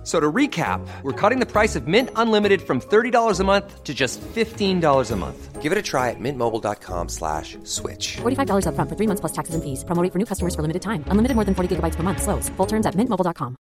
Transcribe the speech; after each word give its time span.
F- 0.00 0.06
So 0.06 0.18
to 0.18 0.32
recap, 0.32 0.80
we're 1.02 1.12
cutting 1.12 1.40
the 1.40 1.46
price 1.46 1.76
of 1.76 1.86
Mint 1.86 2.08
Unlimited 2.16 2.62
from 2.62 2.80
$30 2.80 3.38
a 3.40 3.44
month 3.44 3.84
to 3.84 3.92
just 3.92 4.18
$15 4.34 5.10
a 5.10 5.16
month. 5.16 5.60
Give 5.62 5.72
it 5.72 5.78
a 5.78 5.82
try 5.82 6.08
at 6.08 6.16
mintmobile.com 6.18 7.08
slash 7.10 7.58
switch. 7.64 8.16
$45 8.22 8.64
upfront 8.64 8.88
for 8.88 8.96
three 8.96 9.06
months 9.06 9.20
plus 9.20 9.32
taxes 9.32 9.54
and 9.54 9.62
fees. 9.62 9.84
Promo 9.84 10.02
rate 10.02 10.10
for 10.12 10.18
new 10.18 10.24
customers 10.24 10.54
for 10.54 10.62
limited 10.62 10.80
time. 10.80 11.04
Unlimited 11.12 11.34
more 11.36 11.44
than 11.44 11.54
40 11.54 11.76
gigabytes 11.76 11.96
per 11.96 12.02
month. 12.02 12.22
Slows. 12.22 12.48
Full 12.56 12.66
terms 12.66 12.86
at 12.86 12.94
mintmobile.com. 12.96 13.54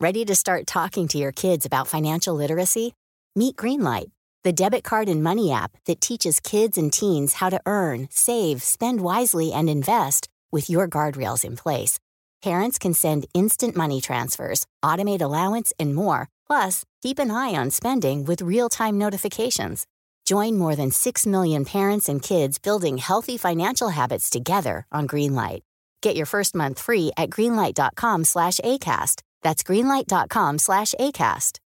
Ready 0.00 0.24
to 0.24 0.34
start 0.34 0.66
talking 0.66 1.06
to 1.08 1.16
your 1.18 1.30
kids 1.32 1.64
about 1.64 1.86
financial 1.86 2.34
literacy? 2.34 2.92
Meet 3.36 3.54
Greenlight, 3.54 4.10
the 4.42 4.52
debit 4.52 4.82
card 4.82 5.08
and 5.08 5.22
money 5.22 5.52
app 5.52 5.70
that 5.86 6.00
teaches 6.00 6.40
kids 6.40 6.76
and 6.76 6.92
teens 6.92 7.34
how 7.34 7.50
to 7.50 7.60
earn, 7.66 8.08
save, 8.10 8.62
spend 8.62 9.00
wisely, 9.00 9.52
and 9.52 9.70
invest 9.70 10.26
with 10.50 10.68
your 10.68 10.88
guardrails 10.88 11.44
in 11.44 11.54
place. 11.56 11.98
Parents 12.44 12.78
can 12.78 12.92
send 12.92 13.24
instant 13.32 13.74
money 13.74 14.02
transfers, 14.02 14.66
automate 14.84 15.22
allowance, 15.22 15.72
and 15.80 15.94
more. 15.94 16.28
Plus, 16.46 16.84
keep 17.02 17.18
an 17.18 17.30
eye 17.30 17.54
on 17.60 17.70
spending 17.70 18.26
with 18.26 18.42
real 18.42 18.68
time 18.68 18.98
notifications. 18.98 19.86
Join 20.26 20.58
more 20.58 20.76
than 20.76 20.90
6 20.90 21.26
million 21.26 21.64
parents 21.64 22.06
and 22.06 22.22
kids 22.22 22.58
building 22.58 22.98
healthy 22.98 23.38
financial 23.38 23.88
habits 23.88 24.28
together 24.28 24.84
on 24.92 25.08
Greenlight. 25.08 25.60
Get 26.02 26.16
your 26.16 26.26
first 26.26 26.54
month 26.54 26.80
free 26.80 27.12
at 27.16 27.30
greenlight.com 27.30 28.24
slash 28.24 28.60
ACAST. 28.60 29.22
That's 29.42 29.62
greenlight.com 29.62 30.58
slash 30.58 30.94
ACAST. 31.00 31.58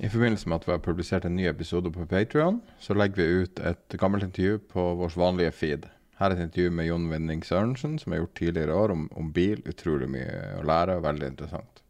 I 0.00 0.08
forbindelse 0.08 0.48
med 0.48 0.56
at 0.56 0.66
vi 0.66 0.72
har 0.72 0.78
publisert 0.78 1.24
en 1.24 1.36
ny 1.36 1.46
episode 1.46 1.92
på 1.92 2.06
Patreon, 2.06 2.60
så 2.80 2.94
legger 2.94 3.16
vi 3.16 3.22
ut 3.22 3.58
et 3.60 3.98
gammelt 3.98 4.24
intervju 4.24 4.58
på 4.58 4.94
vår 4.94 5.12
vanlige 5.16 5.52
feed. 5.52 5.86
Her 6.22 6.30
er 6.30 6.38
et 6.38 6.44
intervju 6.44 6.70
med 6.70 6.86
Jon 6.86 7.08
Winning 7.10 7.40
Sørensen, 7.42 7.96
som 7.98 8.12
jeg 8.12 8.20
har 8.20 8.26
gjort 8.28 8.36
tidligere 8.38 8.70
i 8.70 8.78
år, 8.78 8.92
om, 8.94 9.06
om 9.18 9.30
bil. 9.34 9.58
Utrolig 9.66 10.06
mye 10.06 10.36
å 10.60 10.66
lære, 10.68 10.94
og 11.00 11.06
veldig 11.08 11.30
interessant. 11.32 11.80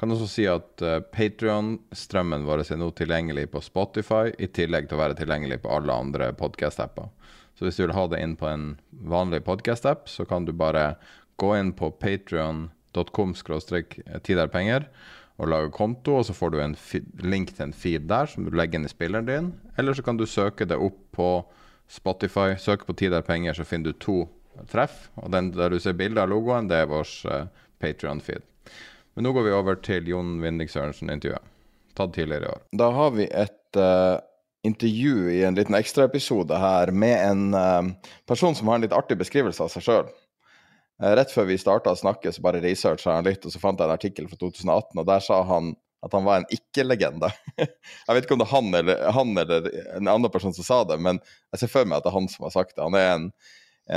Kan 0.00 0.10
også 0.10 0.26
si 0.32 0.46
at 0.50 0.82
uh, 0.82 0.96
Patreon-strømmen 1.14 2.48
vår 2.48 2.64
er 2.64 2.80
nå 2.80 2.88
tilgjengelig 2.98 3.46
på 3.52 3.62
Spotify, 3.62 4.32
i 4.42 4.48
tillegg 4.50 4.88
til 4.88 4.98
å 4.98 5.02
være 5.04 5.18
tilgjengelig 5.20 5.60
på 5.62 5.70
alle 5.76 5.94
andre 6.02 6.32
podcast-apper. 6.34 7.12
Så 7.54 7.68
hvis 7.68 7.78
du 7.78 7.84
vil 7.84 7.94
ha 7.94 8.08
det 8.10 8.18
inn 8.24 8.34
på 8.40 8.48
en 8.50 8.66
vanlig 8.90 9.44
podcast-app, 9.46 10.10
så 10.10 10.26
kan 10.26 10.48
du 10.48 10.54
bare 10.56 10.96
gå 11.38 11.52
inn 11.60 11.70
på 11.76 11.92
patreon.com 12.02 13.36
tiderpenger 14.26 14.90
og 15.38 15.52
lage 15.52 15.70
konto, 15.76 16.18
og 16.18 16.26
så 16.26 16.34
får 16.34 16.50
du 16.52 16.58
en 16.64 16.76
link 17.22 17.54
til 17.54 17.68
en 17.68 17.76
feed 17.76 18.10
der 18.10 18.26
som 18.26 18.44
du 18.48 18.50
legger 18.50 18.80
inn 18.80 18.88
i 18.88 18.92
spilleren 18.92 19.30
din. 19.30 19.54
Eller 19.78 19.94
så 19.94 20.02
kan 20.02 20.18
du 20.18 20.26
søke 20.26 20.66
det 20.66 20.80
opp 20.80 20.98
på 21.14 21.30
Spotify. 21.90 22.54
Søk 22.58 22.86
på 22.86 22.94
Tid 22.94 23.14
er 23.16 23.26
penger, 23.26 23.56
så 23.56 23.66
finner 23.66 23.90
du 23.90 23.98
to 23.98 24.18
treff. 24.70 25.08
Og 25.18 25.30
den 25.34 25.50
der 25.56 25.72
du 25.72 25.80
ser 25.82 25.98
bilde 25.98 26.22
av 26.22 26.30
logoen, 26.30 26.70
det 26.70 26.84
er 26.84 26.90
vår 26.90 27.10
uh, 27.26 27.44
Patreon-feed. 27.82 28.46
Men 29.16 29.26
nå 29.26 29.34
går 29.34 29.48
vi 29.48 29.54
over 29.56 29.80
til 29.82 30.08
Jon 30.08 30.38
Winding 30.42 30.70
Sørensen-intervjuet. 30.70 31.46
Tatt 31.98 32.14
tidligere 32.14 32.46
i 32.46 32.54
år. 32.54 32.64
Da 32.78 32.90
har 32.94 33.12
vi 33.16 33.26
et 33.26 33.80
uh, 33.80 34.22
intervju 34.66 35.30
i 35.34 35.42
en 35.48 35.58
liten 35.58 35.74
ekstraepisode 35.74 36.62
her 36.62 36.92
med 36.94 37.16
en 37.18 37.44
uh, 37.56 38.12
person 38.30 38.54
som 38.54 38.70
har 38.70 38.78
en 38.78 38.86
litt 38.86 38.96
artig 38.96 39.18
beskrivelse 39.20 39.64
av 39.64 39.72
seg 39.74 39.86
sjøl. 39.88 40.10
Rett 41.00 41.30
før 41.32 41.46
vi 41.48 41.56
starta 41.56 41.94
å 41.94 41.96
snakke, 41.96 42.28
så 42.28 42.42
bare 42.44 42.60
researcha 42.60 43.14
han 43.16 43.24
litt, 43.24 43.46
og 43.48 43.54
så 43.54 43.60
fant 43.62 43.78
jeg 43.80 43.88
en 43.88 43.94
artikkel 43.94 44.26
fra 44.28 44.36
2018, 44.36 44.98
og 45.00 45.06
der 45.08 45.22
sa 45.24 45.38
han 45.48 45.70
at 46.00 46.14
han 46.16 46.24
var 46.24 46.40
en 46.40 46.48
ikke-legende. 46.54 47.28
jeg 47.60 48.16
vet 48.16 48.26
ikke 48.26 48.36
om 48.36 48.42
det 48.42 48.48
er 48.48 48.54
han 48.54 48.74
eller, 48.80 49.06
han 49.16 49.32
eller 49.42 49.70
en 49.98 50.08
annen 50.08 50.32
person 50.32 50.54
som 50.56 50.66
sa 50.66 50.82
det, 50.88 50.96
men 51.02 51.20
jeg 51.52 51.62
ser 51.62 51.72
for 51.72 51.88
meg 51.88 52.00
at 52.00 52.06
det 52.06 52.12
er 52.12 52.18
han 52.18 52.30
som 52.32 52.46
har 52.48 52.54
sagt 52.56 52.76
det. 52.76 52.84
Han 52.86 52.96
er 52.98 53.08
en, 53.12 53.26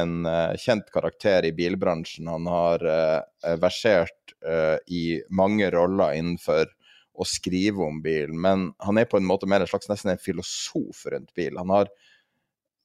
en 0.03 0.15
eh, 0.29 0.55
kjent 0.59 0.91
karakter 0.93 1.47
i 1.47 1.53
bilbransjen. 1.55 2.27
Han 2.31 2.49
har 2.51 2.83
uh, 2.83 3.53
versert 3.61 4.35
uh, 4.43 4.75
i 4.91 5.21
mange 5.31 5.71
roller 5.73 6.17
innenfor 6.19 6.67
å 7.13 7.27
skrive 7.29 7.85
om 7.85 8.01
bil, 8.03 8.33
men 8.33 8.71
han 8.81 8.97
er 8.97 9.05
på 9.05 9.19
en 9.19 9.27
måte 9.29 9.47
mer 9.47 9.63
en 9.63 9.69
slags 9.69 9.87
nesten 9.91 10.15
en 10.15 10.21
filosof 10.21 11.05
rundt 11.13 11.29
bil. 11.37 11.59
Han 11.61 11.71
har 11.71 11.91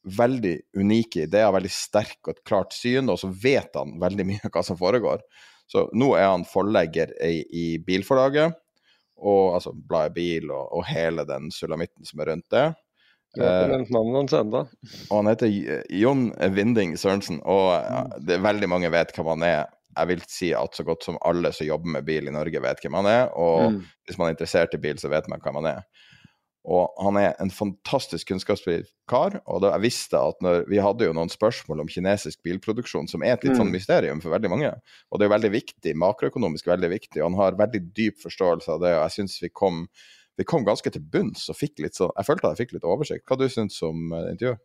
veldig 0.08 0.54
unike 0.78 1.24
ideer, 1.26 1.50
veldig 1.52 1.72
sterk 1.72 2.20
og 2.26 2.34
et 2.36 2.44
klart 2.46 2.76
syn, 2.76 3.08
og 3.10 3.18
så 3.20 3.30
vet 3.32 3.74
han 3.76 3.96
veldig 4.00 4.26
mye 4.28 4.50
hva 4.52 4.62
som 4.64 4.78
foregår. 4.78 5.24
Så 5.68 5.88
nå 5.96 6.14
er 6.16 6.30
han 6.30 6.46
forlegger 6.48 7.12
i, 7.24 7.42
i 7.48 7.66
bilforlaget, 7.84 8.56
og 9.18 9.54
altså 9.58 9.72
bladet 9.88 10.14
Bil 10.14 10.50
og, 10.50 10.68
og 10.78 10.84
hele 10.88 11.24
den 11.28 11.50
sulamitten 11.54 12.04
som 12.06 12.20
er 12.20 12.30
rundt 12.32 12.46
det. 12.54 12.66
Du 13.36 13.42
har 13.42 13.48
Eh, 13.50 13.58
ikke 13.62 13.72
nevnt 13.76 13.90
navnet 13.92 14.16
hans 14.22 14.32
ennå. 14.38 14.60
og 15.10 15.16
han 15.18 15.26
heter 15.26 15.50
Jon 15.92 16.22
Winding 16.54 16.94
Sørensen, 16.98 17.40
og 17.44 17.74
ja, 17.76 18.04
det 18.24 18.38
er 18.38 18.46
veldig 18.46 18.68
mange 18.72 18.90
vet 18.94 19.12
hvem 19.16 19.26
han 19.34 19.42
er. 19.42 19.66
Jeg 19.98 20.08
vil 20.08 20.22
si 20.30 20.52
at 20.54 20.74
så 20.78 20.84
godt 20.86 21.02
som 21.04 21.18
alle 21.26 21.50
som 21.52 21.66
jobber 21.66 21.90
med 21.98 22.04
bil 22.06 22.28
i 22.30 22.32
Norge, 22.34 22.60
vet 22.62 22.80
hvem 22.84 22.94
han 23.00 23.06
er. 23.10 23.28
Og 23.34 23.72
Mm. 23.72 23.80
hvis 24.06 24.18
man 24.18 24.28
er 24.28 24.36
interessert 24.36 24.74
i 24.74 24.78
bil, 24.80 24.96
så 24.98 25.08
vet 25.10 25.28
man 25.28 25.40
hvem 25.42 25.58
han 25.60 25.66
er. 25.66 25.82
Og 26.68 26.92
han 27.00 27.16
er 27.16 27.30
en 27.40 27.50
fantastisk 27.54 28.28
kunnskapsrik 28.28 28.90
kar. 29.08 29.38
Og 29.48 29.62
da, 29.64 29.72
jeg 29.76 29.86
visste 29.86 30.20
at 30.20 30.42
når 30.44 30.66
Vi 30.68 30.82
hadde 30.84 31.08
jo 31.08 31.14
noen 31.16 31.32
spørsmål 31.32 31.80
om 31.80 31.88
kinesisk 31.88 32.42
bilproduksjon, 32.44 33.08
som 33.08 33.24
er 33.24 33.38
et 33.38 33.46
litt 33.46 33.56
sånn 33.56 33.70
Mm. 33.70 33.76
mysterium 33.78 34.20
for 34.20 34.36
veldig 34.36 34.50
mange. 34.52 34.74
Og 35.10 35.18
det 35.18 35.26
er 35.28 35.34
veldig 35.36 35.52
viktig, 35.54 35.96
makroøkonomisk 35.96 36.68
veldig 36.68 36.90
viktig. 36.92 37.22
Og 37.22 37.30
han 37.30 37.40
har 37.40 37.56
veldig 37.56 37.82
dyp 37.96 38.20
forståelse 38.20 38.68
av 38.76 38.80
det, 38.84 38.92
og 38.98 39.02
jeg 39.06 39.16
syns 39.16 39.40
vi 39.42 39.48
kom 39.48 39.86
vi 40.38 40.44
kom 40.46 40.62
ganske 40.62 40.90
til 40.94 41.02
bunns 41.02 41.48
og 41.50 41.56
fikk 41.58 41.80
litt 41.82 41.96
sånn 41.98 42.12
Jeg 42.14 42.26
følte 42.28 42.46
at 42.46 42.54
jeg 42.54 42.68
fikk 42.68 42.76
litt 42.76 42.84
oversikt. 42.86 43.24
Hva 43.26 43.36
du 43.40 43.48
syns 43.50 43.80
om 43.82 44.12
eh, 44.12 44.28
intervjuet? 44.36 44.60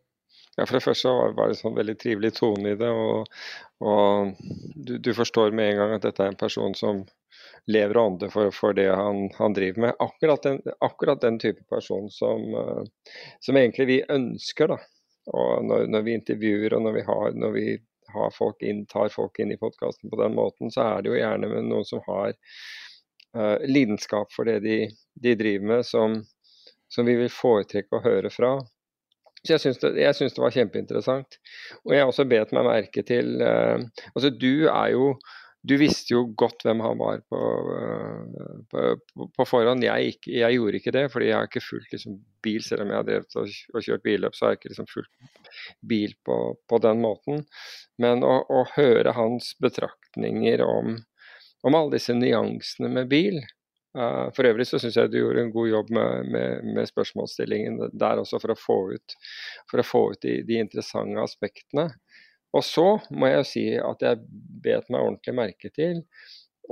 Ja, 0.54 0.66
for 0.66 0.76
det 0.76 0.84
første 0.84 1.10
var 1.10 1.32
var 1.34 1.50
det 1.50 1.58
sånn 1.58 1.74
veldig 1.74 1.96
trivelig 1.98 2.30
tone 2.36 2.74
i 2.74 2.78
det, 2.78 2.86
og, 2.86 3.26
og 3.82 4.36
du, 4.76 4.98
du 5.02 5.10
forstår 5.14 5.50
med 5.50 5.72
en 5.72 5.80
gang 5.80 5.94
at 5.96 6.04
dette 6.06 6.22
er 6.22 6.30
en 6.30 6.38
person 6.38 6.76
som 6.78 7.00
lever 7.70 7.96
og 7.96 8.06
ånder 8.06 8.32
for, 8.32 8.50
for 8.52 8.76
det 8.76 8.90
han, 8.90 9.28
han 9.38 9.56
driver 9.56 9.86
med. 9.86 9.96
Akkurat 9.98 10.42
den, 10.42 10.60
akkurat 10.84 11.20
den 11.20 11.38
type 11.38 11.64
person 11.70 12.10
som, 12.10 12.54
eh, 12.60 12.82
som 13.40 13.56
egentlig 13.56 13.86
vi 13.88 13.98
ønsker, 14.08 14.74
da. 14.74 14.78
Og 15.32 15.64
når, 15.64 15.86
når 15.88 16.04
vi 16.04 16.16
intervjuer 16.18 16.76
og 16.76 16.84
når 16.84 16.98
vi 16.98 17.04
har, 17.06 17.36
når 17.40 17.54
vi 17.54 17.68
har 18.14 18.34
folk 18.34 18.62
inn, 18.62 18.84
tar 18.86 19.08
folk 19.12 19.38
inn 19.40 19.54
i 19.54 19.58
podkasten 19.60 20.10
på 20.10 20.20
den 20.20 20.36
måten, 20.36 20.70
så 20.70 20.84
er 20.84 21.02
det 21.02 21.12
jo 21.12 21.18
gjerne 21.18 21.48
med 21.50 21.70
noen 21.70 21.86
som 21.88 22.02
har 22.06 22.34
uh, 22.34 23.56
lidenskap 23.64 24.32
for 24.34 24.48
det 24.48 24.58
de, 24.66 24.78
de 25.24 25.34
driver 25.40 25.70
med, 25.72 25.86
som, 25.88 26.20
som 26.92 27.08
vi 27.08 27.16
vil 27.22 27.32
foretrekke 27.32 27.96
å 27.96 28.04
høre 28.04 28.30
fra. 28.30 28.58
Så 29.44 29.56
jeg 29.56 29.64
syns 29.64 29.80
det, 29.80 29.94
jeg 30.00 30.16
syns 30.16 30.36
det 30.36 30.44
var 30.44 30.54
kjempeinteressant. 30.54 31.40
Og 31.84 31.96
jeg 31.96 32.04
har 32.04 32.12
også 32.12 32.28
bet 32.28 32.52
meg 32.56 32.68
merke 32.68 33.04
til 33.08 33.40
uh, 33.40 33.80
Altså, 34.12 34.30
du 34.30 34.68
er 34.68 34.92
jo 34.94 35.14
Du 35.64 35.76
visste 35.80 36.12
jo 36.12 36.26
godt 36.36 36.66
hvem 36.66 36.82
han 36.84 36.98
var 37.00 37.22
på, 37.32 37.40
eh, 37.78 38.58
på, 38.68 39.28
på 39.32 39.46
forhånd. 39.48 39.86
Jeg, 39.86 40.18
jeg 40.28 40.58
gjorde 40.58 40.80
ikke 40.80 40.92
det, 40.92 41.06
fordi 41.12 41.30
jeg 41.30 41.38
har 41.38 41.48
ikke 41.48 41.64
fulgt 41.64 41.96
liksom, 41.96 42.18
bil. 42.44 42.60
Selv 42.66 42.84
om 42.84 42.92
jeg 42.92 43.00
har 43.00 43.08
drevet 43.08 43.38
og, 43.40 43.56
og 43.72 43.86
kjørt 43.86 44.04
billøp, 44.04 44.36
så 44.36 44.46
har 44.46 44.54
jeg 44.54 44.60
ikke 44.60 44.74
liksom, 44.74 44.90
fulgt 44.92 45.50
bil 45.94 46.14
på, 46.28 46.38
på 46.68 46.82
den 46.84 47.00
måten. 47.04 47.42
Men 48.02 48.26
å, 48.26 48.36
å 48.44 48.62
høre 48.74 49.16
hans 49.16 49.54
betraktninger 49.64 50.64
om, 50.66 50.98
om 51.64 51.80
alle 51.80 51.96
disse 51.96 52.16
nyansene 52.18 52.92
med 52.92 53.12
bil, 53.12 53.40
Uh, 53.94 54.26
for 54.34 54.42
øvrig 54.48 54.64
så 54.66 54.80
syns 54.82 54.96
jeg 54.98 55.10
du 55.12 55.20
gjorde 55.20 55.44
en 55.44 55.52
god 55.54 55.68
jobb 55.70 55.90
med, 55.94 56.30
med, 56.34 56.64
med 56.74 56.88
spørsmålsstillingen 56.90 57.76
der 57.94 58.18
også, 58.18 58.40
for 58.42 58.50
å 58.50 58.56
få 58.58 58.78
ut, 58.96 59.14
for 59.70 59.78
å 59.78 59.84
få 59.86 60.00
ut 60.10 60.24
de, 60.26 60.40
de 60.48 60.58
interessante 60.58 61.22
aspektene. 61.22 61.84
Og 62.54 62.64
så 62.64 62.86
må 63.10 63.32
jeg 63.32 63.50
si 63.50 63.66
at 63.80 64.02
jeg 64.04 64.22
bet 64.64 64.90
meg 64.92 65.02
ordentlig 65.02 65.34
merke 65.36 65.70
til, 65.74 66.02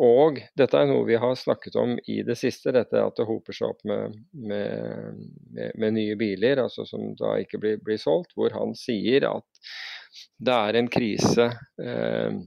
og 0.01 0.39
dette 0.57 0.79
er 0.79 0.89
noe 0.89 1.05
vi 1.05 1.19
har 1.21 1.35
snakket 1.37 1.75
om 1.77 1.99
i 2.09 2.23
det 2.25 2.39
siste, 2.41 2.73
dette 2.73 2.97
at 2.97 3.19
det 3.19 3.27
hoper 3.29 3.57
seg 3.57 3.75
opp 3.75 3.83
med, 3.85 4.15
med, 4.33 5.19
med, 5.53 5.75
med 5.77 5.97
nye 5.99 6.17
biler 6.17 6.63
altså 6.63 6.87
som 6.89 7.11
da 7.19 7.35
ikke 7.43 7.61
blir, 7.61 7.83
blir 7.85 8.01
solgt, 8.01 8.33
hvor 8.39 8.55
han 8.57 8.73
sier 8.79 9.29
at 9.29 9.73
det 10.41 10.57
er 10.57 10.79
en 10.79 10.89
krise 10.93 11.51
eh, 11.83 12.41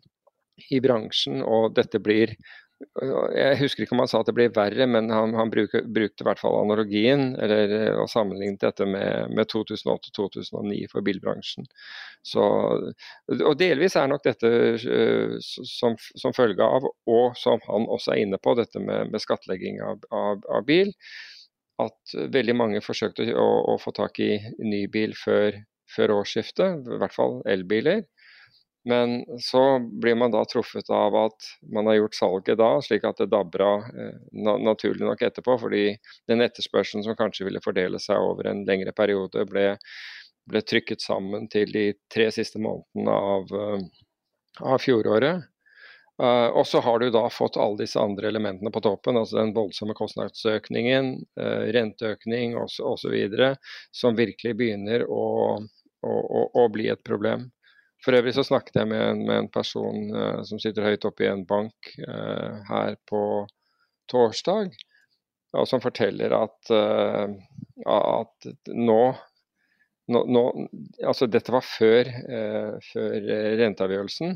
i 0.71 0.81
bransjen, 0.81 1.43
og 1.45 1.75
dette 1.77 2.01
blir 2.01 2.33
jeg 2.75 3.55
husker 3.61 3.85
ikke 3.85 3.95
om 3.95 4.01
han 4.03 4.09
sa 4.11 4.19
at 4.19 4.27
det 4.27 4.35
blir 4.35 4.51
verre, 4.55 4.85
men 4.89 5.07
han, 5.13 5.31
han 5.37 5.51
bruker, 5.51 5.85
brukte 5.95 6.23
i 6.23 6.27
hvert 6.27 6.41
fall 6.41 6.57
analogien, 6.59 7.29
eller 7.39 7.71
eh, 7.71 7.99
og 8.01 8.09
sammenlignet 8.11 8.65
dette 8.65 8.87
med, 8.89 9.31
med 9.35 9.47
2008-2009 9.51 10.81
for 10.91 11.05
bilbransjen. 11.05 11.69
Så, 12.25 12.43
og 13.37 13.55
delvis 13.61 13.95
er 13.99 14.09
nok 14.11 14.25
dette 14.25 14.51
uh, 14.81 15.37
som, 15.39 15.95
som, 16.19 16.35
følge 16.35 16.67
av, 16.67 16.87
og 17.07 17.39
som 17.39 17.63
han 17.69 17.87
også 17.87 18.15
er 18.15 18.25
inne 18.25 18.41
på, 18.43 18.57
dette 18.59 18.81
med, 18.83 19.13
med 19.13 19.23
skattlegging 19.23 19.79
av, 19.85 20.03
av, 20.11 20.43
av, 20.51 20.67
bil, 20.67 20.91
at 21.79 22.17
veldig 22.35 22.57
mange 22.59 22.83
forsøkte 22.83 23.29
å, 23.39 23.47
å 23.71 23.79
få 23.79 23.95
tak 23.95 24.19
i 24.23 24.33
ny 24.63 24.85
bil 24.91 25.15
før, 25.19 25.61
før 25.95 26.17
årsskiftet, 26.19 26.87
i 26.91 26.99
hvert 26.99 27.15
fall 27.15 27.39
elbiler. 27.51 28.03
Men 28.85 29.23
så 29.41 29.79
blir 30.01 30.15
man 30.15 30.33
da 30.33 30.43
truffet 30.45 30.89
av 30.93 31.15
at 31.17 31.47
man 31.73 31.87
har 31.89 31.97
gjort 31.97 32.17
salget 32.19 32.59
da, 32.61 32.69
slik 32.85 33.07
at 33.07 33.17
det 33.17 33.31
dabber 33.33 33.63
av 33.65 33.87
eh, 33.89 34.19
naturlig 34.61 35.07
nok 35.07 35.23
etterpå. 35.25 35.57
Fordi 35.63 35.87
den 36.29 36.45
etterspørselen 36.45 37.05
som 37.05 37.17
kanskje 37.17 37.47
ville 37.47 37.63
fordele 37.65 38.01
seg 38.01 38.21
over 38.21 38.51
en 38.51 38.61
lengre 38.67 38.93
periode, 38.93 39.47
ble, 39.49 39.71
ble 40.45 40.61
trykket 40.61 41.01
sammen 41.01 41.49
til 41.49 41.73
de 41.73 41.87
tre 42.13 42.29
siste 42.35 42.61
månedene 42.61 43.17
av, 43.33 43.57
eh, 43.57 44.05
av 44.75 44.81
fjoråret. 44.85 45.49
Uh, 46.15 46.47
og 46.55 46.63
så 46.63 46.79
har 46.79 46.99
du 46.99 47.09
da 47.11 47.25
fått 47.27 47.57
alle 47.59 47.81
disse 47.81 47.99
andre 47.99 48.29
elementene 48.29 48.71
på 48.71 48.79
toppen, 48.79 49.17
altså 49.19 49.41
den 49.41 49.51
voldsomme 49.55 49.91
kostnadsøkningen, 49.97 51.09
uh, 51.41 51.65
renteøkning 51.75 52.55
osv., 52.55 53.17
som 53.91 54.15
virkelig 54.15 54.53
begynner 54.55 55.03
å, 55.11 55.25
å, 55.59 56.13
å, 56.13 56.45
å, 56.55 56.65
bli 56.71 56.87
et 56.93 57.03
problem. 57.03 57.49
For 58.05 58.17
øvrig 58.17 58.35
så 58.37 58.45
snakket 58.45 58.77
jeg 58.79 58.89
med 58.91 59.01
en, 59.01 59.21
med 59.27 59.39
en 59.41 59.51
person 59.53 60.09
uh, 60.13 60.41
som 60.45 60.61
sitter 60.61 60.85
høyt 60.85 61.07
oppe 61.09 61.25
i 61.25 61.31
en 61.31 61.45
bank 61.49 61.93
her 62.69 62.97
på 63.09 63.21
torsdag, 64.11 64.75
og 65.55 65.65
som 65.69 65.81
forteller 65.81 66.35
at, 66.35 66.69
at 66.69 68.47
nå 68.69 68.99
nå, 70.05 70.19
nå, 70.29 70.41
altså 71.01 71.25
dette 71.31 71.49
var 71.49 71.63
før, 71.65 72.11
før 72.91 73.29
renteavgjørelsen. 73.57 74.35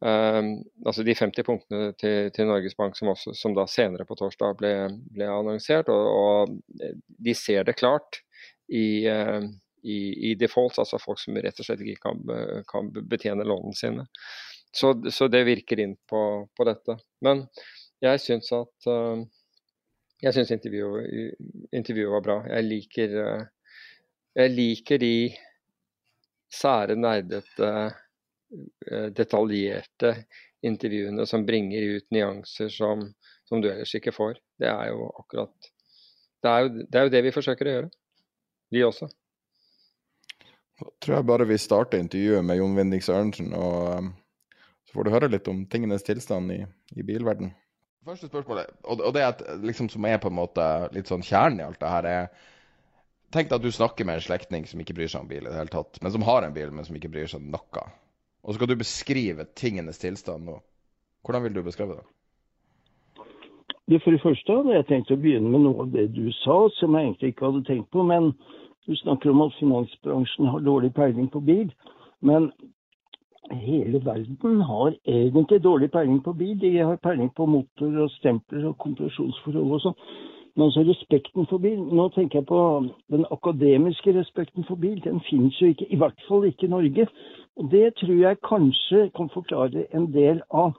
Altså 0.00 1.02
De 1.02 1.14
50 1.14 1.46
punktene 1.46 1.92
til, 1.98 2.30
til 2.34 2.46
Norges 2.46 2.76
Bank 2.78 2.96
som, 2.96 3.10
også, 3.14 3.34
som, 3.34 3.54
da 3.56 3.66
senere 3.70 4.06
på 4.06 4.18
torsdag 4.18 4.58
ble, 4.60 4.72
ble 5.14 5.30
annonsert. 5.32 5.88
Og, 5.88 6.10
og, 6.12 6.92
de 7.08 7.34
ser 7.34 7.66
det 7.66 7.78
klart 7.80 8.20
i, 8.68 9.08
uh, 9.08 9.42
i, 9.82 10.30
i, 10.30 10.34
default, 10.38 10.78
altså 10.78 11.00
folk 11.02 11.20
som 11.22 11.36
rett 11.38 11.60
og 11.60 11.66
slett 11.66 11.82
ikke 11.84 12.08
kan, 12.08 12.22
kan 12.68 12.90
betjene 13.10 13.46
lånene 13.46 13.76
sine. 13.78 14.06
Så, 14.72 14.92
så, 15.10 15.28
det 15.28 15.44
virker 15.48 15.80
inn 15.80 15.96
på, 16.08 16.22
på 16.56 16.66
dette. 16.68 16.98
Men 17.24 17.46
jeg 18.04 18.22
syns 18.22 18.50
at 18.54 18.88
uh, 18.90 19.22
jeg 20.22 20.34
syns 20.34 20.52
intervjuet, 20.54 21.38
intervjuet, 21.74 22.12
var 22.12 22.26
bra. 22.26 22.36
Jeg 22.50 22.66
liker, 22.66 23.16
uh, 23.16 23.78
jeg 24.38 24.54
liker 24.54 25.00
de 25.02 25.14
sære, 26.52 26.98
nerdete 26.98 27.70
uh, 27.70 29.08
detaljerte 29.16 30.14
intervjuene 30.66 31.26
som 31.28 31.46
bringer 31.46 31.98
ut 31.98 32.06
nyanser 32.14 32.70
som, 32.72 33.04
som, 33.48 33.62
du 33.62 33.70
ellers 33.70 33.94
ikke 33.94 34.14
får. 34.14 34.40
Det 34.58 34.68
er 34.70 34.92
jo 34.92 35.08
akkurat 35.20 35.72
det 36.42 36.50
er 36.50 36.60
jo, 36.62 36.68
det 36.86 36.98
er 36.98 37.06
jo, 37.06 37.10
det 37.10 37.22
vi 37.26 37.34
forsøker 37.34 37.66
å 37.66 37.72
gjøre, 37.72 37.88
vi 38.70 38.82
også. 38.86 39.08
Da 40.78 40.90
tror 41.02 41.16
jeg 41.16 41.26
bare 41.26 41.46
vi 41.48 41.58
starter 41.58 42.02
intervjuet 42.02 42.44
med 42.46 42.60
Jon 42.60 42.76
Vinding 42.78 43.02
Sørensen, 43.02 43.50
og 43.56 43.98
um, 43.98 44.12
så 44.86 44.94
får 44.94 45.06
du 45.06 45.14
høre 45.14 45.30
litt 45.32 45.48
om 45.50 45.64
tingenes 45.70 46.06
tilstand 46.06 46.52
i, 46.54 46.60
i 46.94 47.06
bilverden. 47.06 47.50
Første 48.08 48.30
spørsmålet, 48.30 48.70
og, 48.84 49.02
og 49.04 49.16
det 49.16 49.24
at, 49.26 49.42
liksom, 49.60 49.90
som 49.92 50.06
er 50.08 50.20
på 50.22 50.30
en 50.30 50.38
måte 50.38 50.64
litt 50.94 51.10
sånn 51.10 51.26
kjernen 51.26 51.60
i 51.60 51.66
alt 51.66 51.82
det 51.82 51.90
her, 51.96 52.08
er 52.08 52.54
Tenk 53.28 53.50
deg 53.50 53.58
at 53.58 53.64
du 53.64 53.72
snakker 53.76 54.06
med 54.08 54.16
en 54.16 54.24
slektning 54.24 54.62
som 54.64 54.80
ikke 54.80 54.94
bryr 54.96 55.10
seg 55.12 55.20
om 55.20 55.28
bil 55.28 55.42
i 55.42 55.50
det 55.50 55.58
hele 55.58 55.68
tatt, 55.68 55.98
men 56.00 56.12
som 56.14 56.22
har 56.24 56.46
en 56.46 56.54
bil, 56.54 56.70
men 56.72 56.86
som 56.86 56.96
ikke 56.96 57.10
bryr 57.12 57.26
seg 57.28 57.42
om 57.42 57.50
noe. 57.52 57.82
Og 58.40 58.54
så 58.54 58.56
skal 58.56 58.70
du 58.70 58.78
beskrive 58.80 59.44
tingenes 59.52 60.00
tilstand 60.00 60.46
nå. 60.48 60.54
Hvordan 61.26 61.44
vil 61.44 61.58
du 61.58 61.60
beskrive 61.66 61.98
det? 61.98 62.06
det 63.92 64.00
for 64.00 64.16
det 64.16 64.22
første 64.22 64.56
hadde 64.56 64.78
jeg 64.78 64.86
tenkt 64.88 65.12
å 65.12 65.18
begynne 65.20 65.52
med 65.52 65.66
noe 65.66 65.84
av 65.84 65.92
det 65.92 66.06
du 66.16 66.30
sa, 66.40 66.56
som 66.78 66.96
jeg 66.96 67.10
egentlig 67.10 67.34
ikke 67.34 67.50
hadde 67.50 67.64
tenkt 67.68 67.90
på. 67.92 68.06
Men 68.08 68.30
du 68.88 68.96
snakker 68.96 69.30
om 69.30 69.40
at 69.44 69.56
finansbransjen 69.60 70.46
har 70.48 70.64
dårlig 70.64 70.94
peiling 70.96 71.28
på 71.30 71.40
bil. 71.40 71.72
Men 72.20 72.50
hele 73.52 74.00
verden 74.04 74.60
har 74.60 74.94
egentlig 75.06 75.62
dårlig 75.62 75.90
peiling 75.90 76.22
på 76.24 76.32
bil. 76.32 76.60
De 76.60 76.78
har 76.78 76.96
peiling 76.96 77.30
på 77.36 77.46
motor 77.46 78.00
og 78.04 78.10
stempler 78.10 78.64
og 78.70 78.78
kompresjonsforhold 78.78 79.76
og 79.76 79.84
sånn. 79.84 79.98
Men 80.56 80.64
altså 80.66 80.82
respekten 80.88 81.46
for 81.46 81.62
bil 81.62 81.78
Nå 81.78 82.08
tenker 82.16 82.40
jeg 82.40 82.48
på 82.48 82.62
den 83.12 83.28
akademiske 83.30 84.14
respekten 84.16 84.64
for 84.66 84.80
bil. 84.80 84.98
Den 85.04 85.20
finnes 85.28 85.60
jo 85.60 85.68
ikke, 85.70 85.86
i 85.92 86.00
hvert 86.00 86.24
fall 86.28 86.48
ikke 86.48 86.66
i 86.66 86.72
Norge. 86.72 87.06
Og 87.56 87.70
Det 87.70 87.94
tror 88.00 88.16
jeg 88.24 88.44
kanskje 88.48 89.10
kan 89.16 89.30
forklare 89.34 89.84
en 89.94 90.12
del 90.12 90.40
av 90.50 90.72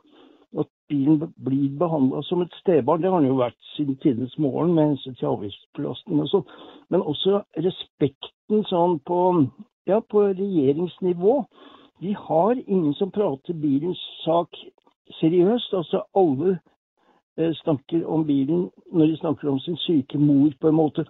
at 0.58 0.68
bilen 0.90 1.34
blir 1.38 1.70
behandla 1.78 2.22
som 2.24 2.42
et 2.42 2.54
stebarn. 2.62 3.02
Det 3.02 3.12
har 3.12 3.22
den 3.22 3.30
jo 3.30 3.40
vært 3.40 3.58
siden 3.76 3.98
tidenes 4.02 4.38
morgen 4.38 4.74
med 4.74 4.92
hensyn 4.94 5.18
til 5.20 5.30
avgiftsbelastning 5.30 6.24
og 6.24 6.32
sånn. 6.32 6.48
Men 6.90 7.06
også 7.06 7.44
respekten 7.58 8.66
sånn 8.72 8.98
på, 9.06 9.20
ja, 9.90 10.00
på 10.02 10.26
regjeringsnivå. 10.32 11.36
Vi 12.00 12.16
har 12.18 12.62
ingen 12.66 12.94
som 12.98 13.12
prater 13.12 13.54
bilens 13.54 14.02
sak 14.24 14.58
seriøst. 15.20 15.74
Altså 15.78 16.04
alle 16.18 16.58
eh, 17.38 17.54
snakker 17.62 18.06
om 18.08 18.26
bilen 18.26 18.70
når 18.92 19.14
de 19.14 19.22
snakker 19.22 19.52
om 19.52 19.60
sin 19.62 19.78
syke 19.86 20.18
mor, 20.18 20.50
på 20.60 20.72
en 20.72 20.80
måte. 20.80 21.06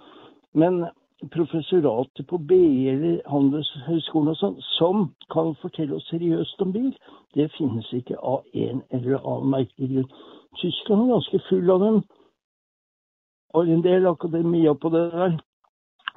Men 0.54 0.84
professoratet 1.28 2.28
på 2.28 2.38
BI 2.38 2.88
eller 2.90 3.20
Handelshøyskolen 3.28 4.32
og 4.34 4.38
sånn, 4.40 4.56
som 4.78 5.10
kan 5.34 5.52
fortelle 5.62 5.98
oss 5.98 6.08
seriøst 6.12 6.62
om 6.64 6.72
bil, 6.76 6.94
det 7.36 7.50
finnes 7.58 7.90
ikke 7.94 8.18
av 8.24 8.46
en 8.54 8.82
eller 8.96 9.20
annen 9.20 9.52
merkelig 9.56 9.90
grunn. 9.92 10.14
Tyskland 10.62 11.06
er 11.06 11.14
ganske 11.14 11.42
full 11.50 11.74
av 11.76 11.84
dem. 11.84 12.00
Har 13.54 13.70
en 13.70 13.84
del 13.86 14.08
akademia 14.08 14.74
på 14.74 14.92
det 14.94 15.06
der. 15.14 15.38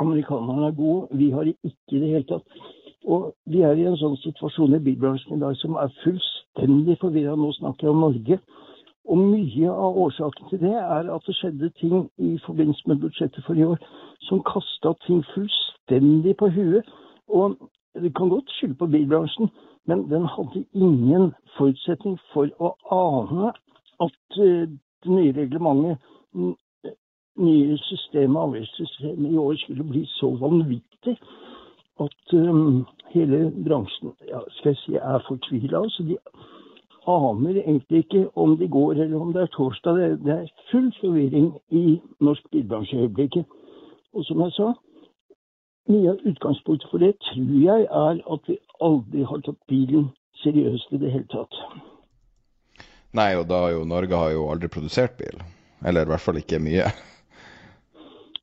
Amerikanerne 0.01 0.71
er 0.71 0.77
gode, 0.77 1.19
vi 1.19 1.31
har 1.31 1.45
det 1.45 1.57
ikke 1.67 1.97
i 1.97 2.01
det 2.01 2.13
hele 2.15 2.29
tatt. 2.31 2.63
Og 3.05 3.33
vi 3.51 3.63
er 3.67 3.77
i 3.77 3.87
en 3.91 3.99
sånn 3.99 4.17
situasjon 4.23 4.77
i 4.77 4.83
bilbransjen 4.83 5.37
i 5.37 5.43
dag 5.43 5.57
som 5.59 5.77
er 5.81 5.93
fullstendig 6.05 6.97
forvirra. 7.03 7.35
Nå 7.37 7.51
snakker 7.59 7.89
jeg 7.89 7.95
om 7.95 8.05
Norge. 8.07 8.39
Og 9.11 9.19
mye 9.19 9.71
av 9.71 9.99
årsaken 9.99 10.49
til 10.51 10.61
det 10.63 10.75
er 10.79 11.11
at 11.15 11.27
det 11.27 11.35
skjedde 11.37 11.71
ting 11.81 12.07
i 12.19 12.39
forbindelse 12.47 12.87
med 12.87 13.01
budsjettet 13.03 13.45
for 13.47 13.59
i 13.59 13.65
år 13.67 13.79
som 14.29 14.43
kasta 14.47 14.95
ting 15.07 15.25
fullstendig 15.35 16.37
på 16.39 16.49
huet. 16.55 16.87
Og 17.29 17.57
det 18.03 18.15
kan 18.17 18.29
godt 18.29 18.51
skylde 18.51 18.79
på 18.79 18.87
bilbransjen, 18.87 19.51
men 19.87 20.07
den 20.11 20.25
hadde 20.35 20.65
ingen 20.75 21.33
forutsetning 21.57 22.19
for 22.33 22.47
å 22.63 22.75
ane 22.95 23.51
at 24.07 24.39
uh, 24.39 24.71
det 25.03 25.11
nye 25.11 25.35
reglementet, 25.35 25.99
nye 27.43 27.79
systemet, 27.89 28.39
avgiftssystemet 28.39 29.33
i 29.33 29.37
år 29.37 29.59
skulle 29.65 29.85
bli 29.89 30.05
så 30.15 30.31
vanvittig 30.41 31.17
at 32.01 32.35
um, 32.35 32.85
hele 33.13 33.45
bransjen 33.67 34.15
ja, 34.29 34.41
skal 34.59 34.73
jeg 34.73 34.81
si, 34.85 34.95
er 34.97 35.25
fortvila. 35.29 35.83
Altså, 35.83 36.07
de 36.07 36.17
aner 37.07 37.59
egentlig 37.63 38.05
ikke 38.05 38.23
om 38.39 38.57
de 38.59 38.69
går 38.69 38.93
eller 38.93 39.21
om 39.21 39.33
det 39.33 39.43
er 39.43 39.53
torsdag. 39.57 39.99
Det, 39.99 40.25
det 40.25 40.33
er 40.33 40.71
full 40.71 40.89
forvirring 41.01 41.53
i 41.71 42.01
norsk 42.21 42.51
bilbransje 42.53 42.97
i 42.97 43.05
øyeblikket. 43.06 43.44
Og 44.15 44.25
som 44.25 44.41
jeg 44.41 44.53
sa, 44.56 44.73
mye 45.91 46.13
av 46.13 46.27
utgangspunktet 46.29 46.91
for 46.91 47.03
det 47.03 47.15
tror 47.29 47.55
jeg 47.65 47.87
er 47.89 48.21
at 48.35 48.51
vi 48.51 48.59
aldri 48.81 49.25
har 49.27 49.43
tatt 49.47 49.59
bilen 49.71 50.11
seriøst 50.43 50.93
i 50.93 51.01
det 51.03 51.11
hele 51.15 51.29
tatt. 51.32 51.59
Nei, 53.13 53.32
og 53.37 53.49
da 53.51 53.67
jo 53.73 53.85
Norge 53.85 54.17
har 54.17 54.31
jo 54.32 54.47
aldri 54.53 54.71
produsert 54.73 55.19
bil. 55.19 55.43
Eller 55.85 56.06
i 56.06 56.13
hvert 56.13 56.23
fall 56.23 56.39
ikke 56.41 56.63
mye. 56.63 56.87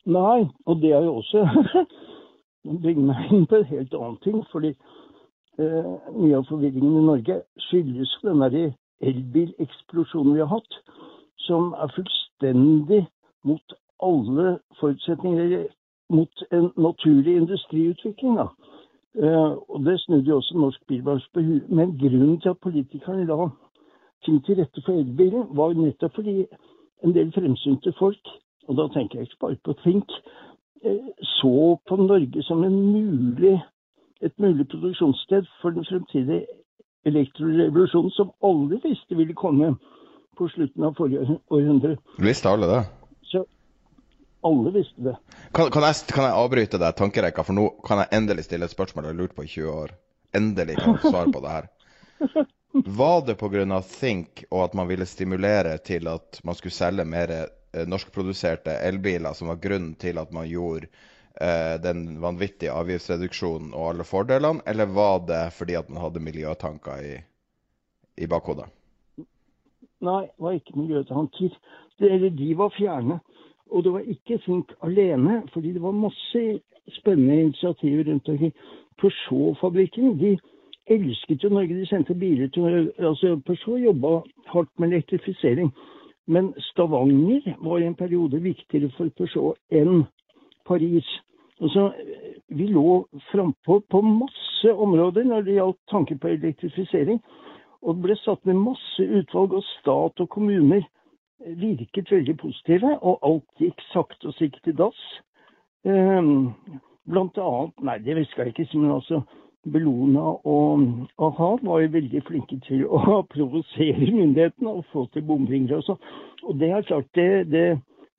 Nei, 0.09 0.39
og 0.65 0.81
det 0.81 0.93
er 0.93 1.05
jo 1.07 1.19
også 1.21 1.45
Det 2.67 2.75
bringer 2.83 3.05
meg 3.07 3.29
inn 3.31 3.45
på 3.47 3.55
en 3.55 3.69
helt 3.69 3.93
annen 3.95 4.17
ting. 4.23 4.41
fordi 4.51 4.73
mye 5.59 6.37
av 6.37 6.45
forvirringen 6.47 7.01
i 7.01 7.05
Norge 7.05 7.41
skyldes 7.67 8.13
den 8.23 8.73
elbileksplosjonen 9.01 10.35
vi 10.35 10.43
har 10.43 10.51
hatt, 10.53 10.77
som 11.47 11.73
er 11.73 11.91
fullstendig 11.95 13.01
mot 13.43 13.75
alle 14.03 14.59
forutsetninger, 14.79 15.67
mot 16.09 16.43
en 16.51 16.71
naturlig 16.77 17.35
industriutvikling. 17.37 18.37
Da. 18.37 18.47
Eh, 19.15 19.51
og 19.69 19.85
Det 19.85 19.99
snudde 19.99 20.29
jo 20.29 20.35
også 20.35 20.57
norsk 20.57 20.87
bilbransje 20.87 21.29
på 21.33 21.41
huet. 21.41 21.69
Men 21.69 21.97
grunnen 21.97 22.39
til 22.41 22.49
at 22.49 22.61
politikerne 22.61 23.25
la 23.25 23.49
ting 24.25 24.45
til 24.45 24.55
rette 24.59 24.81
for 24.85 24.93
elbilen, 24.93 25.47
var 25.57 25.73
nettopp 25.73 26.15
fordi 26.15 26.45
en 27.03 27.13
del 27.15 27.31
fremsynte 27.31 27.93
folk, 27.99 28.27
og 28.67 28.77
da 28.77 28.87
tenker 28.93 29.19
jeg 29.19 29.27
ikke 29.27 29.41
bare 29.41 29.57
på 29.63 29.73
Fink, 29.83 30.11
eh, 30.83 31.05
så 31.21 31.77
på 31.87 31.95
Norge 31.95 32.43
som 32.43 32.63
en 32.63 32.79
mulig 32.91 33.61
et 34.25 34.35
mulig 34.37 34.67
produksjonssted 34.71 35.47
for 35.61 35.75
den 35.75 35.85
fremtidige 35.87 36.45
elektrorevolusjonen 37.07 38.11
som 38.11 38.31
alle 38.43 38.79
visste 38.83 39.15
ville 39.15 39.33
komme 39.33 39.73
på 40.37 40.47
slutten 40.51 40.83
av 40.83 40.95
forrige 40.97 41.39
århundre. 41.47 41.95
Visste 42.17 42.51
alle 42.51 42.67
det? 42.67 42.81
Så 43.31 43.45
alle 44.47 44.71
visste 44.75 45.07
det. 45.09 45.15
Kan, 45.51 45.71
kan, 45.71 45.87
jeg, 45.87 45.95
kan 46.11 46.27
jeg, 46.27 46.37
avbryte 46.43 46.79
deg 46.81 46.95
tankerekka, 46.99 47.43
for 47.47 47.55
nå 47.55 47.67
kan 47.87 48.03
jeg 48.03 48.13
endelig 48.19 48.47
stille 48.47 48.67
et 48.67 48.75
spørsmål 48.75 49.07
jeg 49.07 49.15
har 49.15 49.19
lurt 49.21 49.35
på 49.35 49.47
i 49.47 49.51
20 49.51 49.75
år. 49.83 49.93
Endelig 50.35 50.77
kan 50.79 50.95
jeg 50.95 51.13
svare 51.13 51.33
på 51.33 51.43
det 51.43 51.55
her. 51.57 51.69
Var 52.99 53.21
det 53.25 53.35
pga. 53.39 53.79
Think 53.81 54.43
og 54.51 54.63
at 54.63 54.75
man 54.77 54.87
ville 54.87 55.07
stimulere 55.09 55.77
til 55.77 56.07
at 56.07 56.39
man 56.43 56.55
skulle 56.55 56.75
selge 56.75 57.05
mer 57.05 57.31
eh, 57.33 57.87
norskproduserte 57.87 58.75
elbiler, 58.85 59.33
som 59.33 59.49
var 59.49 59.57
grunnen 59.63 59.95
til 59.99 60.19
at 60.21 60.31
man 60.31 60.47
gjorde 60.47 60.91
den 61.83 62.19
vanvittige 62.19 62.73
avgiftsreduksjonen 62.75 63.69
og 63.71 63.93
alle 63.93 64.03
fordelene, 64.03 64.59
eller 64.67 64.89
var 64.91 65.21
det 65.27 65.43
fordi 65.55 65.77
at 65.79 65.89
man 65.89 66.01
hadde 66.03 66.23
miljøtanker 66.23 67.05
i, 67.05 67.13
i 68.19 68.27
bakhodet? 68.27 68.67
Nei, 70.03 70.25
det 70.27 70.43
var 70.43 70.57
ikke 70.57 70.79
miljøtanker. 70.79 71.55
De 71.99 72.49
var 72.59 72.75
fjerne. 72.75 73.19
Og 73.69 73.83
det 73.83 73.93
var 73.93 73.99
ikke 73.99 74.37
Think 74.43 74.71
alene, 74.83 75.43
fordi 75.53 75.73
det 75.73 75.81
var 75.81 75.91
masse 75.91 76.61
spennende 76.99 77.41
initiativer 77.41 78.11
rundt 78.11 78.29
omkring. 78.29 78.53
Peugeot-fabrikken 79.01 80.19
de 80.19 80.37
elsket 80.87 81.43
jo 81.43 81.49
Norge. 81.49 81.79
De 81.79 81.85
sendte 81.85 82.13
biler 82.13 82.47
til 82.47 82.91
altså 82.97 83.39
Peugeot 83.45 83.83
jobba 83.83 84.21
hardt 84.45 84.79
med 84.79 84.87
elektrifisering. 84.87 85.71
Men 86.27 86.53
Stavanger 86.57 87.55
var 87.63 87.77
i 87.77 87.85
en 87.85 87.95
periode 87.95 88.41
viktigere 88.41 88.91
for 88.97 89.09
Peugeot 89.17 89.57
enn 89.71 90.05
Paris. 90.65 91.05
Altså, 91.59 91.91
vi 92.47 92.67
lå 92.67 93.05
frampå 93.31 93.79
på 93.91 94.01
masse 94.01 94.73
områder 94.73 95.27
når 95.27 95.45
det 95.45 95.57
gjaldt 95.57 95.79
tanken 95.91 96.19
på 96.19 96.31
elektrifisering. 96.31 97.19
Og 97.81 97.95
det 97.95 98.03
ble 98.03 98.15
satt 98.19 98.45
ned 98.47 98.59
masse 98.59 99.03
utvalg, 99.03 99.53
og 99.55 99.67
stat 99.79 100.23
og 100.23 100.29
kommuner 100.29 100.83
virket 101.39 102.11
veldig 102.11 102.37
positive. 102.39 102.95
Og 103.01 103.19
alt 103.23 103.63
gikk 103.63 103.83
sakte 103.93 104.31
og 104.31 104.37
sikkert 104.39 104.71
i 104.71 104.77
dass. 104.79 105.03
Um, 105.87 106.55
blant 107.07 107.37
annet 107.39 107.85
Nei, 107.87 107.99
det 108.03 108.25
skal 108.27 108.49
jeg 108.49 108.57
ikke 108.57 108.79
men 108.81 108.97
altså 108.97 109.21
Bellona 109.63 110.33
og 110.47 110.83
a-ha 111.19 111.49
var 111.63 111.81
jo 111.83 111.91
veldig 111.93 112.21
flinke 112.27 112.59
til 112.67 112.85
å 112.87 113.21
provosere 113.33 114.11
myndighetene 114.11 114.71
og 114.71 114.87
få 114.93 115.05
til 115.13 115.25
bomringer 115.27 115.79
og 115.79 115.85
sånn. 115.87 116.01
Og 116.47 116.59
det 116.59 116.71
er 116.71 116.87
klart, 116.87 117.09
det, 117.15 117.29
det 117.51 117.65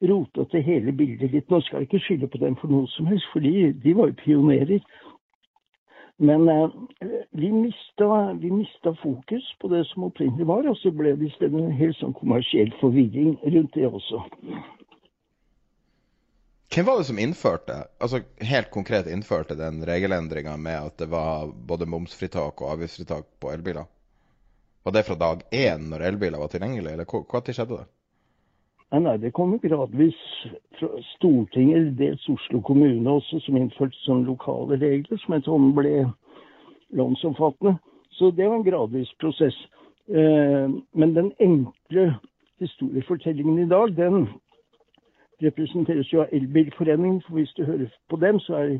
rota 0.08 0.44
til 0.50 0.64
hele 0.64 0.92
bildet 0.96 1.32
litt. 1.34 1.50
Nå 1.50 1.60
skal 1.64 1.82
jeg 1.82 1.90
ikke 1.90 2.04
skylde 2.06 2.30
på 2.32 2.40
dem 2.42 2.56
for 2.60 2.72
noe 2.72 2.88
som 2.94 3.08
helst, 3.10 3.28
for 3.32 3.44
de 3.44 3.94
var 3.96 4.10
jo 4.10 4.18
pionerer. 4.24 4.84
Men 6.20 6.48
eh, 6.48 6.68
vi, 7.30 7.52
mista, 7.52 8.32
vi 8.32 8.50
mista 8.50 8.94
fokus 9.02 9.46
på 9.60 9.68
det 9.72 9.86
som 9.88 10.04
opprinnelig 10.04 10.46
var, 10.46 10.68
og 10.68 10.76
så 10.76 10.92
ble 10.92 11.14
det 11.16 11.30
i 11.30 11.32
stedet 11.36 11.56
en 11.56 11.78
helt 11.78 11.96
sånn 11.96 12.12
kommersiell 12.18 12.74
forvirring 12.80 13.38
rundt 13.54 13.72
det 13.76 13.88
også. 13.88 14.20
Hvem 16.70 16.86
var 16.86 17.00
det 17.00 17.06
som 17.08 17.18
innførte, 17.18 17.76
altså 17.98 18.20
helt 18.46 18.68
konkret 18.70 19.08
innførte 19.10 19.56
den 19.58 19.80
regelendringa 19.88 20.58
med 20.60 20.90
at 20.90 21.00
det 21.00 21.08
var 21.10 21.48
både 21.50 21.88
momsfritak 21.88 22.60
og 22.60 22.76
avgiftsfritak 22.76 23.26
på 23.40 23.54
elbiler? 23.54 23.88
Var 24.84 24.94
det 24.94 25.06
fra 25.08 25.16
dag 25.18 25.42
én 25.56 25.88
når 25.90 26.04
elbiler 26.12 26.38
var 26.38 26.52
tilgjengelig, 26.52 26.92
eller 26.92 27.08
når 27.08 27.52
skjedde 27.56 27.80
det? 27.80 27.88
Nei, 28.92 29.16
Det 29.18 29.32
kom 29.32 29.58
gradvis 29.58 30.16
fra 30.78 30.88
Stortinget, 31.14 31.98
dels 31.98 32.28
Oslo 32.28 32.60
kommune 32.60 33.10
også, 33.10 33.38
som 33.40 33.56
innførte 33.56 33.94
sånne 34.02 34.26
lokale 34.26 34.80
regler 34.80 35.20
som 35.22 35.36
etter 35.36 35.52
hånd 35.52 35.76
ble 35.76 35.92
landsomfattende. 36.98 37.76
Så 38.10 38.32
det 38.34 38.48
var 38.48 38.56
en 38.56 38.66
gradvis 38.66 39.12
prosess. 39.22 39.54
Eh, 40.08 40.66
men 40.92 41.14
den 41.14 41.30
enkle 41.38 42.16
historiefortellingen 42.58 43.62
i 43.62 43.68
dag, 43.68 43.94
den 43.96 44.26
representeres 45.42 46.10
jo 46.12 46.24
av 46.24 46.34
Elbilforeningen. 46.34 47.22
For 47.22 47.38
hvis 47.38 47.54
du 47.54 47.64
hører 47.64 47.94
på 48.10 48.16
dem, 48.16 48.40
så 48.40 48.54
er 48.54 48.78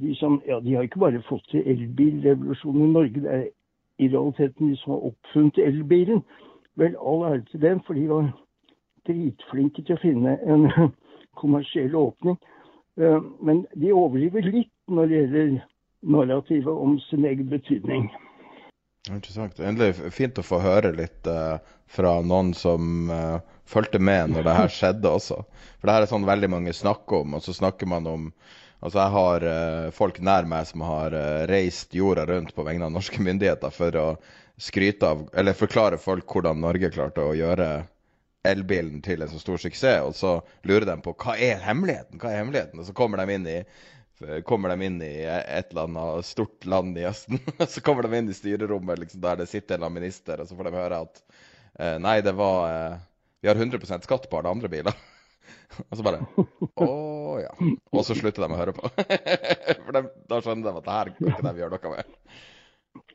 de 0.00 0.14
som 0.14 0.42
Ja, 0.46 0.60
de 0.60 0.74
har 0.74 0.82
ikke 0.82 1.00
bare 1.00 1.22
fått 1.28 1.48
til 1.48 1.64
elbilrevolusjonen 1.66 2.88
i 2.88 2.92
Norge. 2.92 3.20
Det 3.20 3.32
er 3.32 3.48
i 3.98 4.08
realiteten 4.08 4.68
de 4.68 4.76
som 4.76 4.92
har 4.92 5.08
oppfunnet 5.08 5.58
elbilen. 5.58 6.22
Vel, 6.76 6.96
all 7.00 7.24
ære 7.32 7.44
til 7.50 7.62
dem, 7.62 7.80
for 7.86 7.94
de 7.94 8.08
var 8.08 8.32
dritflinke 9.08 9.84
til 9.86 9.96
å 9.96 10.02
finne 10.02 10.38
en 10.46 10.68
kommersiell 11.40 11.94
åpning. 11.96 12.38
Eh, 13.00 13.20
men 13.40 13.64
de 13.74 13.92
overdriver 13.92 14.48
litt 14.52 14.72
når 14.92 15.08
det 15.08 15.20
gjelder 15.20 15.54
narrativet 16.02 16.84
om 16.86 16.98
sin 17.08 17.24
egen 17.24 17.48
betydning. 17.48 18.10
Interessant. 19.10 19.58
Endelig 19.58 20.12
fint 20.14 20.38
å 20.38 20.44
få 20.46 20.60
høre 20.62 20.92
litt 20.94 21.26
uh, 21.26 21.58
fra 21.90 22.20
noen 22.22 22.52
som 22.54 23.10
uh, 23.10 23.40
fulgte 23.66 23.98
med 23.98 24.30
når 24.30 24.46
det 24.46 24.56
her 24.58 24.74
skjedde 24.78 25.10
også. 25.10 25.40
For 25.80 25.88
det 25.88 25.96
her 25.96 26.06
er 26.06 26.10
sånn 26.12 26.28
veldig 26.28 26.50
mange 26.52 26.74
snakker 26.76 27.24
om, 27.24 27.34
og 27.38 27.42
så 27.42 27.54
snakker 27.56 27.90
man 27.90 28.10
om 28.10 28.28
Altså 28.82 28.98
Jeg 28.98 29.14
har 29.14 29.44
uh, 29.46 29.90
folk 29.94 30.16
nær 30.26 30.46
meg 30.50 30.66
som 30.66 30.82
har 30.82 31.14
reist 31.46 31.92
jorda 31.94 32.24
rundt 32.26 32.50
på 32.50 32.64
vegne 32.66 32.88
av 32.88 32.90
norske 32.90 33.22
myndigheter 33.22 33.70
for 33.70 33.94
å 33.94 34.06
skryte 34.58 35.06
av, 35.06 35.20
eller 35.38 35.54
forklare 35.54 36.00
folk 36.02 36.26
hvordan 36.26 36.58
Norge 36.64 36.90
klarte 36.90 37.22
å 37.22 37.36
gjøre 37.38 37.68
elbilen 38.48 39.02
til 39.02 39.22
en 39.22 39.30
så 39.30 39.38
stor 39.38 39.60
suksess, 39.62 40.02
og 40.02 40.14
så 40.18 40.32
lurer 40.66 40.86
de 40.88 40.96
på 41.04 41.14
hva 41.14 41.36
er 41.38 41.62
hemmeligheten, 41.62 42.18
hva 42.18 42.32
er 42.32 42.42
hemmeligheten? 42.42 42.80
Og 42.82 42.88
så 42.88 42.94
kommer 42.96 43.22
de 43.22 43.36
inn 43.36 43.48
i 43.50 43.58
kommer 44.46 44.70
de 44.70 44.86
inn 44.86 45.00
i 45.02 45.24
et 45.26 45.70
eller 45.72 45.88
annet 45.88 46.26
stort 46.26 46.66
land 46.66 46.98
i 46.98 47.06
Østen. 47.08 47.40
så 47.74 47.82
kommer 47.82 48.06
de 48.06 48.18
inn 48.18 48.28
i 48.30 48.36
styrerommet 48.36 49.00
liksom, 49.00 49.22
der 49.24 49.40
det 49.40 49.48
sitter 49.50 49.74
en 49.74 49.80
eller 49.80 49.90
annen 49.90 50.02
minister, 50.02 50.42
og 50.42 50.50
så 50.50 50.58
får 50.58 50.68
de 50.68 50.76
høre 50.76 51.00
at 51.06 51.22
eh, 51.78 51.96
nei, 52.02 52.20
det 52.22 52.34
var 52.38 52.68
eh, 52.68 53.00
Vi 53.42 53.50
har 53.50 53.58
100 53.58 54.06
skatt 54.06 54.28
på 54.30 54.38
alle 54.38 54.52
andre 54.54 54.70
biler. 54.70 54.94
og 55.88 55.96
så 55.98 56.06
bare 56.06 56.22
Å 56.86 56.88
ja. 57.42 57.52
Og 57.90 58.04
så 58.06 58.14
slutter 58.14 58.44
de 58.44 58.54
å 58.54 58.60
høre 58.60 58.74
på. 58.76 58.90
For 59.86 59.96
de, 59.96 60.04
da 60.30 60.42
skjønner 60.44 60.68
de 60.68 60.82
at 60.82 60.86
det 60.86 60.98
her 60.98 61.14
kan 61.16 61.32
ikke 61.32 61.48
de 61.48 61.64
gjøre 61.64 61.78
noe 61.78 61.96
med. 61.96 62.14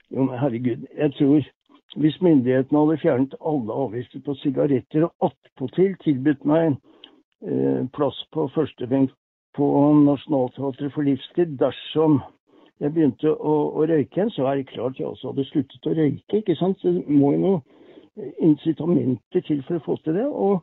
Jo, 0.07 0.23
men 0.23 0.35
herregud. 0.41 0.87
Jeg 0.97 1.15
tror 1.15 1.47
hvis 1.97 2.17
myndighetene 2.21 2.79
hadde 2.83 3.01
fjernet 3.01 3.35
alle 3.51 3.73
avgifter 3.85 4.21
på 4.25 4.35
sigaretter 4.41 5.07
og 5.07 5.29
attpåtil 5.31 5.95
tilbudt 6.03 6.43
meg 6.45 6.75
eh, 7.41 7.85
plass 7.95 8.19
på 8.33 8.47
førstebenk 8.53 9.13
på 9.57 9.67
Nationaltheatret 10.05 10.93
for 10.93 11.07
livstid 11.07 11.57
dersom 11.61 12.19
jeg 12.77 12.93
begynte 12.93 13.31
å, 13.33 13.55
å, 13.73 13.85
røyke 13.89 14.19
igjen, 14.19 14.29
så 14.35 14.45
er 14.45 14.59
det 14.59 14.69
klart 14.69 14.99
jeg 14.99 15.07
også 15.09 15.31
hadde 15.31 15.47
sluttet 15.49 15.89
å 15.89 15.95
røyke. 15.97 16.41
ikke 16.41 16.55
sant? 16.59 16.83
Det 16.83 17.07
må 17.09 17.33
jo 17.33 17.39
noen 17.41 17.63
incitamenter 18.45 19.41
til 19.47 19.63
for 19.65 19.79
å 19.79 19.85
få 19.85 19.97
til 20.05 20.19
det. 20.19 20.27
Og 20.27 20.61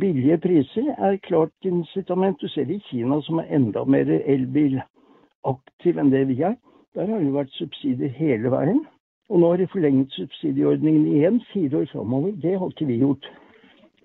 billige 0.00 0.38
priser 0.40 0.88
er 0.96 1.20
klart 1.28 1.68
incitament. 1.68 2.40
Du 2.40 2.48
ser 2.48 2.64
det 2.64 2.80
i 2.80 2.84
Kina, 2.88 3.20
som 3.28 3.42
er 3.42 3.52
enda 3.58 3.84
mer 3.84 4.08
elbilaktiv 4.16 6.00
enn 6.00 6.12
det 6.14 6.24
vi 6.32 6.40
er. 6.40 6.56
Der 6.96 7.12
har 7.12 7.20
det 7.20 7.36
vært 7.36 7.52
subsidier 7.58 8.16
hele 8.16 8.52
veien. 8.56 8.86
Og 9.26 9.40
nå 9.42 9.48
har 9.50 9.58
de 9.58 9.66
forlenget 9.72 10.12
subsidieordningen 10.14 11.08
igjen 11.16 11.40
fire 11.50 11.82
år 11.82 11.88
framover. 11.90 12.36
Det 12.42 12.54
har 12.60 12.70
ikke 12.70 12.86
vi 12.86 13.00
gjort. 13.00 13.26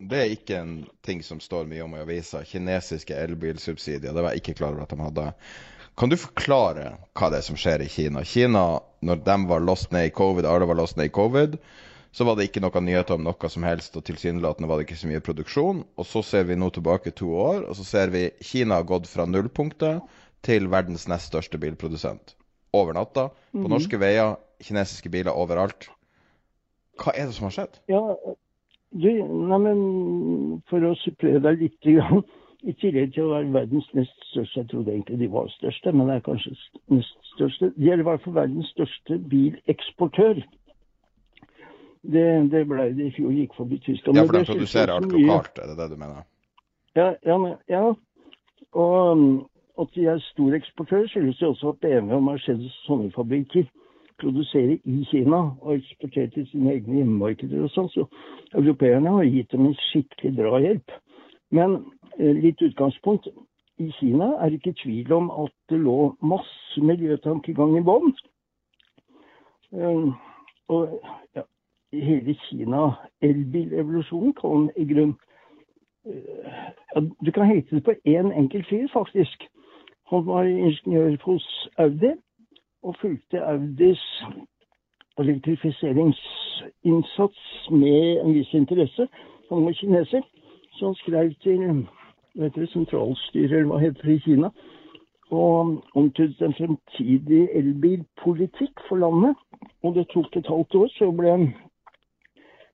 Det 0.02 0.18
er 0.18 0.32
ikke 0.34 0.58
en 0.58 0.74
ting 1.06 1.22
som 1.22 1.40
står 1.44 1.68
mye 1.70 1.84
om 1.86 1.94
i 1.94 2.02
avisa. 2.02 2.42
Kinesiske 2.48 3.14
elbilsubsidier. 3.14 4.16
Det 4.16 4.24
var 4.24 4.34
jeg 4.34 4.42
ikke 4.42 4.58
klar 4.58 4.74
over 4.74 4.88
at 4.88 4.96
de 4.96 5.04
hadde. 5.04 5.28
Kan 6.00 6.10
du 6.10 6.18
forklare 6.18 6.88
hva 7.14 7.30
det 7.30 7.42
er 7.42 7.46
som 7.46 7.60
skjer 7.60 7.84
i 7.86 7.92
Kina? 7.92 8.24
Kina, 8.26 8.64
når 9.06 9.22
de 9.28 9.38
var 9.52 9.62
lost 9.62 9.94
ned 9.94 10.10
i 10.10 10.16
covid, 10.16 10.48
alle 10.50 10.66
var 10.66 10.80
lost 10.80 10.98
ned 10.98 11.12
i 11.12 11.14
covid, 11.14 11.60
så 12.12 12.26
var 12.26 12.36
det 12.36 12.50
ikke 12.50 12.64
noen 12.64 12.88
nyheter 12.88 13.16
om 13.16 13.28
noe 13.28 13.50
som 13.54 13.64
helst, 13.68 13.94
og 13.96 14.08
tilsynelatende 14.08 14.68
var 14.72 14.80
det 14.80 14.88
ikke 14.88 15.00
så 15.04 15.12
mye 15.12 15.24
produksjon. 15.24 15.86
Og 16.02 16.08
så 16.08 16.26
ser 16.26 16.50
vi 16.50 16.58
nå 16.58 16.72
tilbake 16.74 17.14
to 17.14 17.30
år, 17.38 17.68
og 17.70 17.78
så 17.78 17.86
ser 17.86 18.16
vi 18.16 18.30
Kina 18.42 18.82
har 18.82 18.90
gått 18.90 19.12
fra 19.12 19.30
nullpunktet 19.30 20.02
til 20.42 20.72
verdens 20.74 21.06
nest 21.12 21.30
største 21.30 21.62
bilprodusent. 21.62 22.34
Over 22.74 22.94
natta. 22.94 23.28
På 23.30 23.58
mm 23.58 23.66
-hmm. 23.66 23.70
norske 23.70 24.00
veier, 24.00 24.36
kinesiske 24.64 25.10
biler 25.10 25.32
overalt. 25.32 25.90
Hva 27.02 27.12
er 27.16 27.26
det 27.26 27.34
som 27.34 27.44
har 27.44 27.52
skjedd? 27.52 27.80
Ja, 27.90 28.16
du, 28.92 29.10
nei, 29.24 29.58
men 29.58 30.62
For 30.70 30.84
å 30.84 30.96
supplere 30.96 31.40
deg 31.40 31.62
litt, 31.64 31.80
grann, 31.82 32.24
i 32.68 32.74
tillegg 32.74 33.14
til 33.16 33.24
å 33.24 33.36
være 33.36 33.54
verdens 33.54 33.88
nest 33.98 34.26
største 34.30 34.60
Jeg 34.60 34.70
trodde 34.70 34.92
egentlig 34.92 35.20
de 35.20 35.30
var 35.32 35.48
største, 35.50 35.92
men 35.92 36.08
det 36.08 36.16
er 36.16 36.26
kanskje 36.26 36.56
nest 36.94 37.32
største. 37.36 37.72
De 37.78 37.92
er 37.92 38.04
i 38.04 38.08
hvert 38.08 38.24
fall 38.26 38.36
verdens 38.36 38.74
største 38.76 39.18
bileksportør. 39.32 40.44
Det, 42.02 42.28
det 42.52 42.66
ble 42.68 42.90
det 42.98 43.08
i 43.08 43.16
fjor, 43.16 43.32
gikk 43.32 43.56
forbi 43.56 43.78
Tyskland. 43.86 44.18
Ja, 44.18 44.26
for 44.26 44.38
de 44.38 44.46
produserer 44.50 44.94
alt 44.94 45.12
lokalt, 45.14 45.60
er 45.62 45.70
det 45.70 45.78
det 45.78 45.90
du 45.92 45.98
mener? 46.02 46.24
Ja, 46.98 47.12
ja, 47.26 47.38
men, 47.38 47.56
ja. 47.72 47.84
og 48.76 49.26
at 49.80 49.94
de 49.96 50.06
er 50.06 50.20
stor 50.32 50.56
eksportør, 50.58 51.08
skyldes 51.08 51.38
det 51.38 51.48
også 51.48 51.70
at 51.70 51.80
BMW 51.82 52.16
og 52.16 52.24
Mercedes 52.24 52.74
sånne 52.88 53.12
fabrikker 53.16 53.70
produserer 54.22 54.78
i 54.86 55.04
Kina 55.12 55.38
og 55.62 55.76
eksporterer 55.76 56.30
til 56.34 56.48
sine 56.52 56.74
egne 56.76 57.00
hjemmemarkeder 57.00 57.64
og 57.66 57.72
sånn. 57.74 57.90
Så 57.94 58.06
europeerne 58.54 59.16
har 59.18 59.30
gitt 59.30 59.52
dem 59.54 59.70
en 59.70 59.78
skikkelig 59.90 60.36
drahjelp. 60.38 60.94
Men 61.52 61.80
eh, 62.20 62.36
litt 62.38 62.62
utgangspunkt. 62.62 63.30
I 63.82 63.90
Kina 63.98 64.36
er 64.38 64.52
det 64.52 64.60
ikke 64.60 64.78
tvil 64.84 65.14
om 65.16 65.32
at 65.44 65.54
det 65.72 65.80
lå 65.82 66.14
masse 66.22 66.84
miljøtankegang 66.86 67.80
i 67.80 67.86
bånn. 67.88 68.14
Uh, 69.72 70.12
og 70.70 71.00
ja, 71.34 71.46
hele 71.96 72.36
Kina, 72.44 72.92
elbilevolusjonen, 73.24 74.36
kan 74.38 74.68
i 74.76 74.86
grunn 74.90 75.16
uh, 76.06 76.60
ja, 76.92 77.02
Du 77.26 77.32
kan 77.32 77.48
hete 77.48 77.80
det 77.80 77.84
på 77.88 77.96
én 78.06 78.30
enkelt 78.36 78.70
fyr, 78.70 78.86
faktisk. 78.94 79.48
Han 80.12 80.28
var 80.28 80.44
ingeniør 80.44 81.16
hos 81.24 81.70
Audi 81.78 82.12
og 82.84 82.96
fulgte 83.02 83.46
Audis 83.46 84.24
elektrifiseringsinnsats 85.20 87.70
med 87.72 88.20
en 88.24 88.34
viss 88.36 88.54
interesse. 88.54 89.08
Han 89.50 89.66
var 89.66 89.72
kineser, 89.72 90.22
så 90.72 90.86
han 90.86 90.96
skrev 90.96 91.34
til 91.44 91.88
det, 92.36 92.70
sentralstyret, 92.70 93.52
eller 93.52 93.66
hva 93.72 93.78
heter 93.80 94.02
det, 94.04 94.16
i 94.16 94.20
Kina, 94.26 94.50
og 95.32 95.84
omtydet 95.96 96.42
en 96.42 96.54
fremtidig 96.60 97.50
elbilpolitikk 97.56 98.80
for 98.90 98.96
landet. 99.00 99.36
Og 99.84 99.96
det 99.96 100.08
tok 100.12 100.36
et 100.36 100.48
halvt 100.48 100.76
år, 100.76 100.88
så 100.98 101.12
ble 101.16 101.54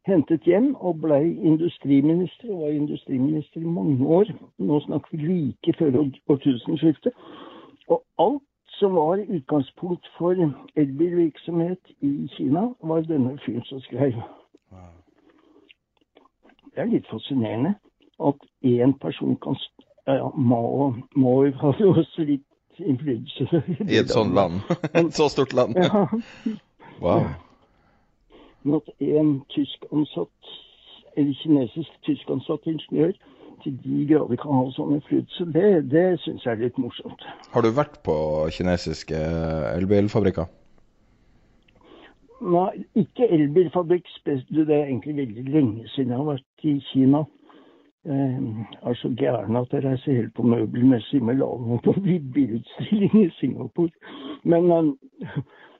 hentet 0.07 0.47
hjem 0.47 0.75
og 0.75 1.01
ble 1.03 1.19
industriminister, 1.51 2.51
og 2.53 2.61
var 2.61 2.75
industriminister 2.75 3.61
i 3.61 3.73
mange 3.77 4.07
år. 4.07 4.31
Nå 4.57 4.79
snakker 4.85 5.17
vi 5.17 5.27
like 5.27 5.73
før 5.79 5.99
årtusenskiftet. 6.29 7.13
Og 7.87 8.03
alt 8.19 8.43
som 8.79 8.95
var 8.95 9.23
utgangspunkt 9.29 10.07
for 10.17 10.35
elbilvirksomhet 10.75 11.93
i 12.01 12.27
Kina, 12.37 12.67
var 12.83 13.01
denne 13.01 13.37
fyren 13.45 13.63
som 13.65 13.81
skrev. 13.81 14.13
Det 16.75 16.83
er 16.83 16.91
litt 16.91 17.07
fascinerende 17.09 17.73
at 18.21 18.43
én 18.65 18.93
person 19.01 19.37
kan 19.41 19.57
ja, 20.07 20.29
Mao, 20.37 20.93
Mao 21.15 21.41
hadde 21.61 21.87
også 21.87 22.23
litt 22.23 22.45
innflytelse. 22.79 23.63
I 23.89 23.97
et 23.97 24.13
sånt 24.13 24.35
land? 24.37 24.61
et 24.99 25.13
så 25.15 25.29
stort 25.29 25.53
land? 25.53 25.75
Ja. 25.75 26.05
Wow. 27.01 27.25
Men 28.63 28.79
at 28.81 28.93
en 28.99 29.33
tysk 29.53 29.85
ansatt, 29.93 30.53
eller 31.17 31.33
kinesisk 31.41 31.97
tysk 32.05 32.29
ansatt 32.29 32.67
ingeniør 32.67 33.13
til 33.63 33.79
de 33.83 34.05
grader 34.09 34.37
kan 34.41 34.53
ha 34.53 34.67
sånn 34.75 34.97
innflytelse, 34.97 35.47
det, 35.55 35.69
det 35.91 36.05
syns 36.21 36.45
jeg 36.45 36.53
er 36.53 36.63
litt 36.67 36.77
morsomt. 36.81 37.25
Har 37.53 37.65
du 37.65 37.71
vært 37.73 37.99
på 38.05 38.15
kinesiske 38.53 39.17
elbilfabrikker? 39.73 40.49
Nei, 42.41 42.83
ikke 43.01 43.25
elbilfabrikk. 43.33 44.09
Det 44.25 44.67
er 44.67 44.85
egentlig 44.85 45.15
veldig 45.17 45.47
lenge 45.49 45.87
siden 45.95 46.13
jeg 46.13 46.19
har 46.19 46.29
vært 46.35 46.69
i 46.69 46.75
Kina. 46.91 47.23
Jeg 48.07 48.67
er 48.87 48.93
så 49.01 49.09
gæren 49.19 49.57
at 49.59 49.73
jeg 49.73 49.83
reiser 49.83 50.19
helt 50.21 50.35
på 50.37 50.45
møbelmessig 50.47 51.23
med 51.23 51.41
lavmål 51.41 51.81
på 51.83 51.95
bilutstilling 52.35 53.17
i 53.25 53.29
Singapore. 53.39 53.89
Men 54.43 54.93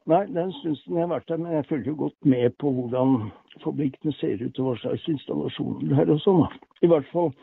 Nei, 0.08 0.24
det 0.32 0.40
er 0.40 0.46
en 0.48 0.56
stund 0.62 0.78
siden 0.80 0.98
jeg 0.98 1.04
har 1.04 1.12
vært 1.12 1.28
der, 1.28 1.40
men 1.42 1.56
jeg 1.58 1.66
følger 1.68 1.92
jo 1.92 1.98
godt 2.06 2.30
med 2.32 2.54
på 2.62 2.72
hvordan 2.72 3.16
fabrikkene 3.64 4.14
ser 4.16 4.40
ut 4.40 4.60
og 4.62 4.70
hva 4.70 4.76
slags 4.80 5.08
installasjoner 5.12 5.90
det 5.90 5.98
er 6.04 6.12
og 6.14 6.22
sånn. 6.24 6.46
I 6.86 6.92
hvert 6.92 7.10
fall 7.12 7.34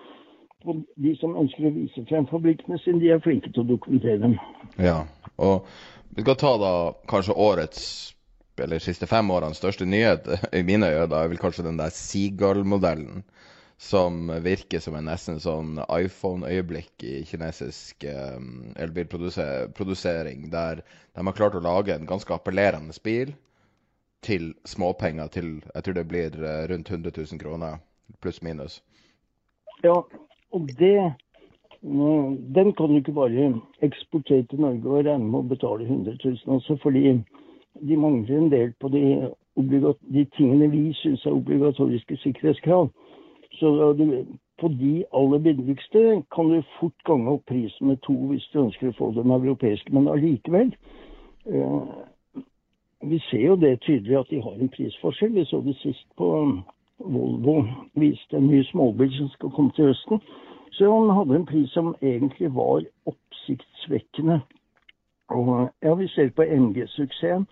de 0.65 1.13
som 1.21 1.37
ønsker 1.37 1.69
å 1.69 1.75
vise 1.75 2.07
frem 2.09 2.25
fabrikkene 2.31 2.79
sine, 2.81 3.03
de 3.03 3.11
er 3.13 3.21
flinke 3.25 3.53
til 3.53 3.67
å 3.67 3.69
dokumentere 3.75 4.23
dem. 4.23 4.39
Ja, 4.81 5.03
og 5.37 5.69
vi 6.17 6.25
skal 6.25 6.39
ta 6.41 6.55
da 6.63 6.73
kanskje 7.11 7.37
årets, 7.37 7.85
eller 8.57 8.81
siste 8.81 9.09
fem 9.11 9.29
årenes 9.35 9.61
største 9.61 9.85
nyhet, 9.85 10.31
i 10.59 10.65
mine 10.65 10.89
øyne, 10.89 11.11
da, 11.13 11.21
er 11.21 11.35
vel 11.35 11.43
kanskje 11.43 11.67
den 11.69 11.81
der 11.81 11.93
Seagull-modellen 11.93 13.27
som 13.77 14.29
virker 14.43 14.79
som 14.81 14.95
en 14.95 15.09
nesten 15.09 15.41
sånn 15.43 15.79
iPhone-øyeblikk 15.91 17.05
i 17.05 17.15
kinesisk 17.27 18.07
um, 18.07 18.71
elbilprodusering, 18.79 20.49
der 20.51 20.85
de 21.15 21.27
har 21.27 21.37
klart 21.37 21.59
å 21.59 21.65
lage 21.65 21.95
en 21.95 22.07
ganske 22.07 22.35
appellerende 22.35 22.95
bil 23.05 23.35
til 24.25 24.55
småpenger 24.65 25.29
til 25.35 25.51
jeg 25.75 25.85
tror 25.85 25.99
det 25.99 26.07
blir 26.09 26.39
uh, 26.41 26.65
rundt 26.71 26.91
100 26.91 27.13
000 27.19 27.43
kroner, 27.43 27.83
pluss 28.23 28.41
minus. 28.43 28.81
Ja, 29.83 30.01
og 30.55 30.75
det 30.79 31.15
Den 31.85 32.73
kan 32.73 32.89
du 32.89 32.97
ikke 32.97 33.13
bare 33.13 33.61
eksportere 33.85 34.47
til 34.49 34.61
Norge 34.65 34.89
og 34.89 35.05
regne 35.05 35.27
med 35.29 35.43
å 35.43 35.49
betale 35.51 35.85
100 35.85 36.17
000, 36.25 36.39
også, 36.47 36.79
fordi 36.83 37.03
de 37.89 37.97
mangler 37.97 38.39
en 38.39 38.49
del 38.49 38.73
på 38.81 38.89
de, 38.89 39.03
de 40.15 40.25
tingene 40.39 40.71
vi 40.73 40.95
syns 40.97 41.27
er 41.27 41.37
obligatoriske 41.37 42.17
sikkerhetskrav. 42.23 42.89
Så 43.65 43.93
du, 43.93 44.27
på 44.61 44.69
de 44.69 45.05
aller 45.13 45.39
billigste 45.39 46.23
kan 46.35 46.51
du 46.51 46.63
fort 46.81 47.05
gange 47.05 47.31
opp 47.31 47.47
prisen 47.49 47.89
med 47.89 48.03
to 48.05 48.13
hvis 48.29 48.45
du 48.53 48.59
ønsker 48.61 48.91
å 48.91 48.97
få 48.99 49.09
den 49.17 49.33
europeiske. 49.33 49.93
Men 49.97 50.11
allikevel 50.13 50.75
eh, 51.49 51.95
Vi 53.09 53.19
ser 53.31 53.47
jo 53.47 53.57
det 53.57 53.81
tydelig 53.87 54.19
at 54.19 54.31
de 54.31 54.43
har 54.45 54.61
en 54.61 54.73
prisforskjell. 54.77 55.33
Vi 55.33 55.45
så 55.49 55.63
det 55.65 55.77
sist 55.81 56.05
på 56.17 56.29
um, 56.43 56.53
Volvo 56.99 57.63
viste 58.01 58.37
en 58.37 58.47
ny 58.49 58.63
småbil 58.69 59.11
som 59.17 59.29
skal 59.33 59.53
komme 59.57 59.73
til 59.77 59.89
høsten. 59.91 60.21
Så 60.77 60.93
han 60.93 61.17
hadde 61.17 61.41
en 61.41 61.49
pris 61.49 61.73
som 61.73 61.95
egentlig 62.03 62.53
var 62.55 62.85
oppsiktsvekkende. 63.07 64.41
Og 65.29 65.71
ja, 65.83 65.95
vi 65.95 66.09
ser 66.09 66.33
på 66.37 66.45
MG-suksessen. 66.45 67.49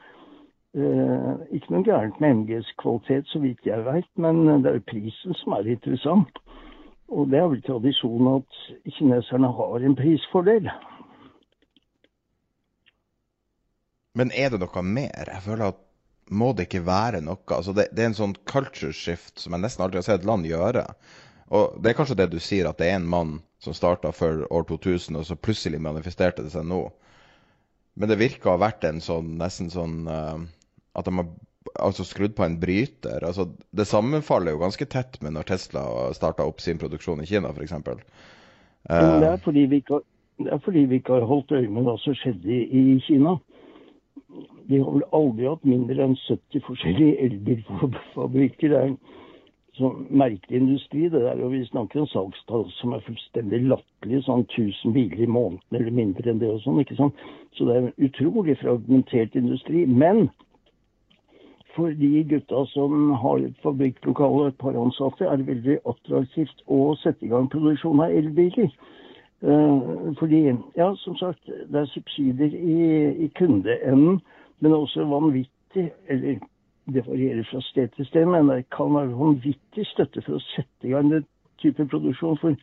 Eh, 0.72 1.32
ikke 1.52 1.74
noe 1.74 1.84
gærent 1.84 2.20
med 2.20 2.38
MGs 2.38 2.70
kvalitet, 2.80 3.26
så 3.28 3.42
vidt 3.42 3.66
jeg 3.68 3.84
vet, 3.84 4.08
men 4.16 4.46
det 4.64 4.70
er 4.70 4.78
jo 4.78 4.88
prisen 4.88 5.36
som 5.42 5.52
er 5.58 5.68
interessant. 5.68 6.38
Og 7.12 7.28
det 7.28 7.42
er 7.42 7.50
vel 7.52 7.60
tradisjon 7.66 8.30
at 8.38 8.60
kineserne 8.96 9.50
har 9.52 9.84
en 9.84 9.96
prisfordel. 9.98 10.70
Men 14.16 14.32
er 14.32 14.52
det 14.52 14.62
noe 14.62 14.84
mer? 14.84 15.28
Jeg 15.28 15.44
føler 15.44 15.74
at 15.74 15.82
må 16.32 16.54
det 16.56 16.70
ikke 16.70 16.86
være 16.86 17.20
noe? 17.20 17.42
Altså 17.52 17.74
det, 17.76 17.90
det, 17.92 18.00
er 18.00 18.10
en 18.12 18.16
sånn 18.16 18.34
culture 18.48 18.96
shift 18.96 19.42
som 19.42 19.52
jeg 19.52 19.64
nesten 19.64 19.84
aldri 19.84 20.00
har 20.00 20.06
sett 20.06 20.22
et 20.22 20.28
land 20.28 20.48
gjøre. 20.48 20.86
Og 21.52 21.76
det 21.84 21.92
er 21.92 21.98
kanskje 21.98 22.16
det 22.22 22.30
du 22.32 22.38
sier, 22.40 22.70
at 22.70 22.80
det 22.80 22.88
er 22.88 22.96
en 22.96 23.10
mann 23.12 23.36
som 23.60 23.76
starta 23.76 24.08
før 24.16 24.46
år 24.48 24.64
2000, 24.70 25.20
og 25.20 25.28
så 25.28 25.36
plutselig 25.36 25.82
manifesterte 25.84 26.46
det 26.46 26.54
seg 26.54 26.64
nå. 26.64 26.86
Men 28.00 28.08
det 28.08 28.20
virker 28.22 28.48
å 28.48 28.56
ha 28.56 28.64
vært 28.64 28.86
en 28.88 29.02
sånn 29.04 29.34
nesten 29.36 29.68
sånn 29.72 30.08
uh, 30.08 30.40
at 30.98 31.08
de 31.08 31.16
har 31.16 31.28
altså 31.80 32.04
skrudd 32.04 32.34
på 32.36 32.44
en 32.44 32.58
bryter. 32.60 33.24
Altså, 33.24 33.48
det 33.70 33.86
sammenfaller 33.86 34.54
jo 34.54 34.62
ganske 34.62 34.86
tett 34.90 35.20
med 35.22 35.36
når 35.36 35.48
Tesla 35.52 35.84
starta 36.16 36.46
opp 36.46 36.60
sin 36.60 36.80
produksjon 36.80 37.22
i 37.22 37.28
Kina, 37.28 37.52
f.eks. 37.52 37.72
Uh, 37.72 39.20
det, 39.22 39.28
er 39.28 39.40
fordi 39.44 39.66
vi 39.70 39.80
ikke 39.82 40.00
har, 40.00 40.04
det 40.42 40.52
er 40.52 40.60
fordi 40.64 40.84
vi 40.90 41.00
ikke 41.00 41.16
har 41.20 41.28
holdt 41.30 41.54
øye 41.54 41.70
med 41.70 41.86
hva 41.86 41.96
som 42.02 42.16
skjedde 42.18 42.50
i, 42.50 42.60
i 42.82 43.00
Kina. 43.06 43.36
De 44.68 44.78
har 44.78 44.92
vel 44.94 45.08
aldri 45.14 45.48
hatt 45.48 45.64
mindre 45.68 46.04
enn 46.04 46.14
70 46.26 46.64
forskjellige 46.66 47.18
elbilfabrikker. 47.26 48.72
Det 48.72 48.78
er 48.78 48.92
en 48.92 49.00
sånn 49.78 50.06
merkelig 50.10 50.60
industri, 50.60 51.06
det 51.12 51.22
der. 51.24 51.40
Og 51.44 51.54
vi 51.54 51.64
snakker 51.68 52.02
om 52.02 52.08
salgstall 52.10 52.66
som 52.78 52.94
er 52.96 53.04
fullstendig 53.06 53.62
latterlige. 53.66 54.24
Sånn 54.26 54.46
1000 54.48 54.96
biler 54.96 55.24
i 55.24 55.30
måneden 55.30 55.78
eller 55.78 55.98
mindre 56.02 56.32
enn 56.32 56.40
det 56.42 56.50
og 56.52 56.62
sånn. 56.64 56.80
ikke 56.82 56.98
sant? 57.00 57.26
Så 57.56 57.68
det 57.68 57.76
er 57.76 57.86
en 57.86 58.08
utrolig 58.08 58.56
fragmentert 58.62 59.36
industri. 59.38 59.84
Men 59.86 60.26
for 61.76 61.94
de 61.96 62.24
gutta 62.28 62.64
som 62.72 63.10
har 63.10 63.44
et 63.44 63.56
fabrikklokale 63.62 64.44
og 64.44 64.46
et 64.50 64.58
par 64.60 64.76
ansatte, 64.76 65.24
er 65.24 65.36
det 65.40 65.46
veldig 65.46 65.78
attraktivt 65.88 66.64
å 66.66 66.94
sette 67.00 67.26
i 67.26 67.30
gang 67.32 67.48
produksjon 67.52 68.02
av 68.04 68.12
elbiler. 68.12 68.70
Uh, 69.42 70.12
fordi, 70.20 70.44
ja, 70.78 70.92
som 71.02 71.16
sagt, 71.18 71.48
det 71.48 71.80
er 71.80 71.88
subsidier 71.90 72.52
i, 72.54 72.76
i 73.24 73.28
kundeenden, 73.38 74.20
men 74.60 74.72
også 74.76 75.08
vanvittig 75.10 75.88
Eller 76.06 76.36
det 76.92 77.06
varierer 77.06 77.46
fra 77.48 77.60
sted 77.64 77.88
til 77.96 78.06
sted, 78.06 78.26
men 78.26 78.48
det 78.48 78.66
kan 78.76 78.92
være 78.94 79.16
vanvittig 79.16 79.86
støtte 79.88 80.22
for 80.22 80.36
å 80.36 80.42
sette 80.52 80.88
i 80.88 80.92
gang 80.92 81.08
den 81.08 81.24
type 81.62 81.86
produksjon. 81.88 82.36
For 82.42 82.56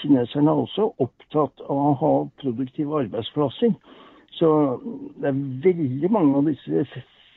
kineserne 0.00 0.52
er 0.52 0.60
også 0.62 0.90
opptatt 1.02 1.64
av 1.66 1.80
å 1.88 1.94
ha 1.98 2.12
produktive 2.42 3.00
arbeidsplasser. 3.00 3.74
Så 4.38 4.50
det 5.18 5.30
er 5.30 5.42
veldig 5.66 6.10
mange 6.12 6.38
av 6.38 6.50
disse 6.50 6.84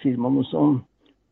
firmaene 0.03 0.43
som 0.51 0.81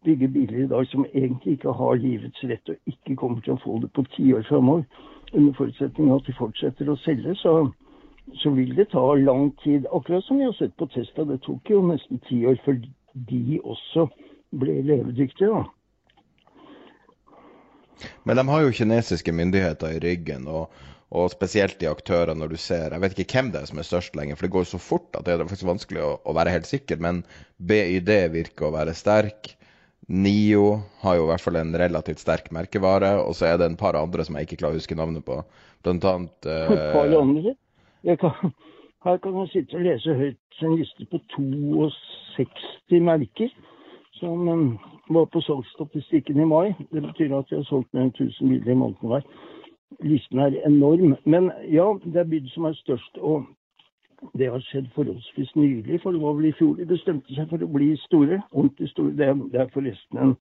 bygge 0.06 0.28
biler 0.34 0.64
i 0.64 0.68
dag 0.72 0.88
som 0.92 1.06
egentlig 1.14 1.58
ikke 1.58 1.74
har 1.80 2.00
livets 2.02 2.44
rett 2.50 2.72
og 2.72 2.92
ikke 2.92 3.18
kommer 3.20 3.42
til 3.46 3.56
å 3.56 3.62
få 3.64 3.80
det 3.84 3.92
på 3.96 4.06
tiår 4.16 4.46
framover. 4.50 4.86
Under 5.34 5.54
forutsetning 5.58 6.12
av 6.12 6.22
at 6.22 6.30
de 6.30 6.36
fortsetter 6.38 6.90
å 6.90 6.98
selge, 7.04 7.36
så, 7.42 7.54
så, 8.42 8.54
vil 8.56 8.76
det 8.78 8.92
ta 8.94 9.04
lang 9.20 9.50
tid. 9.64 9.88
Akkurat 9.92 10.24
som 10.24 10.40
vi 10.40 10.48
har 10.48 10.56
sett 10.56 10.76
på 10.78 10.88
Testa, 10.94 11.26
Det 11.26 11.42
tok 11.44 11.70
jo 11.70 11.82
nesten 11.88 12.22
ti 12.30 12.46
år 12.46 12.62
før 12.66 12.80
de 13.32 13.60
også 13.64 14.08
ble 14.56 14.82
levedyktige. 14.86 15.50
da. 15.50 15.64
Men 18.24 18.36
de 18.38 18.48
har 18.48 18.62
jo 18.62 18.76
kinesiske 18.76 19.32
myndigheter 19.32 19.98
i 19.98 20.04
ryggen. 20.04 20.48
og 20.48 20.70
og 21.16 21.30
spesielt 21.32 21.78
de 21.80 21.90
aktørene 21.90 22.40
når 22.42 22.56
du 22.56 22.58
ser 22.60 22.94
Jeg 22.94 23.04
vet 23.04 23.20
ikke 23.20 23.38
hvem 23.38 23.52
det 23.54 23.62
er 23.62 23.70
som 23.70 23.80
er 23.80 23.88
størst 23.88 24.16
lenger, 24.18 24.36
for 24.36 24.48
det 24.48 24.56
går 24.56 24.66
så 24.70 24.80
fort 24.82 25.16
at 25.18 25.28
det 25.28 25.36
er 25.36 25.44
faktisk 25.46 25.70
vanskelig 25.70 26.02
å, 26.04 26.12
å 26.26 26.36
være 26.36 26.56
helt 26.56 26.70
sikker. 26.70 27.00
Men 27.02 27.22
BYD 27.62 28.12
virker 28.34 28.68
å 28.68 28.74
være 28.76 28.96
sterk. 28.98 29.54
Nio 30.08 30.66
har 31.02 31.16
jo 31.18 31.26
i 31.26 31.30
hvert 31.32 31.42
fall 31.42 31.58
en 31.58 31.74
relativt 31.82 32.22
sterk 32.22 32.52
merkevare, 32.54 33.16
og 33.24 33.34
så 33.38 33.50
er 33.50 33.58
det 33.58 33.72
en 33.72 33.80
par 33.80 33.98
andre 33.98 34.26
som 34.26 34.38
jeg 34.38 34.46
ikke 34.46 34.60
klarer 34.62 34.78
å 34.78 34.82
huske 34.82 34.98
navnet 34.98 35.26
på. 35.26 35.40
Blant 35.86 36.06
annet 36.06 36.50
uh? 36.50 37.54
Kan, 38.22 38.52
her 39.06 39.18
kan 39.18 39.34
man 39.34 39.50
sitte 39.50 39.80
og 39.80 39.86
lese 39.86 40.14
høyt 40.14 40.62
en 40.62 40.76
liste 40.78 41.08
på 41.10 41.22
62 41.34 43.02
merker 43.02 43.50
som 44.20 44.48
um, 44.48 44.68
var 45.10 45.26
på 45.26 45.42
salgsstatistikken 45.42 46.40
i 46.40 46.46
mai. 46.46 46.74
Det 46.92 47.02
betyr 47.02 47.34
at 47.38 47.50
de 47.50 47.60
har 47.60 47.68
solgt 47.68 47.92
mer 47.94 48.08
enn 48.08 48.14
1000 48.14 48.54
biler 48.54 48.72
i 48.72 48.78
måneden 48.80 49.12
hver. 49.12 49.26
Listen 50.06 50.40
er 50.40 50.56
enorm. 50.68 51.16
Men 51.26 51.52
ja, 51.72 51.88
det 52.06 52.22
er 52.22 52.30
bydd 52.30 52.48
som 52.54 52.70
er 52.70 52.78
størst. 52.80 53.20
Og 53.20 53.46
det 54.34 54.50
har 54.52 54.60
skjedd 54.60 54.88
forholdsvis 54.96 55.56
nylig, 55.56 56.02
for 56.02 56.12
det 56.12 56.22
var 56.22 56.34
vel 56.38 56.50
i 56.50 56.58
fjor 56.58 56.76
de 56.80 56.88
bestemte 56.90 57.36
seg 57.36 57.50
for 57.50 57.64
å 57.64 57.72
bli 57.72 57.94
store. 58.06 58.42
Ordentlig 58.52 58.90
store. 58.92 59.16
Det, 59.20 59.32
det 59.54 59.62
er 59.62 59.74
forresten 59.74 60.22
en 60.22 60.36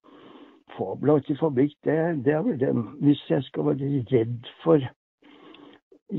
fabelaktig 0.77 1.39
fabrikk. 1.39 1.77
Det, 1.85 1.97
det, 2.25 2.35
er 2.35 2.43
vel 2.47 2.61
den. 2.61 2.85
Hvis 3.05 3.23
jeg 3.31 3.43
skal 3.51 3.71
være 3.71 3.91
redd 4.13 4.51
for 4.65 4.83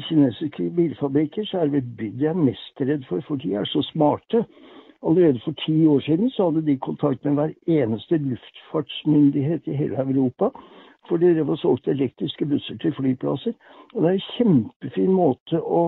kinesiske 0.09 0.69
bilfabrikker, 0.75 1.45
så 1.45 1.63
er 1.63 1.73
det 1.73 1.83
bygd 1.97 2.23
jeg 2.23 2.33
er 2.33 2.45
mest 2.47 2.81
redd 2.81 3.05
for, 3.09 3.23
for 3.27 3.41
de 3.41 3.53
er 3.55 3.69
så 3.69 3.83
smarte. 3.91 4.45
Allerede 5.05 5.39
for 5.43 5.53
ti 5.65 5.85
år 5.85 5.99
siden 5.99 6.29
så 6.33 6.49
hadde 6.49 6.65
de 6.65 6.77
kontakt 6.81 7.25
med 7.25 7.33
hver 7.33 7.53
eneste 7.67 8.17
luftfartsmyndighet 8.17 9.67
i 9.67 9.77
hele 9.77 10.01
Europa. 10.01 10.49
For 11.07 11.21
de 11.21 11.35
drev 11.35 11.49
og 11.53 11.59
solgte 11.61 11.91
elektriske 11.91 12.45
busser 12.45 12.77
til 12.81 12.93
flyplasser. 12.93 13.53
Og 13.93 14.01
det 14.01 14.09
er 14.09 14.13
en 14.13 14.29
kjempefin 14.37 15.13
måte 15.13 15.61
å 15.61 15.83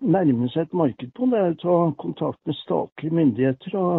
nærme 0.00 0.48
seg 0.48 0.68
et 0.68 0.74
marked 0.74 1.12
på. 1.16 1.28
Det 1.30 1.38
er 1.38 1.54
å 1.54 1.60
ta 1.62 1.78
kontakt 2.00 2.40
med 2.48 2.58
statlige 2.60 3.16
myndigheter 3.16 3.76
og 3.78 3.96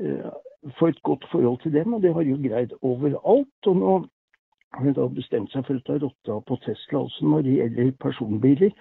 eh, 0.00 0.30
få 0.78 0.90
et 0.90 1.00
godt 1.02 1.26
forhold 1.32 1.60
til 1.62 1.74
dem. 1.74 1.94
Og 1.94 2.02
det 2.02 2.14
har 2.14 2.26
jo 2.26 2.40
greid 2.42 2.74
overalt. 2.82 3.70
Og 3.70 3.76
nå 3.80 3.94
har 4.74 4.86
de 4.86 4.94
da 4.96 5.08
bestemt 5.08 5.52
seg 5.52 5.66
for 5.66 5.78
å 5.78 5.86
ta 5.86 5.98
rotta 6.02 6.38
på 6.48 6.60
Tesla 6.66 7.04
også 7.04 7.30
når 7.30 7.46
det 7.46 7.58
gjelder 7.58 7.92
personbiler. 8.02 8.72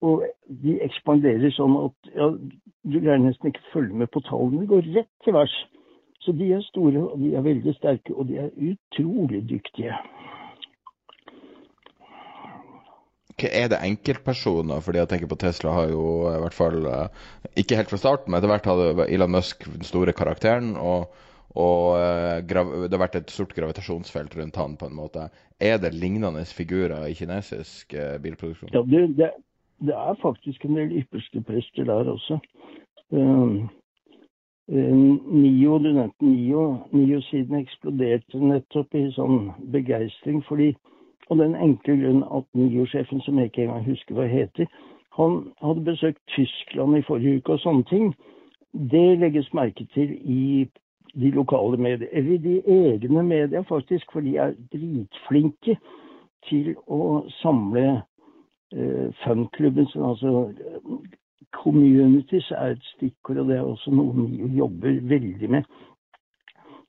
Og 0.00 0.24
de 0.62 0.78
ekspanderer 0.80 1.52
sånn 1.52 1.76
at 1.82 2.14
ja, 2.14 2.30
du 2.32 2.96
greier 2.96 3.20
nesten 3.20 3.50
ikke 3.50 3.72
følge 3.74 4.00
med 4.00 4.08
på 4.14 4.22
tallene. 4.28 4.62
Det 4.62 4.72
går 4.72 4.88
rett 4.96 5.12
til 5.24 5.36
værs. 5.36 5.56
Så 6.20 6.32
de 6.36 6.50
er 6.52 6.60
store, 6.60 7.00
og 7.00 7.20
de 7.20 7.34
er 7.34 7.44
veldig 7.44 7.72
sterke, 7.78 8.12
og 8.12 8.28
de 8.28 8.36
er 8.42 8.50
utrolig 8.52 9.40
dyktige. 9.48 9.96
Er 13.48 13.70
det 13.72 13.80
enkeltpersoner? 13.86 14.82
Fordi 14.84 15.00
jeg 15.00 15.08
tenker 15.08 15.30
på 15.30 15.38
Tesla 15.40 15.72
har 15.72 15.90
jo 15.94 16.04
i 16.28 16.38
hvert 16.42 16.56
fall 16.56 16.84
eh, 16.86 17.26
Ikke 17.62 17.78
helt 17.78 17.90
fra 17.90 18.00
starten, 18.00 18.30
men 18.30 18.38
etter 18.38 18.52
hvert 18.52 18.68
hadde 18.68 19.08
Elon 19.08 19.32
Musk 19.38 19.64
den 19.64 19.86
store 19.86 20.12
karakteren. 20.12 20.76
og 20.76 21.08
og 21.58 21.98
eh, 21.98 22.44
det 22.46 22.92
har 22.94 23.02
vært 23.02 23.16
et 23.18 23.32
stort 23.34 23.54
gravitasjonsfelt 23.56 24.36
rundt 24.38 24.58
han 24.60 24.76
på 24.78 24.86
en 24.86 24.94
måte. 24.94 25.26
Er 25.58 25.80
det 25.82 25.96
lignende 25.98 26.44
figurer 26.46 27.08
i 27.08 27.16
kinesisk 27.18 27.94
eh, 27.94 28.18
bilproduksjon? 28.22 28.70
Ja, 28.72 28.84
det, 28.86 29.16
det, 29.18 29.32
det 29.82 29.96
er 29.96 30.20
faktisk 30.22 30.64
en 30.64 30.78
del 30.78 30.94
ypperste 31.02 31.42
prester 31.42 31.88
der 31.90 32.12
også. 32.14 32.38
Um, 33.10 33.68
Nio, 34.70 35.78
du 35.82 35.90
nevnte 35.90 36.24
Nio. 36.24 36.64
Nio-siden 36.94 37.58
eksploderte 37.58 38.38
nettopp 38.38 38.94
i 38.94 39.08
sånn 39.16 39.50
begeistring 39.74 40.44
fordi 40.46 40.70
og 41.30 41.38
den 41.38 41.54
enkle 41.54 41.96
grunn 42.00 42.24
at 42.26 42.46
Nio-sjefen, 42.58 43.20
som 43.24 43.38
jeg 43.38 43.50
ikke 43.50 43.62
engang 43.62 43.86
husker 43.86 44.18
hva 44.18 44.26
heter, 44.26 44.66
han 45.18 45.40
hadde 45.62 45.86
besøkt 45.86 46.20
Tyskland 46.34 46.98
i 46.98 47.06
forrige 47.06 47.40
uke 47.40 47.56
og 47.56 47.62
sånne 47.64 47.86
ting. 47.90 48.12
Det 48.72 49.18
legges 49.18 49.50
merke 49.54 49.86
til 49.94 50.12
i 50.20 50.68
de 51.14 51.30
lokale 51.34 51.76
medier, 51.76 52.08
eller 52.12 52.32
i 52.34 52.44
de 52.44 52.60
egne 52.66 53.22
medier 53.22 53.62
faktisk, 53.68 54.12
for 54.12 54.20
de 54.26 54.36
er 54.36 54.54
dritflinke 54.72 55.78
til 56.48 56.74
å 56.86 57.24
samle 57.40 58.02
Eh, 58.72 59.12
fanklubben, 59.24 59.86
altså 59.94 60.52
communities, 61.52 62.50
er 62.50 62.66
et 62.66 62.82
stikkord, 62.82 63.36
og 63.36 63.48
det 63.48 63.56
er 63.56 63.62
også 63.66 63.90
noe 63.90 64.28
vi 64.30 64.46
jobber 64.58 65.00
veldig 65.10 65.50
med. 65.50 65.64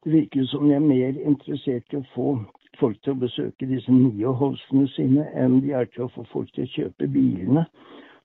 Det 0.03 0.13
virker 0.13 0.45
som 0.45 0.67
de 0.67 0.75
er 0.75 0.85
mer 0.85 1.17
interessert 1.25 1.89
i 1.89 1.97
å 1.97 2.05
få 2.13 2.35
folk 2.79 2.97
til 3.03 3.15
å 3.15 3.21
besøke 3.21 3.67
disse 3.69 3.93
nye 3.93 4.33
holstene 4.39 4.87
sine, 4.95 5.27
enn 5.37 5.59
de 5.63 5.73
er 5.77 5.89
til 5.91 6.07
å 6.07 6.11
få 6.15 6.25
folk 6.31 6.51
til 6.55 6.67
å 6.67 6.73
kjøpe 6.75 7.09
bilene. 7.11 7.65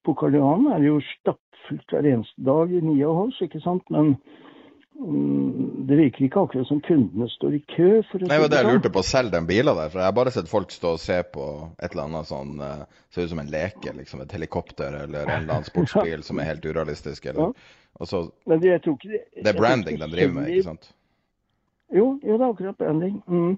På 0.06 0.14
Karl 0.18 0.38
Johan 0.38 0.68
er 0.70 0.82
det 0.82 0.90
jo 0.92 0.98
stappfullt 1.16 1.92
hver 1.92 2.06
eneste 2.12 2.46
dag 2.46 2.72
i 2.72 2.82
nye 2.84 3.14
hos, 3.18 3.40
ikke 3.42 3.60
sant. 3.64 3.82
Men 3.90 4.12
um, 5.00 5.84
det 5.88 5.98
virker 5.98 6.28
ikke 6.28 6.44
akkurat 6.46 6.68
som 6.70 6.82
kundene 6.86 7.28
står 7.32 7.58
i 7.58 7.62
kø. 7.74 7.88
for 8.10 8.22
å 8.22 8.28
Nei, 8.28 8.36
det 8.36 8.44
var 8.44 8.52
det 8.52 8.60
jeg 8.60 8.68
sånn. 8.68 8.78
lurte 8.78 8.94
på. 8.94 9.04
selger 9.10 9.34
den 9.34 9.48
biler 9.50 9.80
der. 9.80 9.90
For 9.90 10.02
jeg 10.02 10.10
har 10.12 10.18
bare 10.20 10.34
sett 10.36 10.52
folk 10.52 10.74
stå 10.74 10.94
og 10.94 11.02
se 11.02 11.18
på 11.34 11.46
et 11.74 11.88
eller 11.90 12.06
annet 12.06 12.30
sånn 12.30 12.54
uh, 12.62 12.84
Ser 13.10 13.26
ut 13.26 13.32
som 13.32 13.42
en 13.42 13.50
leke, 13.50 13.96
liksom. 13.96 14.22
Et 14.22 14.36
helikopter 14.38 15.00
eller 15.02 15.24
en 15.26 15.40
eller 15.42 15.58
annen 15.58 15.66
sportsbil 15.66 16.22
som 16.26 16.38
er 16.42 16.52
helt 16.52 16.66
urealistisk. 16.68 17.26
Eller, 17.32 17.50
ja. 17.50 18.06
så, 18.06 18.28
Men 18.46 18.62
jeg 18.62 18.84
tror 18.84 18.98
ikke 19.00 19.14
det, 19.14 19.24
det 19.42 19.52
er 19.52 19.58
branding 19.58 19.98
de 20.02 20.12
driver 20.12 20.38
med, 20.38 20.52
ikke 20.52 20.70
sant? 20.70 20.92
Jo, 21.94 22.16
jo, 22.22 22.34
det 22.34 22.42
er 22.42 22.50
akkurat 22.50 22.78
branding. 22.78 23.18
Mm. 23.30 23.56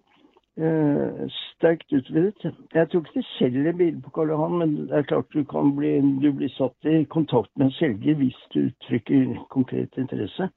Uh, 0.58 1.28
sterkt 1.30 1.92
utvidet. 1.92 2.34
Jeg 2.74 2.88
tror 2.90 3.00
ikke 3.00 3.20
de 3.20 3.26
selger 3.38 3.72
biler 3.72 4.00
på 4.02 4.10
Karl 4.10 4.30
Johan, 4.32 4.58
men 4.58 4.72
det 4.76 4.96
er 4.96 5.02
klart 5.02 5.34
du 5.34 5.44
kan 5.44 5.76
bli, 5.76 5.92
du 6.22 6.32
blir 6.32 6.50
satt 6.50 6.88
i 6.90 7.04
kontakt 7.04 7.50
med 7.56 7.66
en 7.66 7.76
selger 7.76 8.14
hvis 8.18 8.40
du 8.54 8.58
uttrykker 8.64 9.36
konkret 9.54 9.94
interesse. 10.02 10.48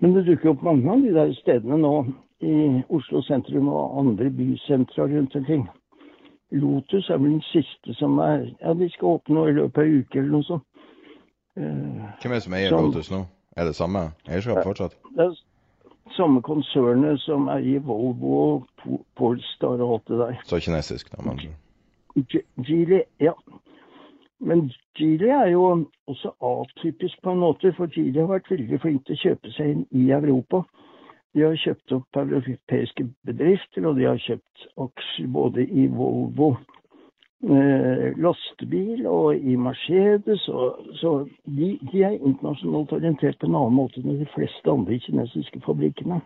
Men 0.00 0.12
det 0.14 0.26
dukker 0.26 0.50
opp 0.50 0.62
mange 0.62 0.90
av 0.92 1.00
de 1.00 1.14
der 1.16 1.32
stedene 1.38 1.78
nå 1.80 1.94
i 2.44 2.82
Oslo 2.92 3.22
sentrum 3.22 3.70
og 3.72 3.98
andre 4.02 4.28
bysentra 4.30 5.06
rundt 5.08 5.36
omkring. 5.36 5.64
Lotus 6.50 7.08
er 7.08 7.16
vel 7.16 7.38
den 7.38 7.46
siste 7.48 7.94
som 7.94 8.18
er 8.18 8.50
Ja, 8.60 8.74
de 8.74 8.90
skal 8.92 9.16
åpne 9.16 9.46
i 9.48 9.54
løpet 9.56 9.78
av 9.78 9.86
en 9.86 10.02
uke 10.02 10.18
eller 10.18 10.32
noe 10.34 10.48
sånt. 10.50 10.66
Uh, 11.56 12.04
Hvem 12.20 12.32
er 12.32 12.36
det 12.36 12.44
som 12.44 12.58
eier 12.58 12.68
som, 12.68 12.84
Lotus 12.84 13.10
nå? 13.10 13.22
Er 13.56 13.64
det 13.64 13.74
samme 13.76 14.04
eierskap 14.28 14.60
fortsatt? 14.64 14.98
Det 15.16 15.24
er 15.24 15.32
samme 16.16 16.42
konsernet 16.42 17.20
som 17.24 17.48
eier 17.52 17.82
Volvo 17.86 18.38
og 18.42 19.02
Polestar 19.18 19.80
og 19.80 19.96
alt 19.96 20.08
det 20.08 20.18
der. 20.20 20.40
Så 20.48 20.60
kinesisk, 20.60 21.12
da? 21.12 21.22
Man. 21.26 21.40
Geely, 22.66 23.02
ja. 23.20 23.32
Men 24.40 24.72
Geely 24.98 25.30
er 25.30 25.46
jo 25.52 25.86
også 26.10 26.34
atypisk 26.42 27.22
på 27.22 27.32
en 27.32 27.42
måte, 27.44 27.72
for 27.76 27.86
Geely 27.86 28.20
har 28.20 28.30
vært 28.34 28.50
veldig 28.50 28.80
flink 28.82 29.06
til 29.06 29.16
å 29.16 29.22
kjøpe 29.22 29.54
seg 29.56 29.74
inn 29.74 29.84
i 29.94 30.10
Europa. 30.10 30.64
De 31.32 31.46
har 31.46 31.56
kjøpt 31.56 31.94
opp 31.96 32.20
europeiske 32.20 33.06
bedrifter, 33.24 33.86
og 33.88 33.96
de 33.96 34.08
har 34.10 34.20
kjøpt 34.20 34.66
aksjer 34.84 35.30
både 35.32 35.64
i 35.64 35.86
Volvo 35.88 36.56
lastebil 37.42 39.06
og 39.06 39.34
i 39.34 39.56
Mercedes. 39.56 40.48
Og, 40.48 40.84
så 41.00 41.14
de, 41.44 41.78
de, 41.92 42.02
er 42.02 42.18
internasjonalt 42.20 42.92
orientert 42.92 43.38
på 43.40 43.48
en 43.48 43.58
annen 43.58 43.74
måte 43.76 44.02
enn 44.02 44.20
de 44.20 44.28
fleste 44.34 44.70
andre 44.70 44.98
kinesiske 45.02 45.62
fabrikkene. 45.66 46.20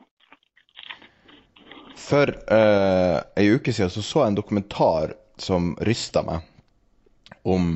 For 1.96 2.28
uh, 2.28 3.22
ei 3.40 3.48
uke 3.54 3.72
siden 3.72 3.90
så, 3.90 4.02
så 4.04 4.24
jeg 4.24 4.34
en 4.34 4.38
dokumentar 4.42 5.16
som 5.40 5.72
rysta 5.84 6.22
meg, 6.24 6.44
om 7.44 7.74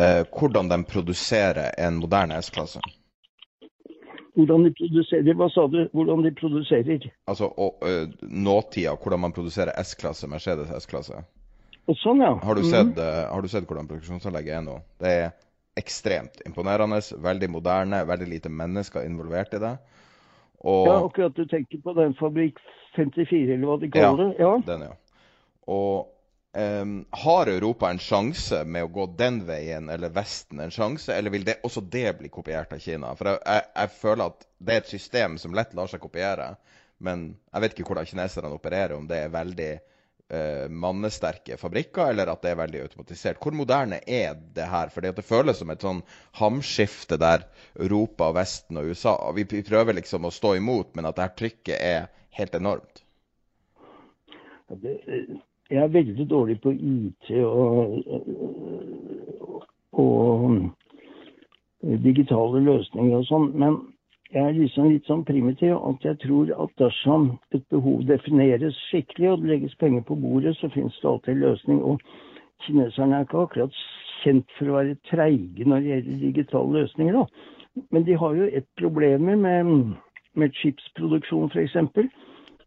eh, 0.00 0.22
hvordan 0.32 0.70
de 0.70 0.78
produserer 0.88 1.74
en 1.78 1.98
moderne 2.00 2.38
S-klasse. 2.42 2.80
Hvordan 4.38 4.64
de 4.64 4.72
produserer 4.72 5.36
Hva 5.36 5.48
sa 5.52 5.66
du? 5.68 5.82
Hvordan 5.92 6.24
de 6.24 6.32
produserer? 6.38 7.04
Altså 7.28 7.50
og, 7.50 7.84
uh, 7.84 8.08
nåtida, 8.22 8.96
hvordan 8.96 9.20
man 9.26 9.36
produserer 9.36 9.76
S-klasse, 9.84 10.28
Mercedes 10.28 10.72
S-klasse. 10.82 11.24
Sånn, 11.96 12.20
ja. 12.20 12.34
Har 12.42 12.58
du, 12.58 12.64
mm. 12.66 12.70
sett, 12.70 12.98
uh, 13.00 13.28
har 13.32 13.44
du 13.44 13.48
sett 13.48 13.68
hvordan 13.68 13.88
produksjonsanlegget 13.88 14.58
er 14.58 14.64
nå? 14.66 14.74
Det 15.00 15.12
er 15.22 15.30
ekstremt 15.78 16.42
imponerende, 16.44 16.98
veldig 17.24 17.48
moderne, 17.54 18.02
veldig 18.08 18.28
lite 18.28 18.52
mennesker 18.52 19.06
involvert 19.06 19.54
i 19.56 19.62
det. 19.62 19.72
Og, 20.58 20.84
ja, 20.90 20.98
akkurat 21.06 21.36
du 21.38 21.46
tenker 21.48 21.80
på 21.84 21.94
den 21.96 22.16
Fabrikk 22.18 22.58
54, 22.96 23.54
eller 23.54 23.66
hva 23.70 23.76
de 23.80 23.90
kaller 23.94 24.24
ja, 24.24 24.28
det? 24.28 24.42
Ja, 24.42 24.54
den, 24.66 24.86
ja. 24.90 25.26
Og 25.68 26.08
Um, 26.52 27.04
har 27.10 27.46
Europa 27.46 27.90
en 27.90 27.98
sjanse 28.00 28.62
med 28.64 28.86
å 28.86 28.88
gå 28.90 29.04
den 29.20 29.42
veien, 29.46 29.90
eller 29.92 30.10
Vesten 30.10 30.62
en 30.64 30.72
sjanse, 30.72 31.12
eller 31.12 31.30
vil 31.30 31.44
det, 31.44 31.58
også 31.62 31.82
det 31.92 32.14
bli 32.18 32.30
kopiert 32.32 32.72
av 32.72 32.80
Kina? 32.80 33.10
For 33.18 33.28
jeg, 33.28 33.42
jeg, 33.44 33.66
jeg, 33.76 33.92
føler 34.00 34.32
at 34.32 34.46
det 34.56 34.74
er 34.74 34.80
et 34.80 34.90
system 34.90 35.36
som 35.38 35.54
lett 35.54 35.76
lar 35.76 35.92
seg 35.92 36.00
kopiere, 36.02 36.48
men 37.04 37.28
jeg 37.52 37.62
vet 37.62 37.76
ikke 37.76 37.92
hvordan 37.92 38.08
kineserne 38.08 38.50
opererer, 38.56 38.96
om 38.96 39.04
det 39.06 39.20
er 39.26 39.36
veldig 39.36 39.68
uh, 40.34 40.68
mannesterke 40.70 41.56
fabrikker, 41.60 42.12
eller 42.12 42.30
at 42.32 42.42
det 42.44 42.52
er 42.52 42.60
veldig 42.60 42.82
automatisert. 42.86 43.40
Hvor 43.42 43.56
moderne 43.56 44.00
er 44.06 44.38
det 44.56 44.68
her? 44.68 44.92
For 44.94 45.04
det 45.04 45.26
føles 45.26 45.60
som 45.60 45.72
et 45.74 45.84
sånn 45.84 46.02
hamskifte 46.40 47.18
der 47.20 47.46
Europa, 47.78 48.30
Vesten 48.36 48.80
og 48.80 48.92
USA 48.92 49.16
vi, 49.36 49.46
vi 49.48 49.64
prøver 49.66 49.98
liksom 49.98 50.28
å 50.28 50.34
stå 50.34 50.56
imot, 50.60 50.94
men 50.96 51.08
at 51.08 51.18
det 51.18 51.28
her 51.28 51.36
trykket 51.42 51.78
er 51.78 52.08
helt 52.38 52.54
enormt. 52.58 53.04
Jeg 54.68 55.82
er 55.82 55.92
veldig 55.92 56.26
dårlig 56.28 56.58
på 56.64 56.72
IT 56.72 57.30
og, 57.44 58.00
og 59.92 60.58
digitale 62.04 62.60
løsninger 62.64 63.16
og 63.20 63.26
sånn. 63.28 63.48
Men 63.56 63.78
jeg 64.32 64.44
er 64.44 64.56
liksom 64.58 64.90
litt 64.90 65.06
sånn 65.08 65.22
primitiv 65.24 65.78
at 65.88 66.02
jeg 66.04 66.18
tror 66.20 66.50
at 66.64 66.72
dersom 66.80 67.30
et 67.56 67.62
behov 67.72 68.02
defineres 68.10 68.76
skikkelig 68.90 69.30
og 69.30 69.44
det 69.44 69.52
legges 69.54 69.76
penger 69.80 70.04
på 70.04 70.18
bordet, 70.20 70.52
så 70.58 70.68
finnes 70.74 70.98
det 71.00 71.08
alltid 71.08 71.32
en 71.32 71.44
løsning. 71.46 71.78
Og 71.80 72.02
kineserne 72.66 73.16
er 73.16 73.24
ikke 73.24 73.44
akkurat 73.46 73.78
kjent 74.20 74.52
for 74.58 74.68
å 74.68 74.76
være 74.76 74.98
treige 75.08 75.64
når 75.64 75.80
det 75.80 75.92
gjelder 75.92 76.20
digitale 76.26 76.82
løsninger. 76.82 77.16
Da. 77.16 77.80
Men 77.94 78.04
de 78.04 78.18
har 78.20 78.36
jo 78.36 78.50
et 78.60 78.68
problem 78.80 79.30
med, 79.46 79.72
med 80.36 80.60
chipsproduksjon 80.60 81.48
f.eks. 81.54 81.78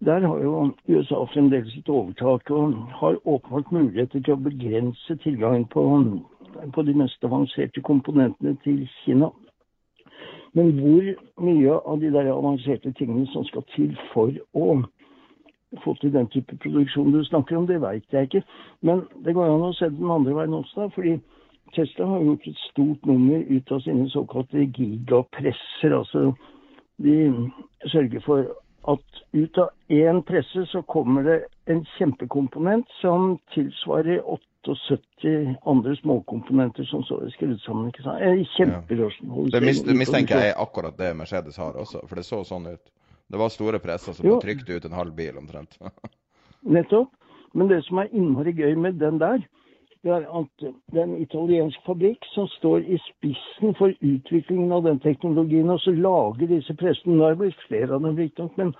Der 0.02 0.26
har 0.26 0.41
jo 0.41 0.71
USA 0.89 1.21
fremdeles 1.30 1.78
et 1.78 1.89
overtak, 1.93 2.50
og 2.50 2.74
har 3.04 3.19
åpenbart 3.21 3.69
muligheter 3.71 4.24
til 4.26 4.34
å 4.34 4.43
begrense 4.50 5.17
tilgangen 5.21 5.67
på, 5.69 5.84
på 6.74 6.86
de 6.89 6.97
mest 6.97 7.21
avanserte 7.30 7.86
komponentene 7.86 8.56
til 8.65 8.88
Kina. 9.04 9.30
Men 10.54 10.72
hvor 10.80 11.12
mye 11.46 11.76
av 11.80 12.02
de 12.02 12.10
der 12.12 12.32
avanserte 12.34 12.92
tingene 13.00 13.28
som 13.32 13.46
skal 13.48 13.64
til 13.76 13.94
for 14.14 14.34
å 14.54 14.82
få 15.84 15.94
til 16.02 16.12
den 16.12 16.28
type 16.34 16.58
produksjon 16.60 17.14
du 17.14 17.22
snakker 17.24 17.58
om, 17.58 17.68
det 17.68 17.80
veit 17.82 18.04
jeg 18.12 18.28
ikke. 18.28 18.44
Men 18.84 19.06
det 19.24 19.36
går 19.38 19.54
an 19.54 19.70
å 19.70 19.76
se 19.78 19.88
den 19.90 20.12
andre 20.12 20.36
veien 20.36 20.58
også, 20.58 20.82
da, 20.82 20.90
fordi 20.96 21.16
Tesla 21.76 22.10
har 22.10 22.26
gjort 22.26 22.48
et 22.52 22.64
stort 22.66 23.06
nummer 23.08 23.46
ut 23.48 23.72
av 23.72 23.80
sine 23.86 24.10
såkalte 24.12 24.66
gigapresser. 24.76 25.96
altså 25.96 26.34
de 27.02 27.52
sørger 27.86 28.20
for 28.26 28.52
at 28.92 29.22
ut 29.34 29.58
av 29.58 29.70
én 29.90 30.22
presse 30.26 30.66
så 30.70 30.82
kommer 30.82 31.24
det 31.24 31.38
en 31.70 31.84
kjempekomponent 31.98 32.90
som 33.00 33.38
tilsvarer 33.54 34.22
78 34.67 35.56
andre 35.65 35.95
småkomponenter 35.95 36.84
som 36.89 37.04
så 37.04 37.19
er 37.26 37.34
skrudd 37.36 37.60
sammen. 37.65 37.88
ikke 37.91 38.04
sant? 38.06 38.24
Kjemperasjonalisering. 38.58 39.54
Det, 39.54 39.62
mist, 39.65 39.88
mistenker 40.04 40.43
jeg 40.43 40.54
er 40.54 40.62
akkurat 40.62 40.97
det 40.97 41.13
Mercedes 41.17 41.58
har 41.58 41.78
også, 41.80 42.04
for 42.08 42.19
det 42.19 42.26
så 42.28 42.43
sånn 42.47 42.67
ut. 42.71 42.84
Det 43.32 43.39
var 43.39 43.54
store 43.54 43.80
presser 43.80 44.13
som 44.13 44.41
trykte 44.43 44.76
ut 44.76 44.86
en 44.86 44.97
halv 44.97 45.15
bil 45.15 45.39
omtrent. 45.39 45.78
Nettopp. 46.78 47.13
Men 47.54 47.67
det 47.67 47.82
som 47.84 48.00
er 48.00 48.13
innmari 48.15 48.54
gøy 48.56 48.78
med 48.80 49.00
den 49.02 49.17
der, 49.19 49.41
det 50.04 50.12
er 50.15 50.24
at 50.39 50.63
det 50.63 51.00
er 51.00 51.04
en 51.04 51.17
italiensk 51.21 51.84
fabrikk 51.86 52.26
som 52.34 52.47
står 52.56 52.86
i 52.89 52.97
spissen 53.10 53.76
for 53.78 53.93
utviklingen 54.02 54.71
av 54.74 54.86
den 54.88 55.02
teknologien, 55.04 55.69
og 55.69 55.82
så 55.84 55.93
lager 55.93 56.50
disse 56.50 56.74
pressene. 56.80 57.17
Nå 57.17 57.28
er 57.28 57.36
det 57.36 57.41
blitt 57.43 57.65
flere 57.67 57.97
av 57.97 58.06
dem, 58.06 58.17
riktignok, 58.17 58.56
men 58.58 58.74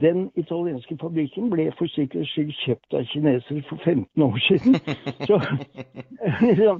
den 0.00 0.30
italienske 0.36 0.96
fabrikken 1.00 1.50
ble 1.50 1.70
for 1.78 1.88
sikkerhets 1.92 2.30
skyld 2.34 2.52
kjøpt 2.64 2.96
av 2.98 3.06
kinesere 3.12 3.62
for 3.68 3.80
15 3.84 4.22
år 4.22 4.38
siden. 4.48 4.76
Så 6.58 6.78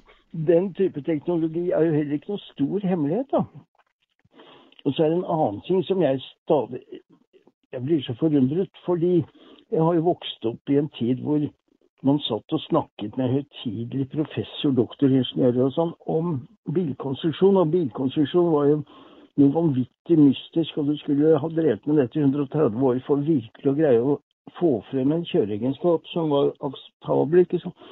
den 0.49 0.73
type 0.75 1.03
teknologi 1.03 1.71
er 1.71 1.87
jo 1.87 1.97
heller 1.97 2.19
ikke 2.19 2.35
noe 2.35 2.45
stor 2.51 2.89
hemmelighet, 2.91 3.33
da. 3.33 3.45
Og 4.87 4.95
så 4.95 5.05
er 5.05 5.09
det 5.09 5.19
en 5.19 5.31
annen 5.35 5.63
ting 5.67 5.85
som 5.85 6.03
jeg 6.03 6.21
stadig 6.21 6.81
Jeg 7.73 7.83
blir 7.83 8.03
så 8.03 8.15
forundret, 8.15 8.71
fordi 8.87 9.25
jeg 9.71 9.83
har 9.83 9.95
jo 9.95 10.01
vokst 10.07 10.45
opp 10.47 10.71
i 10.71 10.77
en 10.79 10.89
tid 10.99 11.19
hvor 11.21 11.43
man 12.07 12.21
satt 12.23 12.53
og 12.53 12.61
snakket 12.61 13.17
med 13.19 13.33
høytidelig 13.33 14.07
professor, 14.13 14.71
doktoringeniører 14.71 15.65
og 15.65 15.73
sånn 15.75 15.93
om 16.07 16.37
bilkonstruksjon. 16.75 17.59
Og 17.59 17.73
bilkonstruksjon 17.75 18.53
var 18.53 18.69
jo 18.71 18.79
noe 19.41 19.53
vanvittig 19.53 20.17
mystisk, 20.19 20.79
og 20.79 20.91
du 20.91 20.97
skulle 21.01 21.37
ha 21.41 21.49
drevet 21.53 21.87
med 21.87 22.01
dette 22.01 22.19
i 22.19 22.25
130 22.25 22.85
år 22.89 23.03
for 23.07 23.25
virkelig 23.27 23.73
å 23.73 23.77
greie 23.77 24.03
å 24.03 24.19
få 24.59 24.79
frem 24.91 25.13
en 25.13 25.27
kjøreegenskap 25.27 26.07
som 26.13 26.31
var 26.33 26.53
akseptabel. 26.69 27.43
ikke 27.43 27.61
sant? 27.63 27.89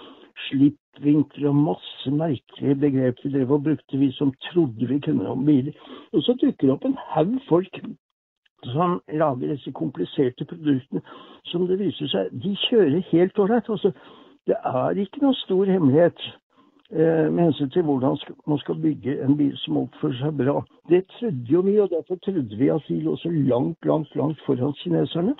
Slippvinkler 0.48 1.50
og 1.50 1.60
masse 1.68 2.10
merkelige 2.10 2.78
begreper 2.80 3.26
vi 3.26 3.34
drev 3.36 3.52
og 3.54 3.66
brukte, 3.68 3.98
vi 3.98 4.10
som 4.16 4.32
trodde 4.50 4.88
vi 4.90 4.98
kunne 5.00 5.28
om 5.30 5.44
biler. 5.46 5.76
Og 6.12 6.24
så 6.26 6.34
dukker 6.40 6.66
det 6.66 6.74
opp 6.74 6.88
en 6.88 6.98
haug 7.14 7.36
folk 7.48 7.80
som 8.72 9.00
lager 9.12 9.52
disse 9.52 9.72
kompliserte 9.76 10.46
produktene, 10.48 11.02
som 11.52 11.66
det 11.68 11.78
viser 11.82 12.08
seg 12.10 12.32
de 12.44 12.54
kjører 12.66 13.04
helt 13.10 13.38
ålreit. 13.38 13.68
Altså, 13.68 13.92
det 14.48 14.56
er 14.56 15.00
ikke 15.00 15.22
noe 15.22 15.36
stor 15.44 15.68
hemmelighet 15.68 16.24
med 16.90 17.40
hensyn 17.40 17.70
til 17.70 17.82
hvordan 17.82 18.18
man 18.46 18.58
skal 18.58 18.76
bygge 18.82 19.14
en 19.24 19.36
bil 19.36 19.54
som 19.56 19.76
oppfører 19.80 20.18
seg 20.20 20.36
bra. 20.36 20.60
Det 20.88 21.00
trodde 21.16 21.52
jo 21.52 21.60
vi, 21.64 21.78
og 21.80 21.90
derfor 21.90 22.18
trodde 22.22 22.58
vi 22.60 22.68
at 22.70 22.88
vi 22.88 23.00
lå 23.00 23.16
så 23.16 23.30
langt, 23.32 23.86
langt, 23.88 24.16
langt 24.16 24.40
foran 24.46 24.74
kineserne. 24.82 25.34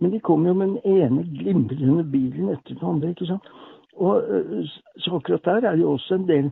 Men 0.00 0.12
de 0.12 0.20
kom 0.20 0.46
jo 0.46 0.52
med 0.52 0.66
den 0.66 0.78
ene 0.84 1.24
glimrende 1.38 2.04
bilen 2.12 2.48
etter 2.48 2.74
den 2.74 2.88
andre. 2.88 3.10
ikke 3.10 3.26
sant? 3.26 3.50
Og 3.96 4.22
eh, 4.30 4.68
Så 4.96 5.14
akkurat 5.14 5.44
der 5.44 5.68
er 5.68 5.76
det 5.76 5.82
jo 5.82 5.92
også 5.92 6.14
en 6.14 6.28
del 6.28 6.50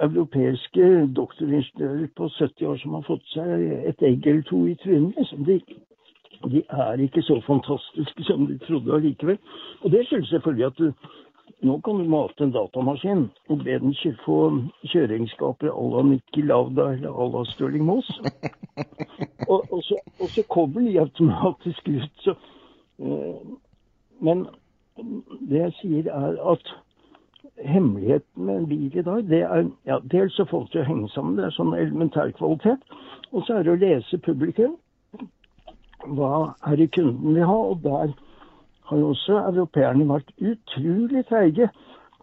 europeiske 0.00 1.06
doktoringeniører 1.16 2.06
på 2.16 2.28
70 2.28 2.62
år 2.62 2.76
som 2.76 2.94
har 2.94 3.04
fått 3.06 3.26
seg 3.34 3.64
et 3.90 4.02
egg 4.02 4.26
eller 4.26 4.42
to 4.48 4.64
i 4.66 4.74
trynet. 4.74 5.16
Liksom. 5.18 5.44
De, 5.44 5.60
de 6.52 6.62
er 6.70 7.02
ikke 7.04 7.22
så 7.22 7.40
fantastiske 7.46 8.24
som 8.24 8.46
de 8.46 8.58
trodde 8.64 8.94
allikevel. 8.94 9.38
Og 9.82 9.92
det 9.92 10.06
skyldes 10.06 10.28
selvfølgelig 10.28 10.66
at 10.66 10.80
nå 11.60 11.80
kan 11.80 11.98
du 11.98 12.08
mate 12.08 12.44
en 12.44 12.52
datamaskin 12.54 13.26
og 13.48 13.64
be 13.64 13.78
den 13.82 13.94
få 14.24 14.38
kjøreegenskaper 14.92 15.68
à 15.68 15.82
la 15.94 16.02
Nikki 16.02 16.42
Lauda 16.42 16.92
eller 16.92 17.10
à 17.10 17.26
la 17.32 17.44
Stirling 17.44 17.84
Moss. 17.84 18.08
og, 19.52 19.72
og, 19.72 19.82
så, 19.82 19.96
og 20.20 20.28
så 20.28 20.42
kommer 20.48 20.80
de 20.80 21.00
automatisk 21.00 21.88
ut. 21.88 22.10
Så, 22.24 22.34
eh, 22.98 23.40
men 24.20 24.46
det 25.50 25.58
jeg 25.58 25.72
sier 25.80 26.12
er 26.12 26.38
at 26.52 26.72
hemmeligheten 27.64 28.44
med 28.44 28.56
en 28.56 28.68
bil 28.68 28.96
i 28.96 29.02
dag, 29.02 29.28
det 29.28 29.42
er 29.42 29.66
ja, 29.86 29.98
dels 30.12 30.38
å 30.40 30.48
få 30.48 30.64
det 30.64 30.72
til 30.72 30.82
å 30.82 30.88
henge 30.88 31.08
sammen, 31.14 31.36
det 31.36 31.48
er 31.48 31.56
sånn 31.56 31.74
elementær 31.76 32.32
kvalitet. 32.38 32.84
Og 33.32 33.44
så 33.46 33.58
er 33.58 33.66
det 33.66 33.74
å 33.74 33.80
lese 33.80 34.18
publikum. 34.24 34.76
Hva 36.16 36.54
er 36.66 36.80
det 36.80 36.92
kunden 36.96 37.36
vil 37.36 37.46
ha? 37.46 37.58
Og 37.72 37.82
der 37.84 38.14
har 38.90 38.98
jo 38.98 39.08
også 39.14 39.38
europeerne 39.38 40.08
vært 40.08 40.30
utrolig 40.40 41.24
treige. 41.28 41.68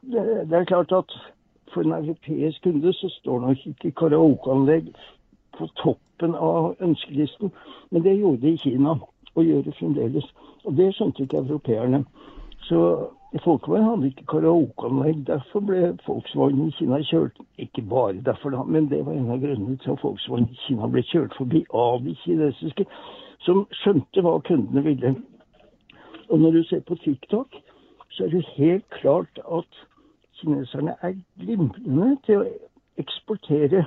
Det, 0.02 0.24
det 0.50 0.58
er 0.58 0.66
klart 0.70 0.92
at 0.92 1.14
for 1.74 1.82
en 1.82 1.92
europeisk 1.96 2.64
kunde 2.64 2.94
så 2.94 3.10
står 3.20 3.40
nok 3.40 3.68
ikke 3.72 3.92
karaokeanlegg 4.02 4.90
på 5.58 5.68
toppen 5.82 6.36
av 6.36 6.76
ønskelisten, 6.82 7.52
men 7.92 8.04
det 8.04 8.18
gjorde 8.20 8.42
de 8.42 8.54
i 8.54 8.58
Kina, 8.64 8.98
og 9.36 9.44
gjør 9.46 9.62
det 9.68 9.76
fremdeles. 9.80 10.28
Og 10.66 10.76
det 10.78 10.90
skjønte 10.96 11.24
ikke 11.24 11.38
europeerne. 11.38 12.04
Så 12.68 12.82
Folkevogn 13.44 13.84
hadde 13.84 14.08
ikke 14.08 14.26
karaokeanlegg. 14.32 15.24
Derfor 15.28 15.64
ble 15.70 15.94
Volkswagen 16.08 16.68
i 16.68 16.72
Kina 16.78 17.00
kjørt 17.04 17.40
Ikke 17.58 17.82
bare 17.82 18.22
derfor, 18.26 18.50
da, 18.50 18.64
men 18.64 18.90
det 18.90 19.06
var 19.06 19.14
en 19.14 19.32
av 19.32 19.40
grunnene 19.44 19.78
til 19.84 19.92
at 19.96 20.04
Volkswagen 20.04 20.48
i 20.52 20.60
Kina 20.66 20.88
ble 20.92 21.04
kjørt 21.04 21.36
forbi 21.38 21.64
av 21.74 22.04
de 22.06 22.16
kinesiske, 22.24 22.86
som 23.46 23.66
skjønte 23.84 24.24
hva 24.24 24.38
kundene 24.48 24.84
ville. 24.84 25.16
Og 26.30 26.40
når 26.40 26.52
du 26.52 26.64
ser 26.64 26.80
på 26.80 26.96
TikTok, 26.96 27.56
så 28.10 28.24
er 28.24 28.30
det 28.30 28.46
helt 28.56 28.90
klart 28.90 29.40
at 29.52 29.88
kineserne 30.34 30.96
er 31.02 31.14
glimrende 31.40 32.18
til 32.26 32.42
å 32.42 32.46
eksportere 32.98 33.86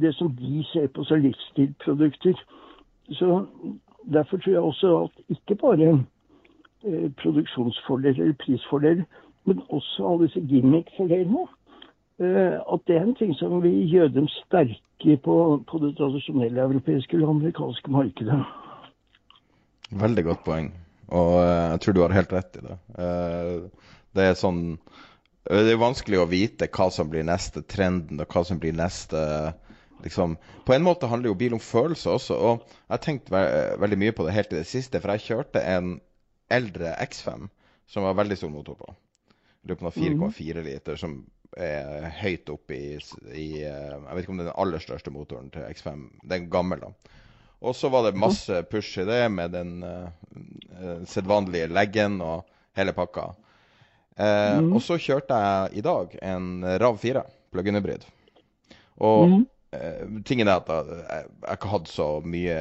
det 0.00 0.14
som 0.14 0.36
de 0.36 0.64
ser 0.72 0.86
på 0.86 1.04
som 1.04 1.20
livsstilprodukter. 1.20 2.34
Så 3.10 3.46
derfor 4.12 4.36
tror 4.36 4.52
jeg 4.52 4.60
også 4.60 4.96
at 5.04 5.10
ikke 5.28 5.54
bare 5.54 5.88
eh, 6.84 7.10
produksjonsfordeler 7.22 8.22
eller 8.22 8.34
prisfordeler, 8.44 9.04
men 9.44 9.62
også 9.68 10.08
alle 10.08 10.26
disse 10.26 10.40
gimmick-fordelene. 10.40 11.46
Eh, 12.18 12.56
at 12.72 12.80
det 12.86 12.96
er 12.96 13.02
en 13.02 13.14
ting 13.14 13.34
som 13.36 13.62
vil 13.62 13.90
gjøre 13.90 14.08
dem 14.08 14.28
sterke 14.28 15.16
på, 15.24 15.64
på 15.70 15.78
det 15.78 15.96
tradisjonelle 15.96 16.60
europeiske 16.60 17.16
eller 17.16 17.28
amerikanske 17.28 17.90
markedet. 17.90 18.44
Veldig 19.90 20.24
godt 20.24 20.44
poeng, 20.44 20.72
og 21.14 21.36
eh, 21.38 21.66
jeg 21.74 21.82
tror 21.82 21.94
du 21.94 22.02
har 22.02 22.16
helt 22.16 22.32
rett 22.34 22.58
i 22.58 22.64
det. 22.64 22.78
Eh, 22.98 23.92
det 24.16 24.24
er 24.26 24.38
sånn 24.38 24.62
eh, 24.74 25.62
Det 25.62 25.74
er 25.74 25.80
vanskelig 25.82 26.22
å 26.22 26.28
vite 26.30 26.68
hva 26.72 26.88
som 26.94 27.10
blir 27.12 27.26
neste 27.26 27.62
trenden, 27.62 28.20
og 28.22 28.32
hva 28.32 28.42
som 28.48 28.60
blir 28.62 28.74
neste 28.76 29.20
liksom, 30.02 30.36
På 30.66 30.74
en 30.74 30.86
måte 30.86 31.10
handler 31.10 31.30
jo 31.30 31.38
bil 31.38 31.56
om 31.56 31.62
følelser 31.62 32.16
også, 32.16 32.36
og 32.36 32.66
jeg 32.66 32.94
har 32.96 33.04
tenkt 33.04 33.30
ve 33.32 33.44
veldig 33.82 34.00
mye 34.02 34.16
på 34.16 34.26
det 34.26 34.36
helt 34.36 34.54
i 34.54 34.60
det 34.60 34.68
siste. 34.68 35.00
For 35.02 35.14
jeg 35.14 35.26
kjørte 35.28 35.62
en 35.62 35.96
eldre 36.52 36.94
X5 37.06 37.48
som 37.90 38.06
var 38.06 38.18
veldig 38.18 38.38
stor 38.38 38.50
motor 38.50 38.78
på. 38.78 38.92
Lurer 39.66 39.82
noe 39.82 39.94
4,4 39.94 40.62
liter, 40.62 40.98
som 40.98 41.20
er 41.56 42.10
høyt 42.20 42.50
oppe 42.52 42.74
i, 42.74 42.96
i 43.32 43.46
Jeg 43.62 44.02
vet 44.02 44.24
ikke 44.24 44.34
om 44.34 44.40
det 44.40 44.46
er 44.46 44.50
den 44.50 44.60
aller 44.62 44.82
største 44.82 45.12
motoren 45.14 45.48
til 45.54 45.64
X5. 45.66 46.02
Den 46.28 46.48
gammel, 46.50 46.82
da. 46.82 47.16
Og 47.64 47.76
så 47.76 47.88
var 47.88 48.04
det 48.04 48.18
masse 48.20 48.62
push 48.70 48.98
i 49.00 49.06
det 49.08 49.22
med 49.32 49.50
den 49.56 49.82
eh, 49.82 51.00
sedvanlige 51.08 51.70
leggen 51.72 52.20
og 52.20 52.44
hele 52.76 52.92
pakka. 52.92 53.30
Eh, 54.16 54.58
Og 54.60 54.82
så 54.84 54.98
kjørte 55.00 55.38
jeg 55.40 55.78
i 55.80 55.84
dag 55.84 56.16
en 56.22 56.64
RAV4 56.64 57.22
plug-in 57.52 57.78
hybrid. 57.78 58.04
Og 59.00 59.38
eh, 59.72 60.04
tingen 60.28 60.48
er 60.48 60.60
at 60.60 60.68
jeg, 60.68 61.00
jeg 61.08 61.48
har 61.48 61.56
ikke 61.58 61.72
hatt 61.72 61.88
så 61.88 62.08
mye 62.24 62.58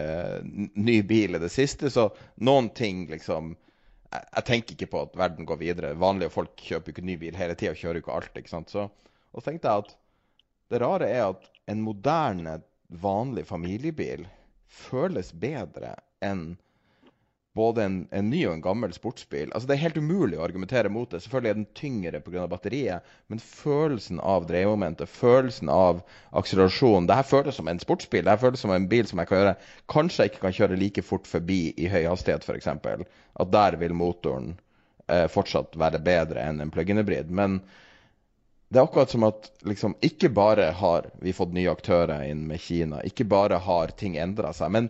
ny 0.75 1.01
bil 1.07 1.35
i 1.35 1.43
det 1.43 1.51
siste, 1.51 1.91
så 1.91 2.09
noen 2.43 2.71
ting 2.75 3.05
liksom 3.11 3.53
jeg, 3.55 4.23
jeg 4.31 4.45
tenker 4.47 4.75
ikke 4.77 4.91
på 4.93 5.01
at 5.05 5.15
verden 5.19 5.47
går 5.47 5.59
videre. 5.59 5.93
Vanlige 5.99 6.31
folk 6.31 6.55
kjøper 6.61 6.93
ikke 6.95 7.05
ny 7.07 7.17
bil 7.19 7.35
hele 7.35 7.55
tida 7.59 7.73
og 7.75 7.79
kjører 7.81 7.99
ikke 8.01 8.15
alt. 8.15 8.31
ikke 8.39 8.51
sant? 8.51 8.71
Så, 8.71 8.87
og 9.31 9.41
så 9.43 9.49
tenkte 9.51 9.67
jeg 9.71 9.85
at 9.85 9.95
det 10.71 10.81
rare 10.81 11.09
er 11.11 11.27
at 11.33 11.49
en 11.69 11.81
moderne, 11.83 12.61
vanlig 13.01 13.43
familiebil 13.49 14.27
føles 14.75 15.31
bedre 15.41 15.95
enn 16.25 16.55
både 17.55 17.83
en, 17.85 17.93
en 18.11 18.27
ny 18.29 18.41
og 18.49 18.57
en 18.57 18.63
gammel 18.63 18.93
sportsbil. 18.93 19.47
Altså 19.55 19.69
Det 19.69 19.77
er 19.77 19.83
helt 19.85 19.99
umulig 19.99 20.35
å 20.37 20.43
argumentere 20.43 20.91
mot 20.91 21.07
det. 21.11 21.21
Selvfølgelig 21.23 21.51
er 21.51 21.59
den 21.61 21.69
tyngre 21.79 22.19
pga. 22.25 22.47
batteriet, 22.51 23.13
men 23.31 23.39
følelsen 23.39 24.19
av 24.19 24.47
dreiemomentet, 24.49 25.09
følelsen 25.09 25.71
av 25.71 26.01
akselerasjon 26.35 27.07
Det 27.07 27.15
her 27.15 27.29
føles 27.29 27.55
som 27.55 27.71
en 27.71 27.79
sportsbil. 27.79 28.25
Det 28.25 28.35
her 28.35 28.43
føles 28.43 28.65
som 28.65 28.75
en 28.75 28.89
bil 28.91 29.07
som 29.07 29.23
jeg 29.23 29.31
kan 29.31 29.41
gjøre 29.41 29.55
Kanskje 29.91 30.25
jeg 30.25 30.33
ikke 30.33 30.43
kan 30.43 30.57
kjøre 30.59 30.81
like 30.81 31.05
fort 31.05 31.31
forbi 31.31 31.61
i 31.77 31.87
høy 31.91 32.03
hastighet, 32.09 32.43
f.eks. 32.43 32.67
At 32.67 33.55
der 33.55 33.79
vil 33.79 33.95
motoren 33.95 34.57
eh, 35.07 35.27
fortsatt 35.31 35.79
være 35.79 36.03
bedre 36.03 36.43
enn 36.43 36.59
en 36.59 36.75
plug-in 36.75 36.99
hybrid. 36.99 37.31
Men 37.31 37.61
det 38.75 38.81
er 38.81 38.89
akkurat 38.89 39.11
som 39.13 39.23
at 39.23 39.45
liksom, 39.63 39.93
ikke 40.03 40.27
bare 40.35 40.65
har 40.75 41.05
vi 41.23 41.31
fått 41.33 41.53
nye 41.55 41.71
aktører 41.71 42.25
inn 42.27 42.41
med 42.49 42.59
Kina, 42.59 42.99
ikke 43.07 43.23
bare 43.31 43.61
har 43.63 43.93
ting 43.95 44.17
endra 44.19 44.51
seg, 44.53 44.73
men 44.75 44.89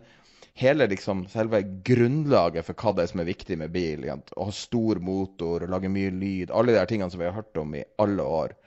hele 0.57 0.87
liksom, 0.89 1.27
selve 1.29 1.61
grunnlaget 1.85 2.65
for 2.65 2.81
hva 2.81 2.95
det 2.97 3.05
er 3.05 3.11
som 3.11 3.21
er 3.21 3.29
viktig 3.29 3.59
med 3.61 3.75
bil, 3.75 4.07
igjen, 4.07 4.23
å 4.33 4.47
ha 4.49 4.55
stor 4.57 4.97
motor, 5.05 5.67
lage 5.69 5.91
mye 5.93 6.09
lyd, 6.17 6.49
alle 6.49 6.73
de 6.73 6.81
her 6.81 6.89
tingene 6.89 7.13
som 7.13 7.21
vi 7.21 7.29
har 7.29 7.37
hørt 7.37 7.61
om 7.61 7.77
i 7.77 7.83
alle 8.01 8.25
år, 8.25 8.57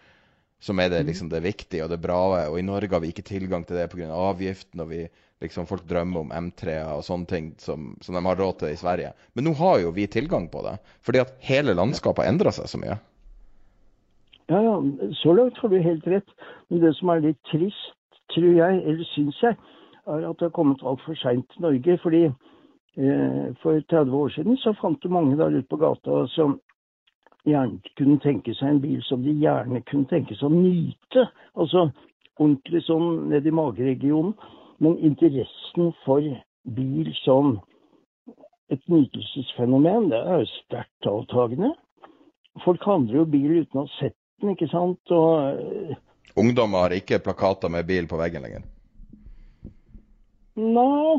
som 0.63 0.79
er 0.79 0.95
det, 0.95 1.03
liksom, 1.11 1.33
det 1.35 1.43
viktige 1.43 1.83
og 1.83 1.91
det 1.91 1.99
bra. 2.03 2.21
Og 2.51 2.59
i 2.59 2.67
Norge 2.67 2.95
har 2.95 3.03
vi 3.03 3.11
ikke 3.11 3.27
tilgang 3.27 3.67
til 3.67 3.79
det 3.79 3.91
pga. 3.91 4.09
avgiften, 4.15 4.83
og 4.83 4.91
vi 4.91 5.05
liksom 5.43 5.67
folk 5.71 5.85
drømmer 5.87 6.25
om 6.25 6.33
M3-er 6.35 6.97
og 6.97 7.05
sånne 7.07 7.31
ting 7.31 7.53
som, 7.63 7.93
som, 8.03 8.15
de 8.15 8.25
har 8.27 8.39
råd 8.39 8.63
til 8.63 8.75
i 8.75 8.79
Sverige. 8.79 9.13
Men 9.35 9.47
nå 9.47 9.59
har 9.59 9.79
jo 9.83 9.95
vi 9.95 10.07
tilgang 10.11 10.49
på 10.51 10.63
det, 10.67 10.79
fordi 11.03 11.23
at 11.23 11.37
hele 11.47 11.75
landskapet 11.79 12.27
har 12.27 12.35
endra 12.35 12.55
seg 12.55 12.71
så 12.71 12.83
mye. 12.83 12.99
Ja, 14.49 14.63
ja, 14.63 14.83
så 15.13 15.33
langt 15.33 15.59
har 15.59 15.69
du 15.69 15.79
helt 15.79 16.07
rett. 16.07 16.29
Men 16.69 16.81
det 16.81 16.95
som 16.97 17.11
er 17.13 17.21
litt 17.21 17.41
trist, 17.51 17.97
tror 18.33 18.55
jeg, 18.57 18.79
eller 18.81 19.05
syns 19.13 19.41
jeg, 19.43 19.57
er 20.09 20.25
at 20.25 20.39
det 20.41 20.47
har 20.47 20.55
kommet 20.57 20.85
altfor 20.85 21.17
seint 21.21 21.45
til 21.53 21.67
Norge. 21.67 21.99
Fordi 22.01 22.23
eh, 22.25 23.49
for 23.63 23.81
30 23.93 24.15
år 24.17 24.33
siden 24.33 24.57
så 24.57 24.73
fant 24.81 25.03
du 25.03 25.13
mange 25.13 25.37
der 25.37 25.53
ute 25.59 25.69
på 25.69 25.77
gata 25.77 26.23
som 26.33 26.57
gjerne 27.45 27.93
kunne 28.01 28.17
tenke 28.25 28.55
seg 28.57 28.71
en 28.73 28.81
bil 28.81 29.03
som 29.05 29.21
de 29.25 29.35
gjerne 29.37 29.83
kunne 29.91 30.09
tenke 30.09 30.37
seg 30.37 30.49
å 30.49 30.55
nyte. 30.55 31.27
Altså 31.55 31.91
ordentlig 32.39 32.83
sånn 32.87 33.29
ned 33.33 33.47
i 33.47 33.53
mageregionen. 33.53 34.33
Men 34.81 34.97
interessen 35.05 35.93
for 36.07 36.25
bil 36.79 37.13
som 37.25 37.59
et 38.73 38.81
nytelsesfenomen, 38.89 40.09
det 40.13 40.23
er 40.23 40.41
jo 40.41 40.49
sterkt 40.55 41.11
avtagende. 41.11 41.75
Folk 42.65 42.85
handler 42.87 43.21
jo 43.21 43.29
bil 43.29 43.61
uten 43.61 43.83
å 43.83 43.85
ha 43.85 43.95
sett 43.99 44.17
ikke 44.47 44.69
sant. 44.71 45.11
Og 45.11 45.97
Ungdommer 46.39 46.87
har 46.87 46.95
ikke 46.95 47.19
plakater 47.19 47.71
med 47.73 47.87
bil 47.87 48.07
på 48.07 48.19
veggen 48.21 48.45
lenger. 48.47 48.67
Nei, 50.59 51.15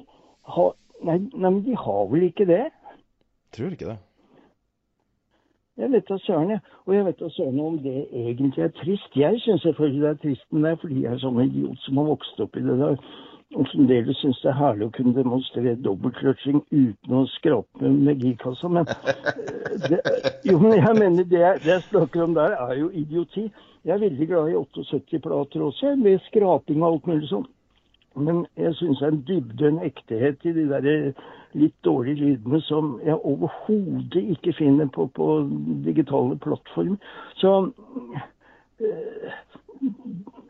ha, 0.55 0.67
nei, 1.03 1.17
nei, 1.33 1.49
men 1.49 1.63
de 1.63 1.75
har 1.79 2.05
vel 2.11 2.27
ikke 2.29 2.47
det? 2.47 2.65
Tror 3.55 3.75
ikke 3.75 3.89
det. 3.91 3.97
Jeg 5.79 5.91
vet 5.93 6.09
da 6.09 6.17
søren, 6.25 6.49
jeg. 6.51 6.59
Og 6.85 6.95
jeg 6.95 7.05
vet 7.07 7.19
da 7.19 7.29
søren 7.31 7.59
om 7.63 7.77
det 7.83 7.97
egentlig 8.11 8.63
er 8.63 8.73
trist. 8.81 9.15
Jeg 9.15 9.39
syns 9.39 9.61
selvfølgelig 9.63 10.01
det 10.01 10.09
er 10.09 10.21
trist, 10.23 10.45
men 10.51 10.63
det 10.63 10.71
er 10.71 10.81
fordi 10.81 11.03
jeg 11.05 11.13
er 11.13 11.21
sånn 11.23 11.39
idiot 11.43 11.85
som 11.85 12.01
har 12.01 12.09
vokst 12.09 12.41
opp 12.43 12.59
i 12.59 12.63
det 12.65 12.75
der. 12.81 12.97
Og 13.57 13.65
fremdeles 13.71 14.17
syns 14.21 14.37
det 14.43 14.51
er 14.51 14.57
herlig 14.59 14.85
å 14.85 14.91
kunne 14.93 15.15
demonstrere 15.15 15.79
dobbeltkløtsjing 15.81 16.59
uten 16.69 17.15
å 17.17 17.23
skrape 17.33 17.89
med 17.89 18.21
girkassa. 18.21 18.69
Men 18.69 18.85
eh, 18.85 19.87
det, 19.89 20.01
jo, 20.45 20.59
men 20.61 20.75
jeg 20.77 20.97
mener 20.99 21.25
det, 21.25 21.41
det 21.63 21.71
jeg 21.71 21.85
snakker 21.87 22.27
om 22.27 22.35
der, 22.37 22.53
er 22.53 22.75
jo 22.77 22.91
idioti. 22.93 23.47
Jeg 23.87 23.95
er 23.95 24.03
veldig 24.03 24.27
glad 24.29 24.51
i 24.51 24.59
78-plater 24.59 25.65
også, 25.65 25.95
med 25.97 26.21
skraping 26.27 26.83
og 26.83 26.91
alt 26.91 27.09
mulig 27.09 27.31
sånn. 27.31 27.49
Men 28.19 28.45
jeg 28.59 28.75
syns 28.77 29.01
det 29.01 29.07
er 29.07 29.15
en 29.15 29.21
dybde, 29.25 29.67
en 29.67 29.83
ektehet 29.87 30.45
i 30.45 30.53
de 30.53 30.69
der 30.69 30.89
litt 31.57 31.77
dårlige 31.85 32.21
lydene 32.21 32.59
som 32.67 32.97
jeg 33.01 33.17
overhodet 33.17 34.25
ikke 34.35 34.53
finner 34.59 34.89
på, 34.93 35.07
på 35.17 35.29
digitale 35.87 36.37
plattformer. 36.43 37.01
Så 37.41 37.55
eh, 37.65 38.27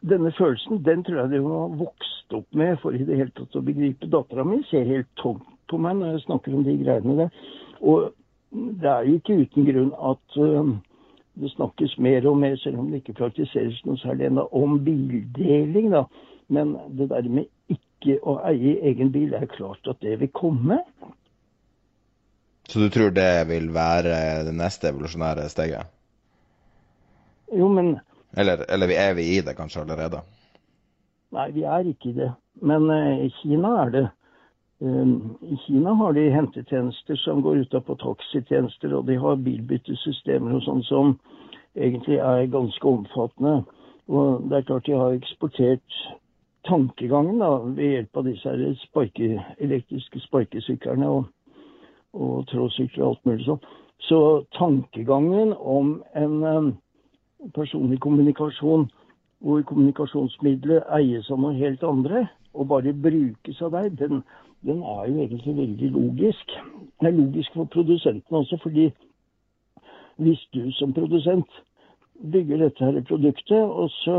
denne 0.09 0.31
følelsen, 0.37 0.83
den 0.85 1.03
tror 1.03 1.21
jeg 1.23 1.31
de 1.33 1.41
har 1.43 1.77
vokst 1.79 2.33
opp 2.33 2.47
med 2.55 2.77
for 2.81 2.95
i 2.95 3.05
det 3.05 3.17
hele 3.17 3.33
tatt 3.37 3.57
å 3.57 3.65
begripe. 3.65 4.09
Dattera 4.09 4.45
mi 4.47 4.61
ser 4.69 4.87
helt 4.89 5.09
tomt 5.21 5.45
på 5.69 5.79
meg 5.81 5.99
når 5.99 6.15
jeg 6.15 6.25
snakker 6.27 6.55
om 6.55 6.65
de 6.65 6.77
greiene 6.81 7.17
der. 7.19 7.43
Og 7.81 8.11
det 8.51 8.89
er 8.89 9.05
jo 9.05 9.19
ikke 9.19 9.37
uten 9.43 9.67
grunn 9.67 9.91
at 10.11 10.39
eh, 10.41 10.71
det 11.39 11.51
snakkes 11.53 11.97
mer 12.01 12.25
og 12.29 12.39
mer, 12.41 12.57
selv 12.61 12.81
om 12.81 12.89
det 12.89 13.03
ikke 13.03 13.19
praktiseres 13.21 13.79
noe 13.85 13.99
særlig 14.01 14.29
ennå, 14.29 14.47
om 14.51 14.79
bildeling. 14.83 15.91
da. 15.93 16.05
Men 16.49 16.75
det 16.97 17.11
der 17.11 17.29
med 17.29 17.47
ikke 17.69 18.17
å 18.25 18.39
eie 18.49 18.79
egen 18.89 19.13
bil, 19.13 19.35
er 19.37 19.49
klart 19.51 19.87
at 19.87 20.01
det 20.01 20.17
vil 20.23 20.33
komme. 20.33 20.81
Så 22.69 22.81
du 22.81 22.89
tror 22.93 23.13
det 23.13 23.47
vil 23.49 23.71
være 23.73 24.43
det 24.45 24.53
neste 24.57 24.91
evolusjonære 24.91 25.47
steget? 25.49 25.89
Jo, 27.49 27.69
men 27.73 27.95
Eller, 28.37 28.65
eller 28.69 28.91
er 28.93 29.13
vi 29.17 29.25
i 29.37 29.41
det 29.41 29.55
kanskje 29.57 29.81
allerede? 29.81 30.21
Nei, 31.33 31.49
vi 31.53 31.63
er 31.63 31.87
ikke 31.89 32.11
i 32.11 32.17
det. 32.17 32.31
Men 32.61 32.89
uh, 32.89 33.25
Kina 33.41 33.73
er 33.83 33.93
det. 33.93 34.05
Um, 34.79 35.37
I 35.41 35.57
Kina 35.65 35.93
har 35.93 36.13
de 36.13 36.29
hentetjenester 36.31 37.15
som 37.15 37.41
går 37.41 37.63
ut 37.63 37.75
på 37.85 37.95
taxitjenester, 37.99 38.93
og 38.95 39.07
de 39.07 39.17
har 39.19 39.41
bilbyttesystemer 39.43 40.55
og 40.55 40.63
sånn 40.63 40.85
som 40.87 41.17
egentlig 41.75 42.19
er 42.23 42.47
ganske 42.51 42.87
omfattende. 42.87 43.63
Og 44.09 44.47
det 44.49 44.57
er 44.57 44.67
klart 44.69 44.87
de 44.87 44.97
har 44.97 45.17
eksportert 45.17 45.99
tankegangen 46.67 47.41
da, 47.41 47.51
ved 47.75 47.93
hjelp 47.93 48.17
av 48.17 48.29
disse 48.29 48.55
sparke, 48.83 49.43
elektriske 49.61 50.21
sparkesyklene 50.25 51.09
og, 51.09 51.27
og 52.17 52.47
trådsykler 52.49 53.05
og 53.05 53.11
alt 53.11 53.29
mulig 53.29 53.45
sånn. 53.45 53.61
Så 54.07 54.19
tankegangen 54.55 55.53
om 55.59 55.97
en 56.17 56.43
um, 56.43 56.69
personlig 57.55 57.99
kommunikasjon 57.99 58.89
hvor 59.39 59.61
kommunikasjonsmiddelet 59.63 60.89
eies 60.97 61.29
av 61.31 61.39
noe 61.39 61.55
helt 61.55 61.83
andre, 61.87 62.25
og 62.53 62.67
bare 62.67 62.93
brukes 62.93 63.61
av 63.63 63.71
deg, 63.77 63.95
den, 64.01 64.23
den 64.67 64.81
er 64.83 65.05
jo 65.07 65.21
egentlig 65.23 65.55
veldig 65.55 65.91
logisk. 65.95 66.55
Den 66.99 67.07
er 67.07 67.15
logisk 67.15 67.55
for 67.55 67.69
produsenten 67.71 68.41
også, 68.41 68.59
fordi 68.63 68.89
hvis 70.19 70.43
du 70.53 70.65
som 70.75 70.93
produsent 70.93 71.61
bygger 72.19 72.65
dette 72.65 72.83
her 72.83 72.99
produktet, 73.07 73.63
og 73.63 73.87
så 74.01 74.17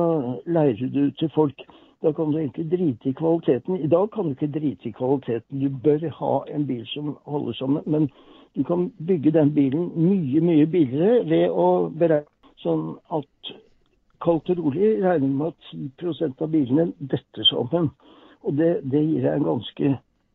leier 0.48 0.88
du 0.88 1.10
til 1.20 1.32
folk, 1.34 1.60
da 2.00 2.14
kan 2.16 2.32
du 2.32 2.38
egentlig 2.40 2.70
drite 2.70 3.10
i 3.10 3.12
kvaliteten. 3.12 3.76
I 3.76 3.90
dag 3.92 4.08
kan 4.14 4.24
du 4.24 4.30
ikke 4.30 4.52
drite 4.54 4.88
i 4.88 4.96
kvaliteten. 4.96 5.60
Du 5.60 5.68
bør 5.84 6.08
ha 6.16 6.34
en 6.48 6.64
bil 6.66 6.86
som 6.94 7.18
holder 7.28 7.52
sammen, 7.52 7.82
men 7.86 8.08
du 8.56 8.64
kan 8.64 8.88
bygge 9.06 9.34
den 9.36 9.52
bilen 9.54 9.90
mye, 10.00 10.40
mye 10.40 10.66
billigere 10.66 11.26
ved 11.28 11.50
å 11.52 11.90
beregne 11.92 12.39
sånn 12.62 12.94
at 13.16 13.52
kaldt 14.20 14.50
og 14.52 14.60
rolig 14.60 14.92
regner 15.02 15.28
med 15.28 15.54
at 15.54 15.70
10 16.00 16.30
av 16.30 16.50
bilene 16.52 16.90
detter 17.00 17.46
sammen. 17.48 17.90
Og 18.44 18.56
det, 18.56 18.72
det 18.92 19.02
gir 19.04 19.24
deg 19.24 19.36
en 19.36 19.48
ganske 19.48 19.92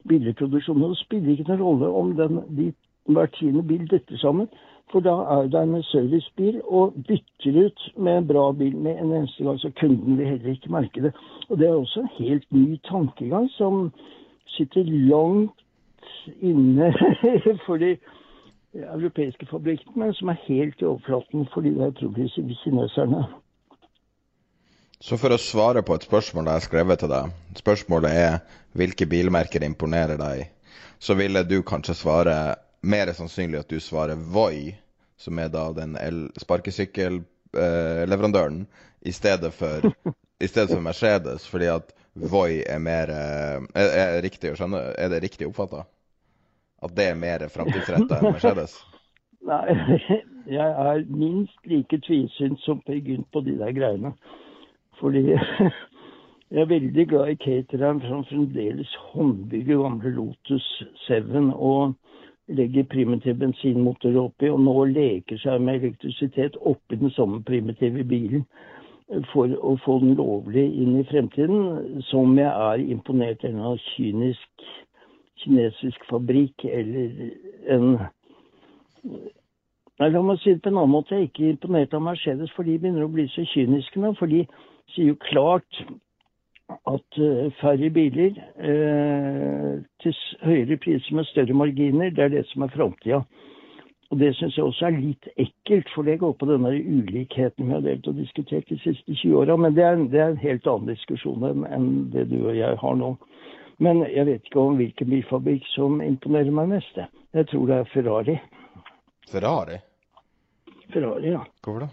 billig 0.09 0.35
produksjon. 0.39 0.81
Og 0.83 0.93
det 0.93 1.01
spiller 1.01 1.33
ikke 1.33 1.49
noen 1.51 1.63
rolle 1.63 1.91
om 2.01 2.13
den, 2.17 2.41
de, 2.57 2.71
hver 3.09 3.29
tiende 3.37 3.65
bil 3.65 3.85
detter 3.89 4.17
sammen, 4.21 4.49
for 4.93 5.01
da 5.01 5.15
er 5.33 5.47
det 5.49 5.61
en 5.65 5.83
servicebil 5.89 6.59
og 6.63 6.97
bytter 7.07 7.55
ut 7.65 7.85
med 7.97 8.19
en 8.19 8.27
bra 8.29 8.43
bil 8.53 8.75
med 8.77 8.99
en 9.01 9.13
eneste 9.17 9.43
gang, 9.43 9.57
så 9.59 9.71
kunden 9.79 10.19
vil 10.19 10.29
heller 10.29 10.51
ikke 10.53 10.73
merke 10.73 11.01
det. 11.07 11.13
Og 11.49 11.57
det 11.59 11.67
er 11.67 11.73
også 11.73 12.03
en 12.03 12.11
helt 12.19 12.45
ny 12.53 12.77
tankegang 12.85 13.49
som 13.57 13.89
sitter 14.57 14.85
langt 14.85 15.57
inne 16.41 16.93
for 17.65 17.81
de 17.81 17.95
europeiske 18.75 19.45
fabrikkene, 19.49 19.95
men 19.95 20.13
som 20.13 20.29
er 20.31 20.39
helt 20.47 20.81
i 20.81 20.85
overflaten 20.85 21.47
for 21.53 21.61
de 21.65 21.71
der 21.77 21.91
progressive 21.95 22.55
kineserne. 22.63 23.23
Så 24.99 25.17
for 25.21 25.29
å 25.35 25.37
svare 25.41 25.81
på 25.85 25.95
et 25.95 26.03
spørsmål 26.07 26.45
jeg 26.49 26.53
har 26.59 26.65
skrevet 26.65 26.99
til 27.03 27.09
deg, 27.11 27.23
spørsmålet 27.59 28.11
er 28.11 28.39
hvilke 28.79 29.05
bilmerker 29.11 29.61
imponerer 29.67 30.17
deg, 30.19 30.37
så 30.99 31.13
ville 31.19 31.43
du 31.45 31.61
kanskje 31.67 31.95
svare 31.99 32.35
mer 32.85 33.13
sannsynlig 33.13 33.59
at 33.59 33.69
du 33.69 33.79
svarer 33.83 34.15
Voi, 34.15 34.75
som 35.17 35.39
er 35.39 35.49
da 35.51 35.71
den 35.75 35.97
el- 35.99 36.31
sparkesykkelleverandøren, 36.41 38.65
i 39.05 39.09
i 39.09 39.11
stedet 39.11 39.53
for 39.53 39.81
Mercedes, 40.81 41.47
fordi 41.47 41.65
at 41.71 41.93
Voi 42.15 42.63
er 42.63 42.79
mer 42.79 43.09
eh, 43.11 43.59
er, 43.75 43.89
er, 43.91 44.21
riktig 44.23 44.51
å 44.53 44.55
skjønne, 44.55 44.79
er 44.97 45.09
det 45.11 45.19
riktig 45.23 45.47
oppfatta? 45.49 45.83
At 46.85 46.93
det 46.97 47.09
er 47.11 47.17
mer 47.17 47.47
framtidsretta 47.49 48.19
enn 48.19 48.35
Mercedes? 48.35 48.77
Nei, 49.49 49.75
jeg 50.57 50.69
er 50.85 51.03
minst 51.09 51.69
like 51.69 51.99
tvilsynt 52.05 52.61
som 52.65 52.81
Per 52.85 53.01
Gynt 53.01 53.27
på 53.33 53.41
de 53.45 53.57
der 53.59 53.73
greiene. 53.73 54.13
Fordi 54.99 55.23
jeg 56.53 56.61
er 56.61 56.71
veldig 56.71 57.07
glad 57.09 57.33
i 57.33 57.39
cateren 57.41 58.01
som 58.05 58.25
fremdeles 58.29 58.93
håndbygger 59.11 59.81
gamle 59.83 60.13
Lotus 60.17 60.67
7 61.07 61.51
og 61.53 61.95
legger 62.47 62.85
primitiv 62.89 63.39
bensinmotor 63.41 64.17
oppi, 64.21 64.49
og 64.53 64.61
nå 64.61 64.85
leker 64.93 65.41
seg 65.41 65.61
med 65.65 65.81
elektrisitet 65.81 66.57
oppi 66.61 66.99
den 67.01 67.13
samme 67.17 67.41
primitive 67.43 68.05
bilen 68.05 68.45
for 69.31 69.49
å 69.61 69.75
få 69.85 69.99
den 70.01 70.15
lovlig 70.17 70.65
inn 70.81 70.99
i 70.99 71.05
fremtiden, 71.09 72.01
som 72.09 72.37
jeg 72.37 72.49
er 72.49 72.85
imponert 72.85 73.45
av 73.45 73.77
kynisk 73.93 74.65
kinesisk 75.45 76.05
fabrikk 76.11 76.67
eller 76.67 77.25
en 77.71 77.89
Nei, 79.95 80.09
la 80.11 80.19
meg 80.25 80.41
si 80.41 80.51
det 80.51 80.59
på 80.65 80.71
en 80.73 80.79
annen 80.81 80.91
måte. 80.91 81.15
Jeg 81.15 81.21
er 81.21 81.27
ikke 81.29 81.49
imponert 81.53 81.93
av 81.95 82.01
Mercedes, 82.03 82.51
for 82.51 82.67
de 82.67 82.73
begynner 82.75 83.05
å 83.05 83.11
bli 83.13 83.29
så 83.31 83.45
kyniske 83.47 84.01
nå. 84.03 84.09
For 84.19 84.27
de 84.27 84.41
sier 84.91 85.13
jo 85.13 85.15
klart 85.23 85.79
at 86.67 87.19
eh, 87.21 87.45
færre 87.61 87.89
biler 87.95 88.35
eh, 88.57 89.77
til 90.03 90.17
høyere 90.43 90.77
priser 90.83 91.15
med 91.15 91.29
større 91.29 91.55
marginer, 91.55 92.11
det 92.11 92.25
er 92.25 92.33
det 92.33 92.43
som 92.49 92.65
er 92.65 92.73
framtida. 92.75 93.21
Og 94.11 94.19
det 94.19 94.33
syns 94.37 94.57
jeg 94.57 94.65
også 94.65 94.85
er 94.89 94.97
litt 94.99 95.29
ekkelt, 95.41 95.89
for 95.95 96.05
det 96.05 96.19
går 96.21 96.35
på 96.39 96.47
denne 96.49 96.73
ulikheten 96.75 97.65
vi 97.69 97.73
har 97.73 97.85
delt 97.85 98.07
og 98.07 98.19
diskutert 98.19 98.69
de 98.69 98.77
siste 98.83 99.15
20 99.15 99.39
åra. 99.41 99.55
Men 99.57 99.77
det 99.77 99.85
er, 99.85 100.03
det 100.11 100.21
er 100.21 100.33
en 100.33 100.43
helt 100.43 100.67
annen 100.69 100.91
diskusjon 100.91 101.65
enn 101.65 101.87
det 102.13 102.27
du 102.33 102.37
og 102.43 102.53
jeg 102.57 102.77
har 102.83 102.99
nå. 102.99 103.15
Men 103.83 104.05
jeg 104.07 104.25
vet 104.25 104.47
ikke 104.47 104.61
om 104.61 104.77
hvilken 104.79 105.09
bilfabrikk 105.11 105.65
som 105.73 105.99
imponerer 106.03 106.53
meg 106.55 106.71
mest. 106.77 106.95
jeg. 106.95 107.47
Tror 107.51 107.67
det 107.67 107.75
er 107.81 107.91
Ferrari. 107.91 108.37
Ferrari? 109.31 109.79
Ferrari, 110.93 111.31
ja. 111.33 111.43
Hvorfor 111.63 111.85
det? 111.85 111.89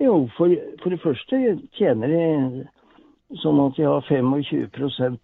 Jo, 0.00 0.28
for, 0.36 0.52
for 0.82 0.92
det 0.92 1.00
første 1.00 1.38
tjener 1.76 2.12
de 2.12 3.36
sånn 3.42 3.60
at 3.64 3.76
de 3.78 3.86
har 3.88 4.04
25% 4.08 5.20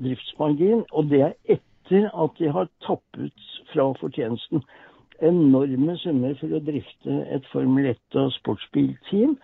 driftsmargin, 0.00 0.84
og 0.96 1.10
det 1.12 1.20
er 1.26 1.34
etter 1.56 2.08
at 2.08 2.38
de 2.38 2.52
har 2.52 2.70
tappet 2.86 3.48
fra 3.72 3.90
fortjenesten 4.00 4.64
enorme 5.20 5.96
summer 6.00 6.36
for 6.40 6.56
å 6.56 6.62
drifte 6.64 7.16
et 7.34 7.48
Formel 7.52 7.90
1- 7.92 8.20
og 8.22 8.32
sportsbilteam. 8.38 9.36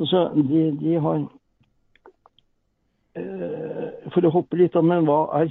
Altså, 0.00 0.26
de, 0.36 0.64
de 0.80 0.98
har 1.00 1.24
For 3.14 4.24
å 4.24 4.32
hoppe 4.32 4.56
litt 4.56 4.76
av, 4.78 4.86
men 4.88 5.04
hva 5.08 5.24
er, 5.42 5.50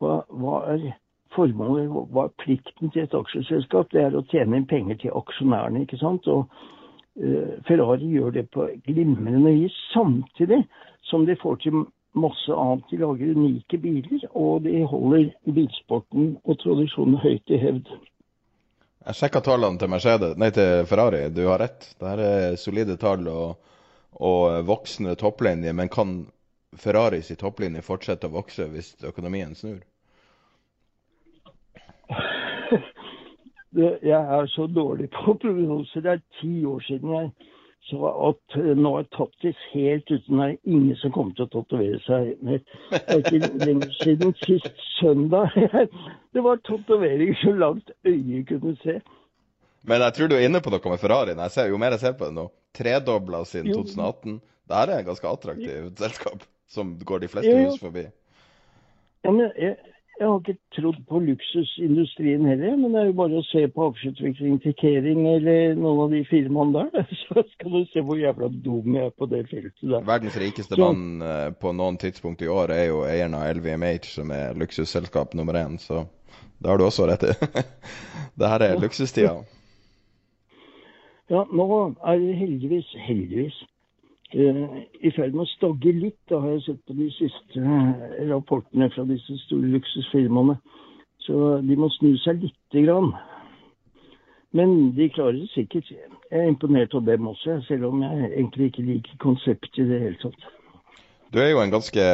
hva, 0.00 0.22
hva 0.32 0.60
er 0.72 0.86
formålet, 1.34 1.90
hva 1.90 2.28
er 2.28 2.36
plikten 2.40 2.92
til 2.94 3.04
et 3.04 3.16
aksjeselskap? 3.16 3.90
Det 3.92 4.06
er 4.06 4.16
å 4.16 4.24
tjene 4.30 4.60
inn 4.60 4.68
penger 4.70 5.00
til 5.02 5.18
aksjonærene, 5.18 5.84
ikke 5.84 6.00
sant. 6.00 6.28
Og 6.30 6.48
eh, 7.20 7.58
Ferrari 7.68 8.08
gjør 8.14 8.34
det 8.38 8.46
på 8.54 8.68
glimrende 8.86 9.52
vis, 9.58 9.76
samtidig 9.92 10.62
som 11.10 11.26
de 11.28 11.36
får 11.40 11.60
til 11.64 11.84
masse 12.14 12.56
annet. 12.56 12.88
De 12.90 13.00
lager 13.02 13.36
unike 13.36 13.80
biler, 13.82 14.26
og 14.32 14.64
de 14.64 14.80
holder 14.88 15.30
bilsporten 15.44 16.34
og 16.44 16.60
tradisjonen 16.62 17.20
høyt 17.22 17.52
i 17.52 17.60
hevd. 17.60 17.94
Jeg 19.04 19.18
sjekka 19.18 19.42
tallene 19.44 19.76
til, 19.76 19.90
Mercedes, 19.92 20.38
nei, 20.40 20.48
til 20.56 20.86
Ferrari. 20.88 21.26
Du 21.34 21.42
har 21.50 21.60
rett. 21.60 21.90
Det 22.00 22.12
er 22.14 22.54
solide 22.56 22.96
tall 23.00 23.26
og, 23.28 23.58
og 24.16 24.62
voksende 24.64 25.12
topplinje. 25.20 25.74
Men 25.76 25.92
kan 25.92 26.22
Ferrari 26.80 27.20
i 27.30 27.36
topplinje 27.38 27.82
fortsette 27.82 28.26
å 28.28 28.34
vokse 28.34 28.66
hvis 28.72 28.94
økonomien 29.04 29.54
snur? 29.58 29.80
Jeg 33.74 34.20
er 34.38 34.46
så 34.54 34.66
dårlig 34.70 35.08
på 35.10 35.34
prognoser. 35.42 36.00
Det 36.04 36.10
er 36.12 36.20
ti 36.40 36.64
år 36.66 36.80
siden 36.86 37.10
jeg 37.10 37.30
så 37.84 38.10
at 38.28 38.56
eh, 38.56 38.70
nå 38.78 38.92
er 39.00 39.08
Tattis 39.12 39.58
helt 39.74 40.08
uten 40.08 40.38
det 40.40 40.46
er 40.46 40.54
ingen 40.62 40.96
som 41.00 41.12
kommer 41.12 41.34
til 41.36 41.44
å 41.44 41.52
tatovere 41.52 41.98
seg 42.06 42.30
mer. 42.46 42.62
Det 42.92 43.00
er 43.02 43.20
ikke 43.20 43.50
lenger 43.66 43.90
siden 43.98 44.32
sist 44.44 44.86
søndag. 45.00 45.52
Det 46.34 46.42
var 46.42 46.62
tatovering 46.66 47.34
så 47.42 47.52
langt 47.54 47.92
øyet 48.06 48.48
kunne 48.48 48.72
se. 48.80 48.96
Men 49.84 50.06
jeg 50.06 50.16
tror 50.16 50.30
du 50.30 50.38
er 50.38 50.46
inne 50.48 50.62
på 50.64 50.72
noe 50.72 50.94
med 50.94 51.02
Ferrarien. 51.02 51.42
Jeg 51.44 51.54
ser, 51.54 51.68
jo 51.70 51.78
mer 51.78 51.94
jeg 51.94 52.06
ser 52.06 52.16
på 52.18 52.30
det 52.30 52.38
nå, 52.38 52.48
tredobla 52.74 53.44
siden 53.46 53.74
Jo. 53.74 53.84
2018. 53.84 54.40
Dette 54.64 54.96
er 54.96 55.02
et 55.02 55.06
ganske 55.10 55.30
attraktivt 55.30 56.00
selskap 56.00 56.46
som 56.68 56.94
går 56.98 57.18
de 57.24 57.28
fleste 57.28 57.50
Jo. 57.50 57.70
hus 57.70 57.80
forbi. 57.80 58.06
Ja, 59.24 59.30
men 59.30 59.50
jeg, 59.56 59.76
jeg 60.20 60.28
har 60.28 60.40
ikke 60.40 60.56
trodd 60.76 60.98
på 61.08 61.18
luksusindustrien 61.24 62.44
heller, 62.46 62.76
men 62.76 62.92
det 62.94 63.00
er 63.00 63.06
jo 63.08 63.16
bare 63.18 63.38
å 63.40 63.44
se 63.48 63.64
på 63.72 63.86
aksjeutvikling 63.90 64.58
til 64.62 64.74
Kering 64.78 65.24
eller 65.32 65.74
noen 65.78 66.02
av 66.04 66.12
de 66.14 66.20
firmaene 66.28 66.84
der, 66.92 67.08
så 67.24 67.42
skal 67.54 67.72
du 67.72 67.80
se 67.92 68.02
hvor 68.04 68.20
jævla 68.20 68.50
dum 68.64 68.94
jeg 68.94 69.08
er 69.10 69.16
på 69.16 69.26
det 69.32 69.42
feltet 69.50 69.82
der. 69.82 70.04
Verdens 70.06 70.36
rikeste 70.40 70.76
Så- 70.76 70.82
mann 70.92 71.22
eh, 71.24 71.48
på 71.58 71.72
noen 71.72 71.98
tidspunkt 71.98 72.42
i 72.44 72.50
år 72.52 72.74
er 72.76 72.84
jo 72.92 73.02
eieren 73.08 73.34
av 73.38 73.48
LVMH, 73.56 74.10
som 74.12 74.30
er 74.34 74.54
luksusselskap 74.60 75.34
nummer 75.34 75.58
én, 75.64 75.78
så 75.82 76.04
det 76.60 76.70
har 76.70 76.78
du 76.78 76.84
også 76.86 77.08
rett 77.10 77.24
i. 77.24 77.34
det 78.40 78.48
her 78.54 78.62
er 78.68 78.78
luksustida. 78.80 79.34
Ja, 81.32 81.40
nå 81.48 81.66
er 82.04 82.18
det 82.20 82.34
heldigvis, 82.36 82.88
heldigvis, 83.06 83.56
i 84.34 85.12
ferd 85.14 85.34
med 85.34 85.44
å 85.44 85.52
stagge 85.52 85.92
litt. 85.94 86.18
Da 86.30 86.40
har 86.42 86.56
jeg 86.56 86.64
sett 86.66 86.80
på 86.88 86.96
de 86.98 87.06
siste 87.14 87.60
eh, 87.62 88.24
rapportene 88.30 88.90
fra 88.94 89.06
disse 89.08 89.38
store 89.44 89.70
luksusfirmaene. 89.76 90.56
Så 91.24 91.60
de 91.64 91.76
må 91.80 91.88
snu 91.94 92.12
seg 92.20 92.42
lite 92.42 92.84
grann. 92.84 93.14
Men 94.54 94.92
de 94.94 95.08
klarer 95.10 95.38
det 95.38 95.48
sikkert. 95.54 95.88
Jeg 95.90 96.42
er 96.42 96.50
imponert 96.50 96.94
av 96.94 97.06
dem 97.06 97.30
også, 97.30 97.58
selv 97.68 97.88
om 97.88 98.04
jeg 98.04 98.28
egentlig 98.32 98.70
ikke 98.70 98.86
liker 98.86 99.22
konseptet 99.22 99.80
i 99.82 99.88
det 99.88 100.02
hele 100.02 100.20
tatt. 100.22 100.46
Du 101.34 101.40
er 101.42 101.50
jo 101.50 101.62
en 101.62 101.72
ganske 101.72 102.04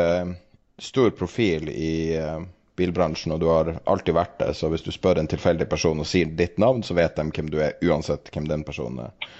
stor 0.81 1.11
profil 1.17 1.69
i 1.73 1.93
eh, 2.17 2.41
bilbransjen, 2.81 3.35
og 3.35 3.43
du 3.43 3.51
har 3.51 3.75
alltid 3.85 4.17
vært 4.17 4.39
det. 4.41 4.55
Så 4.57 4.71
hvis 4.73 4.85
du 4.87 4.93
spør 4.95 5.21
en 5.21 5.29
tilfeldig 5.29 5.69
person 5.69 6.01
og 6.01 6.09
sier 6.09 6.33
ditt 6.37 6.61
navn, 6.61 6.85
så 6.87 6.97
vet 6.97 7.17
de 7.19 7.29
hvem 7.29 7.53
du 7.53 7.61
er, 7.61 7.77
uansett 7.85 8.33
hvem 8.33 8.49
den 8.49 8.65
personen 8.65 9.09
er. 9.09 9.31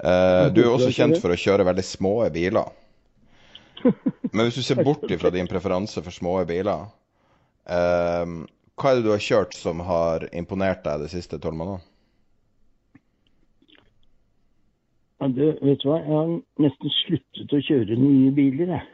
Eh, 0.00 0.46
du 0.54 0.62
er 0.62 0.70
også 0.70 0.92
kjent 0.96 1.18
for 1.20 1.32
å 1.32 1.38
kjøre 1.38 1.66
veldig 1.68 1.84
små 1.84 2.14
biler. 2.32 2.72
Men 4.32 4.46
hvis 4.46 4.60
du 4.60 4.64
ser 4.64 4.80
bort 4.84 5.04
ifra 5.12 5.32
din 5.34 5.48
preferanse 5.50 6.00
for 6.04 6.14
små 6.14 6.38
biler, 6.48 6.88
eh, 7.68 8.34
hva 8.80 8.90
er 8.90 8.98
det 8.98 9.04
du 9.04 9.12
har 9.12 9.24
kjørt 9.24 9.56
som 9.56 9.82
har 9.84 10.24
imponert 10.32 10.84
deg 10.86 11.04
de 11.04 11.10
siste 11.12 11.40
tolv 11.42 11.58
månedene? 11.60 11.86
Ja, 15.20 15.28
du, 15.28 15.42
vet 15.60 15.82
du 15.82 15.90
hva, 15.90 15.98
jeg 16.00 16.16
har 16.16 16.30
nesten 16.64 16.92
sluttet 17.02 17.52
å 17.52 17.60
kjøre 17.66 17.98
nye 18.00 18.30
biler, 18.32 18.70
jeg. 18.72 18.86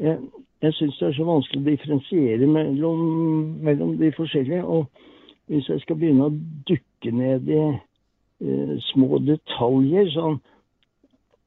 Jeg, 0.00 0.16
jeg 0.64 0.74
syns 0.78 0.96
det 0.98 1.06
er 1.06 1.14
så 1.14 1.26
vanskelig 1.28 1.60
å 1.60 1.68
differensiere 1.68 2.48
mellom, 2.50 3.04
mellom 3.62 3.92
de 4.00 4.10
forskjellige. 4.16 4.64
Og 4.64 4.88
hvis 5.52 5.68
jeg 5.70 5.84
skal 5.84 6.00
begynne 6.00 6.26
å 6.26 6.34
dukke 6.66 7.12
ned 7.14 7.46
i 7.52 7.60
små 8.90 9.20
detaljer, 9.26 10.08
sånn 10.14 10.40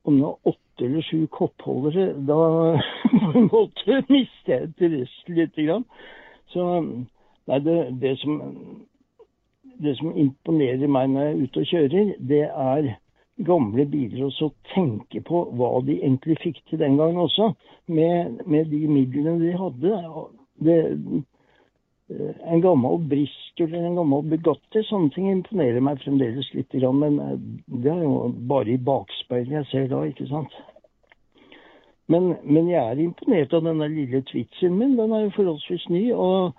om 0.03 0.17
det 0.19 0.27
er 0.27 0.51
åtte 0.51 0.85
eller 0.85 1.05
sju 1.07 1.27
koppholdere, 1.31 2.09
da 2.27 2.39
på 3.13 3.29
en 3.39 3.47
måte 3.47 4.01
mister 4.09 4.53
jeg 4.53 4.69
interessen 4.69 5.37
lite 5.37 5.67
grann. 5.67 5.85
Så 6.51 6.65
nei, 6.83 7.59
det, 7.63 7.77
det 8.01 8.17
som 8.21 8.41
det 9.83 9.95
som 9.97 10.13
imponerer 10.19 10.91
meg 10.91 11.09
når 11.09 11.25
jeg 11.25 11.33
er 11.33 11.43
ute 11.43 11.63
og 11.63 11.71
kjører, 11.71 12.11
det 12.19 12.43
er 12.47 12.89
gamle 13.47 13.85
biler 13.89 14.27
og 14.27 14.33
så 14.35 14.49
tenke 14.73 15.23
på 15.25 15.43
hva 15.57 15.71
de 15.87 15.97
egentlig 15.99 16.37
fikk 16.43 16.61
til 16.69 16.81
den 16.83 16.97
gangen 16.99 17.23
også, 17.23 17.53
med, 17.87 18.43
med 18.45 18.69
de 18.71 18.83
midlene 18.87 19.39
de 19.41 19.53
hadde. 19.57 20.01
Det, 20.63 20.77
eh, 20.91 21.23
en 22.43 22.61
gammel 22.61 22.99
Bristol 23.09 23.69
eller 23.69 23.87
en 23.87 23.97
gammel 24.01 24.27
Bugatti, 24.33 24.83
sånne 24.87 25.13
ting 25.15 25.29
imponerer 25.31 25.83
meg 25.83 26.01
fremdeles 26.03 26.51
litt, 26.55 26.75
men 26.93 27.19
eh, 27.23 27.33
det 27.83 27.91
er 27.93 28.03
jo 28.05 28.29
bare 28.49 28.75
i 28.75 28.81
bakspeilet 28.91 29.59
jeg 29.59 29.69
ser 29.71 29.89
da, 29.91 30.03
ikke 30.07 30.27
sant. 30.29 30.53
Men, 32.11 32.33
men 32.43 32.67
jeg 32.69 32.83
er 32.83 32.99
imponert 32.99 33.53
av 33.55 33.63
denne 33.65 33.87
lille 33.89 34.19
Twitzen 34.27 34.75
min. 34.77 34.97
Den 34.99 35.13
er 35.15 35.25
jo 35.25 35.35
forholdsvis 35.37 35.87
ny, 35.89 36.03
og 36.11 36.51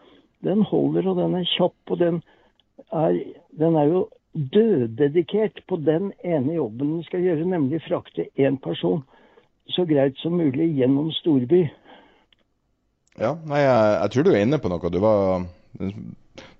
den 0.44 0.64
holder, 0.70 1.11
og 1.11 1.18
den 1.20 1.36
er 1.36 1.50
kjapp, 1.52 1.76
og 1.92 2.00
den 2.00 2.22
er, 2.90 3.18
den 3.61 3.76
er 3.76 3.90
jo 3.90 4.07
døddedikert 4.34 5.61
på 5.68 5.78
den 5.84 6.11
ene 6.24 6.57
jobben 6.57 6.96
den 6.96 7.05
skal 7.07 7.22
gjøre, 7.22 7.46
nemlig 7.46 7.84
frakte 7.84 8.26
én 8.40 8.57
person 8.62 9.05
så 9.72 9.84
greit 9.88 10.18
som 10.20 10.36
mulig 10.36 10.72
gjennom 10.76 11.12
storby. 11.20 11.62
Ja, 13.21 13.35
nei, 13.47 13.61
jeg, 13.62 13.91
jeg 13.95 14.12
tror 14.15 14.27
du 14.27 14.33
er 14.33 14.43
inne 14.43 14.59
på 14.59 14.71
noe. 14.73 14.91
Du 14.91 14.99
var 15.03 15.45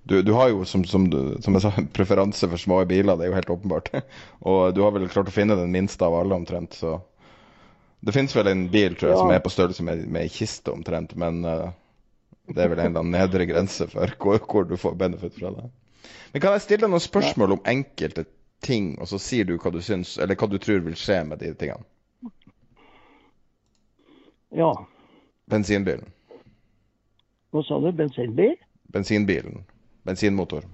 Du, 0.05 0.21
du 0.23 0.33
har 0.37 0.51
jo, 0.53 0.65
som, 0.69 0.85
som, 0.85 1.07
du, 1.11 1.37
som 1.43 1.57
jeg 1.57 1.65
sa, 1.65 1.73
preferanse 1.97 2.49
for 2.51 2.61
små 2.61 2.83
biler, 2.89 3.17
det 3.17 3.27
er 3.27 3.33
jo 3.33 3.39
helt 3.39 3.55
åpenbart. 3.57 3.91
Og 4.51 4.75
du 4.77 4.83
har 4.85 4.95
vel 4.95 5.09
klart 5.11 5.31
å 5.33 5.35
finne 5.35 5.57
den 5.59 5.73
minste 5.75 6.07
av 6.07 6.17
alle, 6.19 6.37
omtrent. 6.37 6.77
Så 6.79 6.99
det 8.05 8.15
fins 8.15 8.37
vel 8.37 8.53
en 8.53 8.67
bil, 8.71 8.99
tror 8.99 9.11
jeg, 9.11 9.23
som 9.23 9.33
er 9.33 9.43
på 9.43 9.55
størrelse 9.55 9.87
med 9.87 10.21
ei 10.21 10.29
kiste, 10.31 10.75
omtrent. 10.75 11.17
Men 11.19 11.41
uh, 11.49 11.73
det 12.53 12.67
er 12.67 12.71
vel 12.71 12.85
en 12.85 12.93
eller 12.93 13.01
annen 13.01 13.17
nedre 13.17 13.49
grense 13.49 13.89
for 13.91 14.15
hvor, 14.21 14.45
hvor 14.45 14.69
du 14.69 14.77
får 14.79 15.01
benefit 15.01 15.41
fra 15.41 15.55
det. 15.57 15.67
Men 16.35 16.43
kan 16.43 16.55
jeg 16.55 16.67
stille 16.67 16.85
deg 16.85 16.93
noen 16.93 17.03
spørsmål 17.03 17.57
om 17.57 17.69
enkelte 17.71 18.27
ting, 18.65 18.95
og 19.01 19.09
så 19.09 19.19
sier 19.21 19.49
du 19.49 19.57
hva 19.57 19.73
du 19.73 19.81
syns, 19.85 20.19
eller 20.21 20.37
hva 20.37 20.49
du 20.53 20.59
tror 20.61 20.85
vil 20.85 20.97
skje 20.99 21.23
med 21.29 21.41
de 21.41 21.53
tingene? 21.59 21.85
Ja, 24.55 24.75
Bensinbilen. 25.51 26.14
Hva 27.55 27.63
sa 27.63 27.79
du? 27.79 27.93
Bensinbil? 27.95 28.57
Bensinbilen. 28.93 29.63
Bensinmotor. 30.05 30.65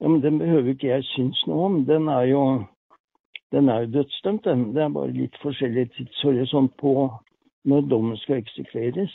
Ja, 0.00 0.08
men 0.08 0.22
Den 0.22 0.38
behøver 0.38 0.68
ikke 0.74 0.88
jeg 0.88 1.04
synes 1.04 1.46
noe 1.46 1.64
om. 1.64 1.84
Den 1.86 2.08
er 2.08 2.22
jo 2.32 2.64
den 3.52 3.68
er 3.68 3.80
jo 3.80 3.92
dødsdømt, 3.92 4.44
den. 4.44 4.74
Det 4.74 4.82
er 4.82 4.88
bare 4.88 5.12
litt 5.12 5.36
forskjellig 5.42 5.90
tidshorisont 5.90 6.72
på 6.78 6.92
når 7.64 7.80
dommen 7.80 8.16
skal 8.16 8.36
eksekveres. 8.42 9.14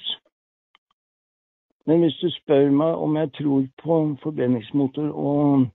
Men 1.86 2.00
hvis 2.00 2.18
du 2.22 2.30
spør 2.30 2.72
meg 2.72 2.96
om 2.96 3.16
jeg 3.18 3.32
tror 3.34 3.68
på 3.84 4.00
forbrenningsmotor 4.24 5.12
og, 5.12 5.68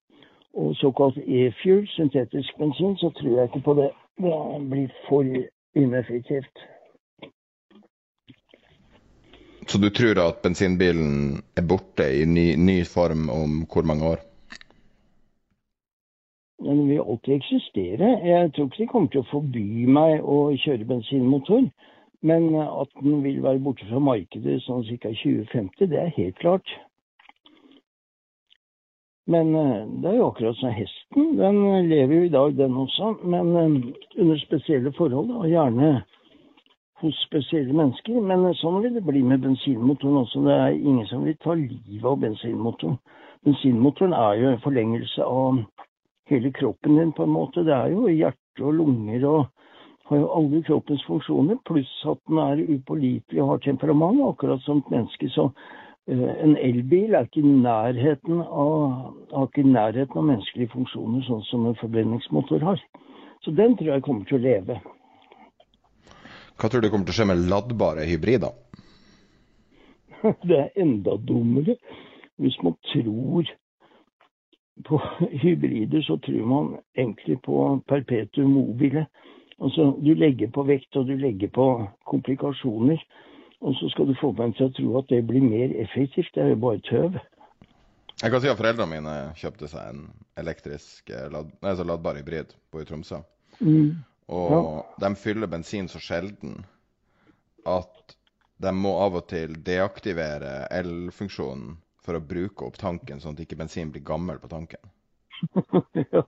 og 0.54 0.76
såkalt 0.76 1.16
e-fuel, 1.16 1.88
syntetisk 1.88 2.58
bensin, 2.58 2.96
så 2.96 3.10
tror 3.20 3.36
jeg 3.36 3.44
ikke 3.44 3.64
på 3.64 3.74
det. 3.74 3.90
Det 4.18 4.70
blir 4.70 4.88
for 5.08 5.24
ineffektivt. 5.74 6.64
Så 9.70 9.78
du 9.78 9.86
tror 9.90 10.18
at 10.18 10.40
bensinbilen 10.42 11.36
er 11.54 11.62
borte 11.62 12.02
i 12.02 12.24
ny, 12.26 12.56
ny 12.58 12.80
form 12.84 13.28
om 13.30 13.60
hvor 13.70 13.86
mange 13.86 14.08
år? 14.16 14.24
Den 16.58 16.88
vil 16.88 17.04
alltid 17.04 17.36
eksistere. 17.36 18.08
Jeg 18.26 18.50
tror 18.52 18.66
ikke 18.66 18.82
de 18.82 18.88
kommer 18.90 19.12
til 19.12 19.22
å 19.22 19.28
forby 19.30 19.86
meg 19.86 20.26
å 20.26 20.40
kjøre 20.64 20.88
bensinmotor. 20.90 21.70
Men 22.26 22.50
at 22.58 22.90
den 22.98 23.22
vil 23.22 23.38
være 23.46 23.62
borte 23.62 23.86
fra 23.88 24.02
markedet 24.02 24.58
sånn 24.66 24.82
ca. 24.90 25.14
2050, 25.22 25.86
det 25.86 26.02
er 26.02 26.16
helt 26.18 26.42
klart. 26.42 26.74
Men 29.30 29.54
eh, 29.54 29.86
det 30.02 30.10
er 30.10 30.18
jo 30.18 30.32
akkurat 30.32 30.58
som 30.58 30.74
hesten. 30.74 31.36
Den 31.38 31.62
lever 31.86 32.16
jo 32.16 32.26
i 32.26 32.34
dag, 32.34 32.56
den 32.58 32.74
også. 32.74 33.14
Men 33.22 33.54
eh, 33.54 33.76
under 34.18 34.42
spesielle 34.42 34.92
forhold, 34.98 35.30
og 35.30 35.46
gjerne 35.48 36.00
hos 37.00 37.20
spesielle 37.26 37.74
mennesker. 37.76 38.20
Men 38.24 38.48
sånn 38.60 38.80
vil 38.84 38.96
det 38.96 39.04
bli 39.06 39.22
med 39.26 39.44
bensinmotoren 39.44 40.22
også. 40.22 40.44
Det 40.46 40.56
er 40.56 40.78
ingen 40.78 41.06
som 41.10 41.24
vil 41.26 41.38
ta 41.42 41.56
livet 41.58 42.08
av 42.08 42.20
bensinmotoren. 42.24 42.98
Bensinmotoren 43.46 44.12
er 44.16 44.34
jo 44.40 44.50
en 44.50 44.64
forlengelse 44.64 45.24
av 45.24 45.62
hele 46.30 46.52
kroppen 46.52 46.98
din, 46.98 47.12
på 47.16 47.24
en 47.24 47.34
måte. 47.34 47.64
Det 47.66 47.74
er 47.74 47.94
jo 47.94 48.08
hjerte 48.08 48.66
og 48.66 48.76
lunger 48.78 49.26
og 49.28 49.40
har 50.10 50.18
jo 50.18 50.30
alle 50.34 50.62
kroppens 50.66 51.02
funksjoner, 51.06 51.58
pluss 51.68 51.90
at 52.10 52.18
den 52.28 52.40
er 52.42 52.64
upålitelig 52.74 53.42
og 53.42 53.52
har 53.52 53.62
temperament, 53.66 54.22
akkurat 54.26 54.62
som 54.64 54.82
et 54.82 54.90
menneske. 54.90 55.28
Så 55.30 55.46
uh, 55.50 56.30
en 56.44 56.56
elbil 56.58 57.14
er 57.14 57.28
ikke 57.28 57.44
i 57.44 57.52
nærheten 57.66 58.42
av, 58.42 59.12
har 59.32 59.46
ikke 59.46 59.66
nærheten 59.66 60.18
av 60.18 60.26
menneskelige 60.32 60.74
funksjoner, 60.74 61.22
sånn 61.28 61.44
som 61.50 61.68
en 61.70 61.78
forbrenningsmotor 61.78 62.66
har. 62.66 62.82
Så 63.44 63.54
den 63.54 63.78
tror 63.78 63.94
jeg 63.94 64.04
kommer 64.08 64.26
til 64.26 64.40
å 64.40 64.44
leve. 64.48 64.80
Hva 66.60 66.68
tror 66.68 66.84
du 66.84 66.90
kommer 66.92 67.08
til 67.08 67.14
å 67.14 67.18
skje 67.20 67.28
med 67.30 67.46
ladbare 67.48 68.04
hybrider? 68.04 68.52
Det 70.48 70.58
er 70.58 70.76
enda 70.76 71.16
dummere. 71.16 71.78
Hvis 72.40 72.56
man 72.64 72.76
tror 72.92 73.48
på 74.88 75.00
hybrider, 75.42 76.02
så 76.04 76.18
tror 76.24 76.46
man 76.52 76.70
egentlig 76.96 77.40
på 77.46 77.80
perpetuum 77.88 78.52
mobile. 78.58 79.06
Altså, 79.60 79.90
du 80.00 80.12
legger 80.16 80.52
på 80.52 80.64
vekt 80.68 80.96
og 80.96 81.08
du 81.08 81.16
legger 81.20 81.48
på 81.52 81.66
komplikasjoner. 82.12 83.00
Og 83.60 83.74
så 83.76 83.88
skal 83.92 84.08
du 84.08 84.14
få 84.20 84.32
meg 84.36 84.54
til 84.56 84.68
å 84.68 84.76
tro 84.76 84.92
at 85.00 85.10
det 85.12 85.24
blir 85.28 85.44
mer 85.44 85.72
effektivt. 85.80 86.32
Det 86.34 86.44
er 86.44 86.54
jo 86.54 86.60
bare 86.60 86.84
tøv. 86.88 87.18
Jeg 88.20 88.32
kan 88.32 88.40
si 88.40 88.52
at 88.52 88.60
foreldrene 88.60 89.00
mine 89.00 89.16
kjøpte 89.40 89.68
seg 89.68 89.94
en 89.94 90.06
elektrisk 90.40 91.12
lad, 91.32 91.52
altså 91.64 91.84
ladbar 91.88 92.20
hybrid 92.20 92.52
på 92.72 92.80
i 92.80 92.88
Tromsø. 92.88 93.20
Mm. 93.60 94.00
Og 94.30 94.52
Ja. 94.52 94.84
de 95.02 95.14
fyller 95.18 95.50
bensin 95.50 95.88
så 95.90 95.98
sjelden 96.02 96.64
at 97.66 98.16
de 98.60 98.72
må 98.76 98.92
av 99.02 99.16
og 99.18 99.28
til 99.32 99.56
deaktivere 99.66 100.68
elfunksjonen 100.70 101.78
for 102.04 102.16
å 102.16 102.22
bruke 102.24 102.66
opp 102.68 102.78
tanken, 102.80 103.20
sånn 103.20 103.34
at 103.36 103.42
ikke 103.44 103.58
bensin 103.60 103.90
blir 103.92 104.04
gammel 104.06 104.38
på 104.40 104.48
tanken. 104.52 104.80
ja. 106.12 106.22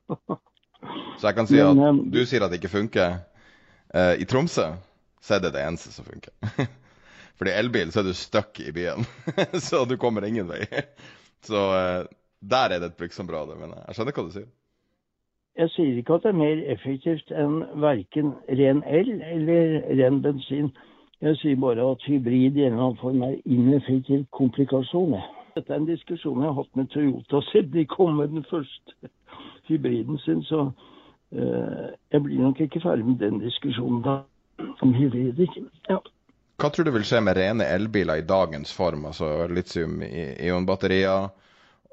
Så 1.20 1.28
jeg 1.28 1.36
kan 1.36 1.46
si 1.46 1.60
Men, 1.60 1.78
at 1.78 1.90
um, 1.90 2.00
du 2.10 2.22
sier 2.26 2.42
at 2.44 2.50
det 2.52 2.58
ikke 2.60 2.72
funker. 2.72 3.18
Eh, 3.94 4.14
I 4.24 4.26
Tromsø 4.28 4.72
så 5.22 5.36
er 5.36 5.44
det 5.44 5.52
det 5.54 5.62
eneste 5.62 5.92
som 5.94 6.08
funker. 6.08 6.34
Fordi 7.38 7.54
elbil 7.54 7.92
så 7.92 8.02
er 8.02 8.08
du 8.10 8.14
stuck 8.16 8.60
i 8.60 8.72
byen, 8.74 9.06
så 9.68 9.84
du 9.88 9.96
kommer 10.00 10.26
ingen 10.26 10.48
vei. 10.50 10.64
Så 11.46 11.62
eh, 11.76 12.00
der 12.40 12.74
er 12.74 12.82
det 12.82 12.92
et 12.92 12.98
bruksområde, 12.98 13.56
men 13.60 13.76
jeg 13.76 13.98
skjønner 13.98 14.16
hva 14.18 14.26
du 14.26 14.34
sier. 14.34 14.50
Jeg 15.56 15.70
sier 15.70 15.96
ikke 16.00 16.14
at 16.14 16.22
det 16.24 16.30
er 16.32 16.38
mer 16.40 16.60
effektivt 16.72 17.32
enn 17.36 17.58
verken 17.82 18.32
ren 18.48 18.80
el 18.88 19.10
eller 19.20 19.82
ren 19.98 20.22
bensin. 20.24 20.70
Jeg 21.20 21.36
sier 21.42 21.58
bare 21.60 21.84
at 21.92 22.06
hybrid 22.08 22.56
i 22.56 22.64
en 22.64 22.72
eller 22.72 22.86
annen 22.86 23.00
form 23.00 23.22
er 23.26 23.36
ineffektiv 23.44 24.24
komplikasjon. 24.32 25.18
Dette 25.54 25.74
er 25.74 25.82
en 25.82 25.90
diskusjon 25.90 26.40
jeg 26.40 26.48
har 26.48 26.56
hatt 26.56 26.80
med 26.80 26.88
Toyota 26.94 27.42
siden 27.50 27.74
de 27.74 27.84
kom 27.86 28.16
med 28.16 28.32
den 28.32 28.46
første 28.48 29.12
hybriden 29.68 30.18
sin, 30.24 30.40
så 30.42 30.70
uh, 31.36 31.86
jeg 32.12 32.22
blir 32.24 32.40
nok 32.40 32.60
ikke 32.60 32.80
ferdig 32.80 33.06
med 33.06 33.20
den 33.20 33.38
diskusjonen 33.44 34.00
da 34.02 34.22
om 34.80 34.94
hybrider. 34.96 35.52
Ja. 35.90 36.00
Hva 36.62 36.70
tror 36.72 36.88
du 36.88 36.94
vil 36.96 37.04
skje 37.06 37.20
med 37.20 37.36
rene 37.36 37.68
elbiler 37.76 38.22
i 38.22 38.26
dagens 38.26 38.72
form, 38.76 39.04
altså 39.10 39.46
litium-ionbatterier 39.52 41.28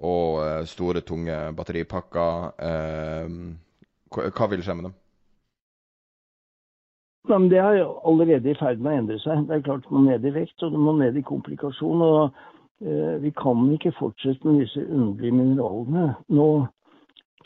og 0.01 0.39
eh, 0.45 0.65
store, 0.65 1.01
tunge 1.01 1.37
batteripakker? 1.57 2.51
Eh, 2.69 3.27
hva, 4.15 4.49
vil 4.51 4.63
skje 4.63 4.75
med 4.79 4.89
dem? 4.89 4.97
Men 7.29 7.49
Det 7.49 7.57
er 7.57 7.83
allerede 8.07 8.49
i 8.51 8.57
ferd 8.57 8.79
med 8.79 8.91
å 8.91 8.97
endre 9.03 9.19
seg. 9.21 9.45
Det 9.47 9.57
er 9.57 9.65
klart 9.67 9.85
det 9.85 9.93
må 9.93 10.05
ned 10.05 10.25
i 10.25 10.33
vekt 10.33 10.63
og 10.63 10.71
det 10.73 10.79
må 10.81 10.95
ned 10.97 11.17
i 11.19 11.25
komplikasjon. 11.25 12.01
og 12.01 12.31
eh, 12.81 13.15
Vi 13.21 13.31
kan 13.37 13.67
ikke 13.75 13.95
fortsette 13.99 14.47
med 14.47 14.63
disse 14.63 14.85
underlige 14.87 15.35
mineralene. 15.35 16.13
Nå, 16.29 16.49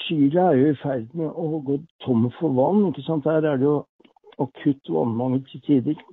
Chile 0.06 0.42
er 0.42 0.60
jo 0.60 0.70
i 0.72 0.80
ferd 0.82 1.10
med 1.18 1.30
å 1.30 1.60
gå 1.66 1.80
tom 2.06 2.30
for 2.40 2.54
vann. 2.56 2.86
ikke 2.90 3.06
sant? 3.08 3.26
Der 3.26 3.50
er 3.50 3.58
det 3.58 3.68
jo 3.68 3.80
akutt 4.40 4.90
vannmangel 4.90 5.44
til 5.50 5.62
tider. 5.68 6.06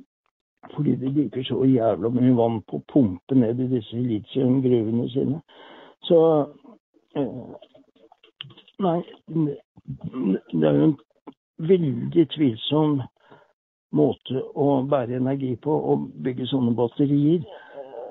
Fordi 0.74 0.96
de 0.96 1.12
bruker 1.14 1.44
så 1.44 1.64
jævla 1.64 2.10
mye 2.12 2.36
vann 2.36 2.60
på 2.68 2.78
å 2.80 2.86
pumpe 2.92 3.34
ned 3.34 3.60
i 3.60 3.68
disse 3.76 3.96
litiumgruvene 3.96 5.08
sine. 5.14 5.40
Så 6.08 6.18
eh, 7.16 7.32
Nei, 8.80 9.00
det 9.28 10.68
er 10.68 10.76
jo 10.78 10.84
en 10.88 10.94
veldig 11.68 12.22
tvilsom 12.32 13.00
måte 13.92 14.40
å 14.56 14.80
bære 14.88 15.18
energi 15.18 15.50
på, 15.60 15.74
å 15.74 15.98
bygge 16.24 16.46
sånne 16.48 16.72
batterier. 16.78 17.44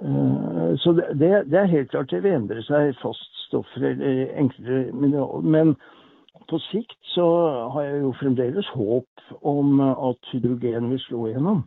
Eh, 0.04 0.76
Så 0.84 0.94
det, 0.94 1.32
det 1.50 1.58
er 1.58 1.72
helt 1.74 1.90
klart 1.90 2.12
det 2.14 2.22
vil 2.24 2.38
endre 2.38 2.62
seg 2.68 2.94
faststoffer 3.02 3.88
eller 3.94 4.36
enklere 4.38 4.94
mineraler. 4.94 5.50
Men 5.58 5.74
på 6.50 6.60
sikt 6.70 6.98
så 7.16 7.26
har 7.74 7.88
jeg 7.88 8.04
jo 8.04 8.14
fremdeles 8.20 8.70
håp 8.76 9.42
om 9.42 9.82
at 9.82 10.32
hydrogen 10.32 10.92
vil 10.94 11.02
slå 11.08 11.26
igjennom. 11.30 11.66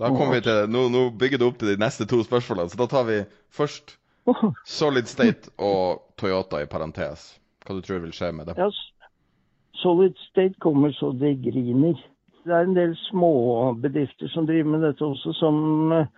Da 0.00 0.10
kommer 0.10 0.40
vi 0.40 0.44
til, 0.48 0.66
nå, 0.72 0.88
nå 0.90 1.08
bygger 1.20 1.38
du 1.38 1.46
opp 1.46 1.58
til 1.60 1.70
de 1.70 1.78
neste 1.78 2.08
to 2.10 2.22
spørsmålene, 2.26 2.72
så 2.72 2.80
da 2.80 2.88
tar 2.90 3.06
vi 3.06 3.22
først 3.54 3.98
Solid 4.78 5.08
State 5.10 5.50
og 5.58 6.02
Toyota 6.20 6.62
i 6.62 6.70
parentes. 6.70 7.32
Hva 7.66 7.76
du 7.78 7.82
tror 7.84 8.02
vil 8.04 8.14
skje 8.14 8.32
med 8.34 8.50
det? 8.50 8.56
Ja, 8.58 8.68
Solid 9.82 10.18
State 10.30 10.58
kommer 10.62 10.92
så 10.94 11.12
det 11.12 11.36
griner. 11.44 11.98
Det 12.42 12.52
er 12.54 12.66
en 12.66 12.74
del 12.74 12.96
småbedrifter 13.08 14.30
som 14.32 14.46
driver 14.48 14.70
med 14.74 14.82
dette 14.86 15.04
også, 15.06 15.32
som 15.38 15.92
eh, 15.94 16.08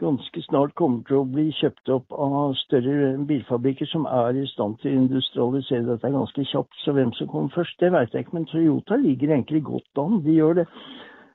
ganske 0.00 0.42
snart 0.46 0.72
kommer 0.78 1.02
til 1.08 1.18
å 1.20 1.26
bli 1.28 1.50
kjøpt 1.58 1.92
opp 1.92 2.12
av 2.16 2.54
større 2.62 3.12
bilfabrikker 3.28 3.88
som 3.90 4.06
er 4.08 4.40
i 4.40 4.46
stand 4.54 4.78
til 4.80 4.94
å 4.94 5.02
industrialisere 5.02 5.84
dette 5.90 6.12
ganske 6.14 6.46
kjapt. 6.52 6.80
Så 6.84 6.96
hvem 6.96 7.12
som 7.18 7.28
kommer 7.28 7.52
først, 7.56 7.76
det 7.80 7.92
vet 7.92 8.16
jeg 8.16 8.24
ikke. 8.24 8.38
Men 8.38 8.48
Toyota 8.48 8.96
ligger 9.00 9.34
egentlig 9.36 9.62
godt 9.68 10.00
an. 10.00 10.22
De 10.24 10.36
gjør 10.38 10.62
det. 10.62 10.66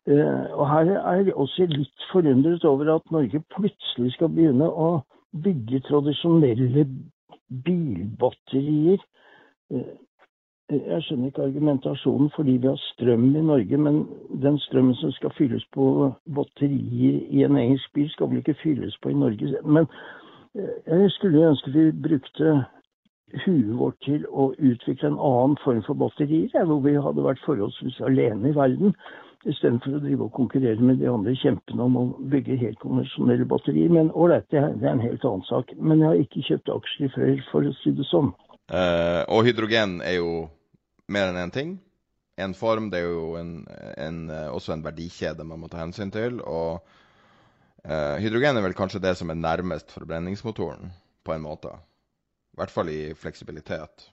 Eh, 0.10 0.46
Og 0.58 0.66
her 0.70 0.94
er 0.98 1.22
jeg 1.22 1.36
også 1.36 1.70
litt 1.70 2.10
forundret 2.12 2.66
over 2.66 2.96
at 2.96 3.14
Norge 3.14 3.42
plutselig 3.54 4.14
skal 4.18 4.34
begynne 4.34 4.70
å 4.70 4.90
bygge 5.44 5.80
tradisjonelle 5.80 6.88
bilbatterier. 7.66 9.00
Eh, 9.72 9.94
Jeg 10.70 11.04
skjønner 11.06 11.30
ikke 11.30 11.44
argumentasjonen 11.46 12.32
fordi 12.34 12.56
vi 12.58 12.68
har 12.68 12.80
strøm 12.82 13.36
i 13.36 13.42
Norge, 13.42 13.78
men 13.78 14.00
den 14.42 14.56
strømmen 14.60 14.96
som 14.98 15.12
skal 15.14 15.30
fylles 15.38 15.66
på 15.74 16.10
batterier 16.36 17.20
i 17.30 17.44
en 17.46 17.58
engelsk 17.58 17.94
bil, 17.94 18.10
skal 18.10 18.32
vel 18.32 18.42
ikke 18.42 18.58
fylles 18.64 18.98
på 19.04 19.10
i 19.10 19.14
Norge. 19.14 19.62
Men 19.62 19.86
eh, 20.56 20.74
jeg 20.88 21.12
skulle 21.12 21.50
ønske 21.52 21.72
vi 21.72 21.92
brukte 22.08 22.56
huet 23.46 23.78
vårt 23.78 24.00
til 24.06 24.26
å 24.32 24.48
utvikle 24.58 25.12
en 25.12 25.22
annen 25.22 25.58
form 25.64 25.84
for 25.86 26.02
batterier, 26.02 26.66
hvor 26.66 26.82
vi 26.82 26.96
hadde 26.98 27.28
vært 27.28 27.46
forholdsvis 27.46 28.02
alene 28.10 28.50
i 28.50 28.58
verden, 28.58 28.96
istedenfor 29.50 29.98
å 29.98 30.02
drive 30.04 30.26
og 30.26 30.34
konkurrere 30.36 30.82
med 30.82 31.00
de 31.02 31.08
andre 31.12 31.36
kjempene 31.38 31.86
om 31.86 31.98
å 32.00 32.04
bygge 32.32 32.58
helt 32.62 32.80
konvensjonelle 32.82 33.48
batterier. 33.50 33.92
Men 33.94 34.12
ålreit, 34.14 34.48
det, 34.52 34.62
er- 34.62 34.92
en 34.92 35.04
helt 35.04 35.26
annen 35.26 35.46
sak. 35.50 35.74
Men 35.78 36.02
jeg 36.02 36.08
har 36.10 36.22
ikke 36.24 36.46
kjøpt 36.50 36.74
aksjer 36.76 37.14
før, 37.16 37.34
for 37.52 37.70
å 37.70 37.74
si 37.82 37.94
det 37.96 38.08
sånn. 38.10 38.32
Uh, 38.66 39.22
og 39.30 39.46
hydrogen 39.46 40.00
er 40.02 40.18
jo 40.18 40.32
mer 41.14 41.30
enn 41.30 41.44
én 41.44 41.54
ting. 41.54 41.76
En 42.42 42.56
form, 42.58 42.90
det 42.92 43.04
er 43.04 43.12
jo 43.14 43.36
en, 43.40 43.52
en, 43.96 44.18
eh, 44.28 44.50
også 44.52 44.74
en 44.74 44.82
verdikjede 44.84 45.46
man 45.48 45.62
må 45.62 45.70
ta 45.72 45.80
hensyn 45.80 46.10
til. 46.12 46.42
Og 46.44 46.82
uh, 47.88 48.16
hydrogen 48.20 48.58
er 48.60 48.66
vel 48.66 48.76
kanskje 48.76 49.00
det 49.06 49.14
som 49.16 49.32
er 49.32 49.40
nærmest 49.40 49.94
forbrenningsmotoren, 49.96 50.92
på 51.24 51.32
en 51.32 51.46
måte. 51.46 51.72
I 52.52 52.60
hvert 52.60 52.74
fall 52.76 52.92
i 52.92 53.00
fleksibilitet. 53.16 54.10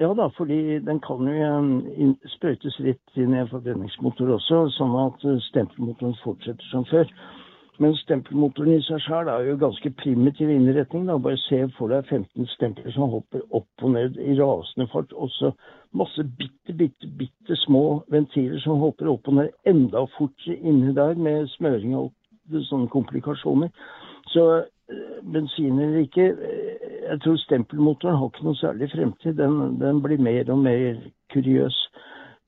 Ja 0.00 0.10
da, 0.14 0.28
fordi 0.36 0.78
den 0.84 0.98
kan 1.00 1.24
jo 1.24 1.34
eh, 1.40 2.10
sprøytes 2.34 2.76
litt 2.84 3.16
inn 3.16 3.32
i 3.32 3.40
en 3.40 3.48
forbrenningsmotor 3.48 4.34
også, 4.34 4.66
sånn 4.74 4.92
at 5.00 5.24
eh, 5.24 5.38
stempelmotoren 5.46 6.18
fortsetter 6.20 6.68
som 6.68 6.84
før. 6.90 7.08
Men 7.80 7.96
stempelmotoren 8.02 8.76
i 8.76 8.82
seg 8.84 9.00
selv 9.04 9.30
er 9.32 9.48
jo 9.48 9.56
ganske 9.60 9.90
primitiv 10.00 10.52
innretning. 10.52 11.08
Da. 11.08 11.16
Bare 11.20 11.40
se 11.44 11.62
for 11.78 11.92
deg 11.92 12.08
15 12.12 12.48
stempler 12.54 12.92
som 12.92 13.12
hopper 13.12 13.42
opp 13.56 13.84
og 13.84 13.92
ned 13.96 14.20
i 14.20 14.36
rasende 14.36 14.88
fart. 14.92 15.12
Også 15.12 15.52
masse 15.96 16.24
bitte, 16.40 16.76
bitte, 16.76 17.08
bitte 17.16 17.58
små 17.64 18.02
ventiler 18.12 18.60
som 18.64 18.80
hopper 18.84 19.12
opp 19.12 19.28
og 19.28 19.40
ned 19.40 19.52
enda 19.68 20.06
fortere 20.16 20.56
inni 20.60 20.92
der 20.96 21.16
med 21.20 21.48
smøring 21.56 21.96
og 21.96 22.12
sånne 22.68 22.92
komplikasjoner. 22.92 23.72
Så 24.32 24.46
bensin 25.32 25.78
eller 25.78 25.98
ikke, 25.98 26.22
eh, 26.22 26.90
jeg 27.10 27.20
tror 27.20 27.36
stempelmotoren 27.36 28.16
har 28.16 28.30
ikke 28.30 28.44
noe 28.46 28.58
særlig 28.60 28.90
fremtid. 28.90 29.34
Den, 29.38 29.80
den 29.80 30.02
blir 30.02 30.22
mer 30.22 30.50
og 30.52 30.58
mer 30.58 31.00
kuriøs. 31.34 31.78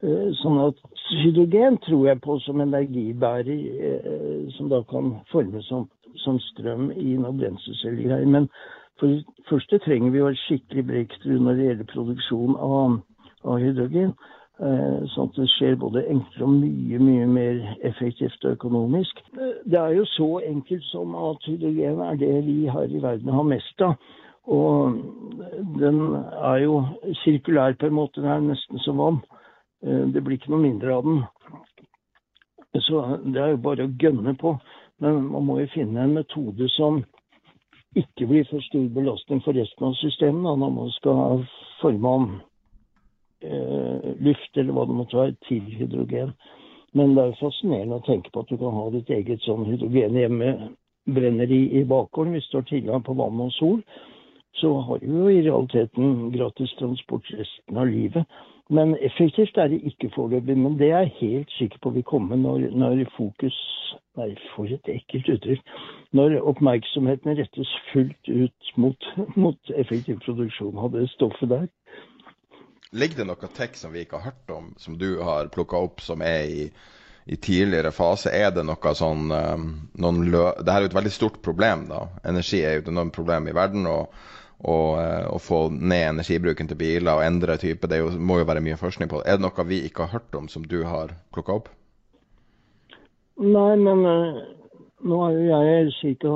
Eh, 0.03 0.31
Sånn 0.43 0.61
at 0.63 0.79
hydrogen 1.23 1.79
tror 1.87 2.07
jeg 2.07 2.21
på 2.23 2.39
som 2.45 2.61
energibærer, 2.63 3.63
eh, 3.91 4.43
som 4.57 4.71
da 4.71 4.83
kan 4.91 5.17
formes 5.33 5.67
som, 5.67 5.89
som 6.25 6.39
strøm 6.53 6.91
i 6.95 7.17
noen 7.17 7.39
brenselcellegreier. 7.41 8.27
Men 8.27 8.49
for 9.01 9.11
det 9.11 9.25
første 9.51 9.79
trenger 9.83 10.15
vi 10.15 10.23
jo 10.23 10.31
et 10.31 10.43
skikkelig 10.47 10.87
breakthrough 10.87 11.43
når 11.43 11.59
det 11.59 11.71
gjelder 11.71 11.93
produksjon 11.95 12.59
av, 12.59 12.99
av 13.45 13.63
hydrogen. 13.63 14.15
Eh, 14.59 15.03
sånn 15.13 15.29
at 15.29 15.37
det 15.39 15.45
skjer 15.53 15.77
både 15.79 16.01
enklere 16.11 16.47
og 16.49 16.55
mye, 16.59 16.99
mye 16.99 17.27
mer 17.31 17.59
effektivt 17.87 18.43
og 18.43 18.57
økonomisk. 18.57 19.21
Eh, 19.37 19.61
det 19.71 19.79
er 19.79 19.93
jo 19.95 20.07
så 20.17 20.27
enkelt 20.49 20.87
som 20.89 21.15
at 21.15 21.47
hydrogen 21.47 22.01
er 22.03 22.19
det 22.19 22.33
vi 22.47 22.57
her 22.67 22.91
i 22.91 23.03
verden 23.05 23.31
har 23.37 23.47
mest 23.47 23.85
av. 23.87 23.95
Og 24.51 24.99
den 25.79 26.01
er 26.17 26.65
jo 26.65 26.81
sirkulær 27.23 27.77
på 27.79 27.87
en 27.87 27.99
måte. 28.01 28.19
Den 28.25 28.33
er 28.33 28.47
nesten 28.49 28.83
som 28.83 28.99
vann. 28.99 29.21
Det 29.79 30.23
blir 30.25 30.39
ikke 30.39 30.51
noe 30.51 30.63
mindre 30.65 30.95
av 30.97 31.05
den. 31.05 31.21
Så 32.89 33.03
det 33.29 33.43
er 33.43 33.53
jo 33.53 33.63
bare 33.63 33.87
å 33.87 33.95
gønne 34.01 34.35
på. 34.41 34.57
Men 35.05 35.29
man 35.31 35.47
må 35.47 35.61
jo 35.61 35.71
finne 35.77 36.03
en 36.03 36.17
metode 36.17 36.67
som 36.75 37.03
ikke 37.97 38.27
blir 38.27 38.49
for 38.51 38.65
stor 38.67 38.89
belastning 38.97 39.45
for 39.45 39.57
resten 39.57 39.87
av 39.87 39.95
systemet 40.01 40.59
når 40.59 40.73
man 40.81 40.91
skal 40.97 41.45
forme 41.83 42.15
om 42.21 42.27
eh, 42.33 42.45
luft 43.41 44.57
eller 44.57 44.75
hva 44.75 44.87
det 44.89 44.97
måtte 44.99 45.17
være 45.19 45.37
til 45.49 45.63
hydrogen. 45.79 46.33
Men 46.97 47.15
det 47.15 47.23
er 47.23 47.33
jo 47.33 47.41
fascinerende 47.43 47.99
å 48.01 48.07
tenke 48.07 48.33
på 48.33 48.43
at 48.43 48.51
du 48.51 48.57
kan 48.59 48.75
ha 48.75 48.85
ditt 48.91 49.11
eget 49.13 49.45
sånn 49.45 49.67
hydrogen 49.69 50.17
hjemme 50.19 50.53
brenneri 51.09 51.61
i 51.81 51.85
bakgården 51.89 52.35
hvis 52.37 52.49
du 52.51 52.59
har 52.59 52.69
tilgang 52.69 53.05
på 53.05 53.17
vann 53.19 53.41
og 53.45 53.53
sol. 53.57 53.83
Så 54.59 54.73
har 54.89 54.99
du 54.99 55.07
jo 55.07 55.29
i 55.31 55.43
realiteten 55.45 56.33
gratis 56.35 56.73
transport 56.81 57.29
resten 57.37 57.79
av 57.79 57.87
livet. 57.87 58.25
Men 58.69 58.97
effektivt 59.01 59.57
er 59.57 59.71
det 59.73 59.81
ikke 59.87 60.11
foreløpig. 60.17 60.57
Men 60.59 60.79
det 60.81 60.91
er 60.91 61.07
jeg 61.07 61.15
helt 61.21 61.53
sikker 61.57 61.79
på 61.83 61.93
vil 61.95 62.05
komme 62.09 62.37
når, 62.37 62.71
når 62.75 63.05
fokus 63.17 63.57
Nei, 64.19 64.33
for 64.51 64.67
et 64.67 64.89
ekkelt 64.91 65.29
uttrykk. 65.31 65.61
Når 66.19 66.41
oppmerksomheten 66.51 67.37
rettes 67.39 67.75
fullt 67.93 68.29
ut 68.29 68.71
mot, 68.75 69.09
mot 69.37 69.71
effektiv 69.79 70.19
produksjon 70.25 70.79
av 70.83 70.97
det 70.97 71.05
stoffet 71.13 71.53
der. 71.53 71.69
Ligger 72.91 73.21
det 73.21 73.27
noe 73.29 73.51
tech 73.53 73.77
som 73.77 73.93
vi 73.93 74.05
ikke 74.05 74.17
har 74.17 74.33
hørt 74.33 74.51
om, 74.55 74.71
som 74.81 74.97
du 74.99 75.21
har 75.21 75.51
plukka 75.53 75.77
opp, 75.77 76.01
som 76.01 76.23
er 76.25 76.49
i, 76.49 76.63
i, 77.27 77.37
tidligere 77.37 77.93
fase? 77.93 78.33
Er 78.33 78.51
det 78.57 78.65
noe 78.65 78.95
sånn 78.97 79.29
um, 79.29 79.69
noen 80.01 80.23
lø 80.33 80.47
Dette 80.57 80.77
er 80.77 80.87
jo 80.87 80.91
et 80.93 80.97
veldig 80.97 81.13
stort 81.13 81.39
problem, 81.45 81.85
da. 81.91 82.07
Energi 82.25 82.63
er 82.65 82.79
jo 82.79 82.87
et 82.87 82.93
enormt 82.95 83.17
problem 83.17 83.51
i 83.51 83.57
verden. 83.57 83.87
og 83.87 84.09
eh, 84.59 85.27
og, 85.31 85.41
få 85.41 85.59
ned 85.71 86.09
energibruken 86.09 86.67
til 86.67 86.79
biler 86.81 87.13
og 87.13 87.25
endre 87.27 87.57
type. 87.63 87.87
Det 87.87 88.01
jo, 88.01 88.11
må 88.19 88.41
jo 88.41 88.49
være 88.49 88.65
mye 88.65 88.81
forskning 88.81 89.11
på 89.11 89.21
det. 89.21 89.29
Er 89.29 89.37
det 89.37 89.45
noe 89.45 89.67
vi 89.69 89.85
ikke 89.87 90.07
har 90.07 90.19
hørt 90.19 90.35
om, 90.35 90.49
som 90.49 90.65
du 90.65 90.83
har 90.85 91.13
plukka 91.33 91.61
opp? 91.61 91.69
Nei, 93.39 93.77
men 93.79 94.03
uh, 94.03 94.41
nå 95.07 95.21
er 95.29 95.37
jo 95.37 95.45
jeg 95.47 96.17
ca. 96.25 96.33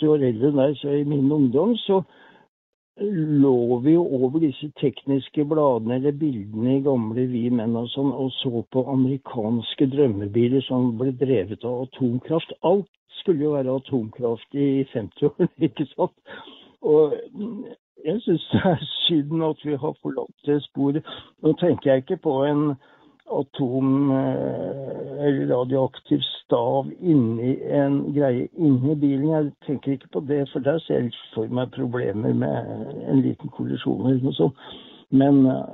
80 0.00 0.14
år 0.14 0.24
eldre 0.30 0.48
enn 0.52 0.62
deg, 0.62 0.78
så 0.80 0.94
i 0.94 1.04
min 1.04 1.28
ungdom 1.32 1.74
så 1.82 2.00
lå 3.00 3.78
vi 3.84 3.92
jo 3.92 4.02
over 4.04 4.40
disse 4.40 4.70
tekniske 4.80 5.44
bladene 5.44 5.98
eller 5.98 6.16
bildene 6.16 6.76
i 6.78 6.82
gamle 6.84 7.26
Vi 7.28 7.48
menn 7.50 7.76
og 7.76 7.90
sånn, 7.92 8.12
og 8.12 8.30
så 8.40 8.62
på 8.72 8.86
amerikanske 8.92 9.88
drømmebiler 9.92 10.64
som 10.64 10.94
ble 10.98 11.12
drevet 11.12 11.64
av 11.64 11.82
atomkraft. 11.86 12.54
Alt 12.62 12.88
skulle 13.20 13.44
jo 13.44 13.52
være 13.52 13.76
atomkraft 13.82 14.54
i 14.56 14.86
50-årene, 14.94 15.50
ikke 15.68 15.88
sant? 15.92 16.16
Og 16.80 17.16
jeg 18.06 18.20
syns 18.24 18.48
det 18.52 18.64
er 18.64 18.84
synd 19.06 19.44
at 19.44 19.64
vi 19.64 19.76
har 19.76 19.96
forlatt 20.00 20.48
det 20.48 20.60
sporet. 20.64 21.04
Nå 21.42 21.52
tenker 21.60 21.90
jeg 21.90 22.04
ikke 22.04 22.22
på 22.24 22.38
en 22.48 22.76
atom- 23.26 24.10
eh, 24.10 25.26
eller 25.26 25.46
radioaktiv 25.46 26.20
stav 26.44 26.90
inni 27.00 27.56
en 27.62 28.12
greie 28.14 28.48
inni 28.54 28.94
bilen. 28.94 29.28
Jeg 29.28 29.52
tenker 29.66 29.92
ikke 29.92 30.08
på 30.12 30.20
det, 30.20 30.48
for 30.52 30.60
der 30.60 30.78
ser 30.78 31.00
jeg 31.00 31.12
for 31.34 31.46
meg 31.48 31.70
problemer 31.70 32.34
med 32.34 32.86
en 33.08 33.22
liten 33.22 33.48
kollisjon 33.48 34.06
eller 34.06 34.22
noe 34.22 34.36
sånt. 34.36 34.54
Men 35.10 35.46
uh, 35.46 35.66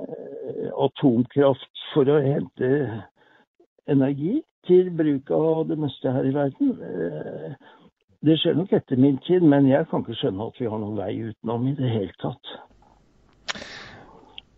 atomkraft 0.85 1.85
for 1.93 2.09
å 2.09 2.19
hente 2.21 2.69
energi 3.89 4.43
til 4.67 4.91
bruk 4.93 5.31
av 5.33 5.63
det 5.69 5.79
meste 5.81 6.11
her 6.13 6.27
i 6.29 6.35
verden, 6.35 6.75
uh, 6.77 7.55
det 8.23 8.37
skjer 8.39 8.55
nok 8.55 8.73
etter 8.77 9.01
min 9.01 9.17
tid, 9.25 9.41
men 9.41 9.67
jeg 9.67 9.89
kan 9.89 10.05
ikke 10.05 10.15
skjønne 10.21 10.45
at 10.47 10.61
vi 10.61 10.69
har 10.69 10.79
noen 10.79 11.01
vei 11.01 11.15
utenom 11.31 11.65
i 11.67 11.75
det 11.75 11.89
hele 11.91 12.13
tatt. 12.21 12.53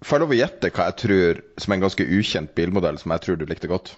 Får 0.05 0.19
jeg 0.19 0.21
lov 0.21 0.33
å 0.35 0.37
gjette 0.37 0.69
hva 0.69 0.83
jeg 0.85 0.97
tror, 1.01 1.39
som 1.57 1.71
er 1.71 1.79
en 1.79 1.83
ganske 1.87 2.05
ukjent 2.05 2.51
bilmodell, 2.53 2.97
som 3.01 3.13
jeg 3.15 3.23
tror 3.23 3.37
du 3.41 3.45
likte 3.49 3.69
godt? 3.71 3.95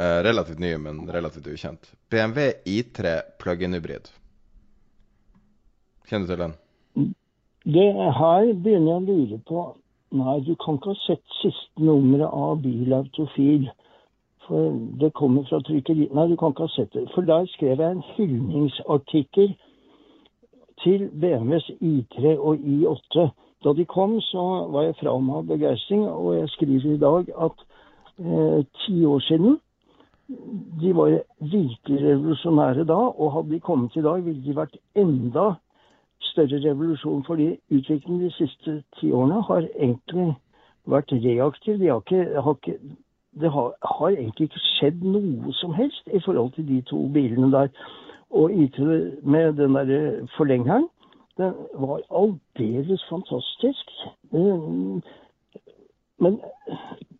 Eh, 0.00 0.18
relativt 0.26 0.58
ny, 0.58 0.72
men 0.82 1.04
relativt 1.06 1.46
ukjent. 1.46 1.92
BMW 2.10 2.48
I3 2.66 3.12
plug-in 3.38 3.76
hybrid. 3.78 4.08
Kjenner 6.10 6.26
du 6.26 6.32
til 6.32 6.42
den? 6.42 6.54
Det 7.62 7.86
her 8.18 8.50
begynner 8.64 8.90
jeg 8.90 8.96
å 8.96 9.06
lure 9.06 9.38
på 9.46 9.62
Nei, 10.18 10.40
du 10.42 10.56
kan 10.58 10.74
ikke 10.74 10.90
ha 10.90 10.98
sett 11.04 11.36
siste 11.38 11.84
nummeret 11.86 12.32
av 12.34 12.56
Bilautofil. 12.64 13.68
For 14.48 14.72
det 14.98 15.12
kommer 15.14 15.44
fra 15.46 15.60
trykkeri 15.68 16.08
Nei, 16.10 16.24
du 16.32 16.34
kan 16.40 16.50
ikke 16.50 16.66
ha 16.66 16.72
sett 16.74 16.90
det. 16.96 17.04
For 17.14 17.28
der 17.28 17.46
skrev 17.52 17.78
jeg 17.78 17.94
en 17.94 18.02
hyldningsartikkel 18.16 19.54
til 20.82 21.06
BMWs 21.22 21.70
I3 21.78 22.34
og 22.34 22.66
I8. 22.74 23.28
Da 23.64 23.72
de 23.76 23.84
kom, 23.84 24.20
så 24.20 24.42
var 24.72 24.82
jeg 24.82 24.96
fra 25.00 25.16
meg 25.20 25.36
av 25.36 25.48
begeistring, 25.48 26.06
og 26.08 26.36
jeg 26.38 26.48
skriver 26.54 26.94
i 26.94 27.00
dag 27.00 27.32
at 27.46 27.64
eh, 28.18 28.62
ti 28.84 29.04
år 29.04 29.20
siden 29.26 29.58
de 30.80 30.94
var 30.96 31.18
virkelig 31.40 31.98
revolusjonære 32.04 32.84
da, 32.86 32.94
og 32.94 33.32
hadde 33.32 33.50
de 33.50 33.60
kommet 33.60 33.96
i 33.96 34.02
dag, 34.02 34.24
ville 34.24 34.44
de 34.44 34.56
vært 34.56 34.76
enda 34.96 35.52
større 36.20 36.60
revolusjon. 36.70 37.24
Fordi 37.26 37.56
utviklingen 37.70 38.24
de 38.24 38.32
siste 38.32 38.82
ti 39.00 39.10
årene 39.12 39.42
har 39.42 39.66
egentlig 39.74 40.34
vært 40.86 41.12
reaktiv. 41.12 41.78
De 41.78 41.90
har 41.90 42.02
ikke, 42.04 42.40
har 42.40 42.54
ikke 42.54 42.78
det 43.40 43.50
har, 43.50 43.74
har, 43.82 44.08
egentlig 44.08 44.48
ikke 44.48 44.62
skjedd 44.76 45.02
noe 45.06 45.52
som 45.54 45.74
helst 45.74 46.08
i 46.14 46.20
forhold 46.24 46.52
til 46.54 46.66
de 46.68 46.80
to 46.86 47.08
bilene 47.14 47.50
der. 47.52 47.68
Og 48.30 48.52
IT 48.54 48.78
med 49.22 49.52
den 49.58 49.74
der 49.74 50.26
forlengeren, 50.36 50.88
den 51.40 51.56
var 51.82 52.04
aldeles 52.22 53.02
fantastisk. 53.08 53.92
Men 56.20 56.40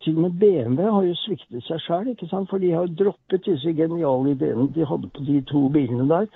til 0.03 0.17
og 0.17 0.21
med 0.27 0.39
BMW 0.41 0.81
har 0.95 1.05
jo 1.07 1.19
sviktet 1.23 1.65
seg 1.65 1.81
sjøl, 1.85 2.11
for 2.49 2.61
de 2.61 2.73
har 2.73 2.91
droppet 2.99 3.45
disse 3.47 3.73
geniale 3.77 4.35
ideene 4.35 4.67
de 4.75 4.85
hadde 4.85 5.09
på 5.13 5.25
de 5.25 5.39
to 5.49 5.67
bilene 5.73 6.07
der. 6.09 6.27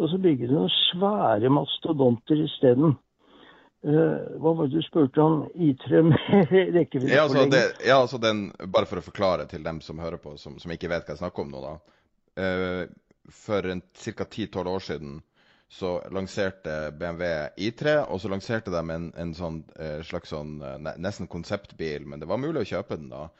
Og 0.00 0.10
så 0.10 0.18
bygger 0.22 0.48
de 0.48 0.56
noen 0.56 0.76
svære 0.76 1.50
mastodonter 1.52 2.44
isteden. 2.46 2.94
Uh, 3.82 4.38
hva 4.38 4.52
var 4.54 4.68
det 4.70 4.78
du 4.78 4.84
spurte 4.86 5.18
om? 5.22 5.40
I3 5.58 6.02
med 6.10 6.52
rekkevidde? 6.76 7.10
Ja, 7.10 7.24
altså, 7.26 7.48
det, 7.50 7.62
ja, 7.82 7.96
altså 7.98 8.20
den, 8.22 8.44
bare 8.62 8.86
for 8.86 9.02
å 9.02 9.04
forklare 9.04 9.48
til 9.50 9.64
dem 9.66 9.80
som 9.82 9.98
hører 9.98 10.22
på, 10.22 10.36
som, 10.38 10.54
som 10.62 10.70
ikke 10.70 10.90
vet 10.92 11.02
hva 11.02 11.16
jeg 11.16 11.24
snakker 11.24 11.42
om 11.42 11.50
nå, 11.50 11.62
da. 11.64 11.74
Uh, 12.38 12.84
for 13.34 13.66
ca. 13.66 14.28
10-12 14.30 14.70
år 14.70 14.86
siden 14.86 15.18
så 15.72 15.94
lanserte 16.12 16.76
BMW 17.00 17.30
I3, 17.56 17.96
og 18.12 18.20
så 18.20 18.28
lanserte 18.28 18.74
de 18.74 18.82
en, 18.92 19.08
en 19.16 19.32
sånn, 19.34 19.62
uh, 19.78 20.02
slags 20.04 20.34
sånn, 20.34 20.58
nesten 21.00 21.30
konseptbil, 21.32 22.04
men 22.06 22.20
det 22.20 22.28
var 22.28 22.42
mulig 22.42 22.64
å 22.64 22.70
kjøpe 22.74 23.00
den 23.00 23.10
da. 23.12 23.30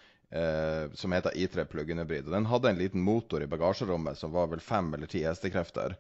som 0.97 1.13
heter 1.13 1.35
I3 1.37 1.67
plug-in 1.69 1.99
hybrid. 2.01 2.25
Og 2.25 2.33
Den 2.33 2.47
hadde 2.49 2.71
en 2.71 2.79
liten 2.79 3.03
motor 3.05 3.43
i 3.45 3.47
bagasjerommet 3.53 4.17
som 4.17 4.33
var 4.33 4.47
vel 4.49 4.63
fem 4.65 4.87
eller 4.97 5.11
ti 5.13 5.21
hestekrefter 5.27 5.93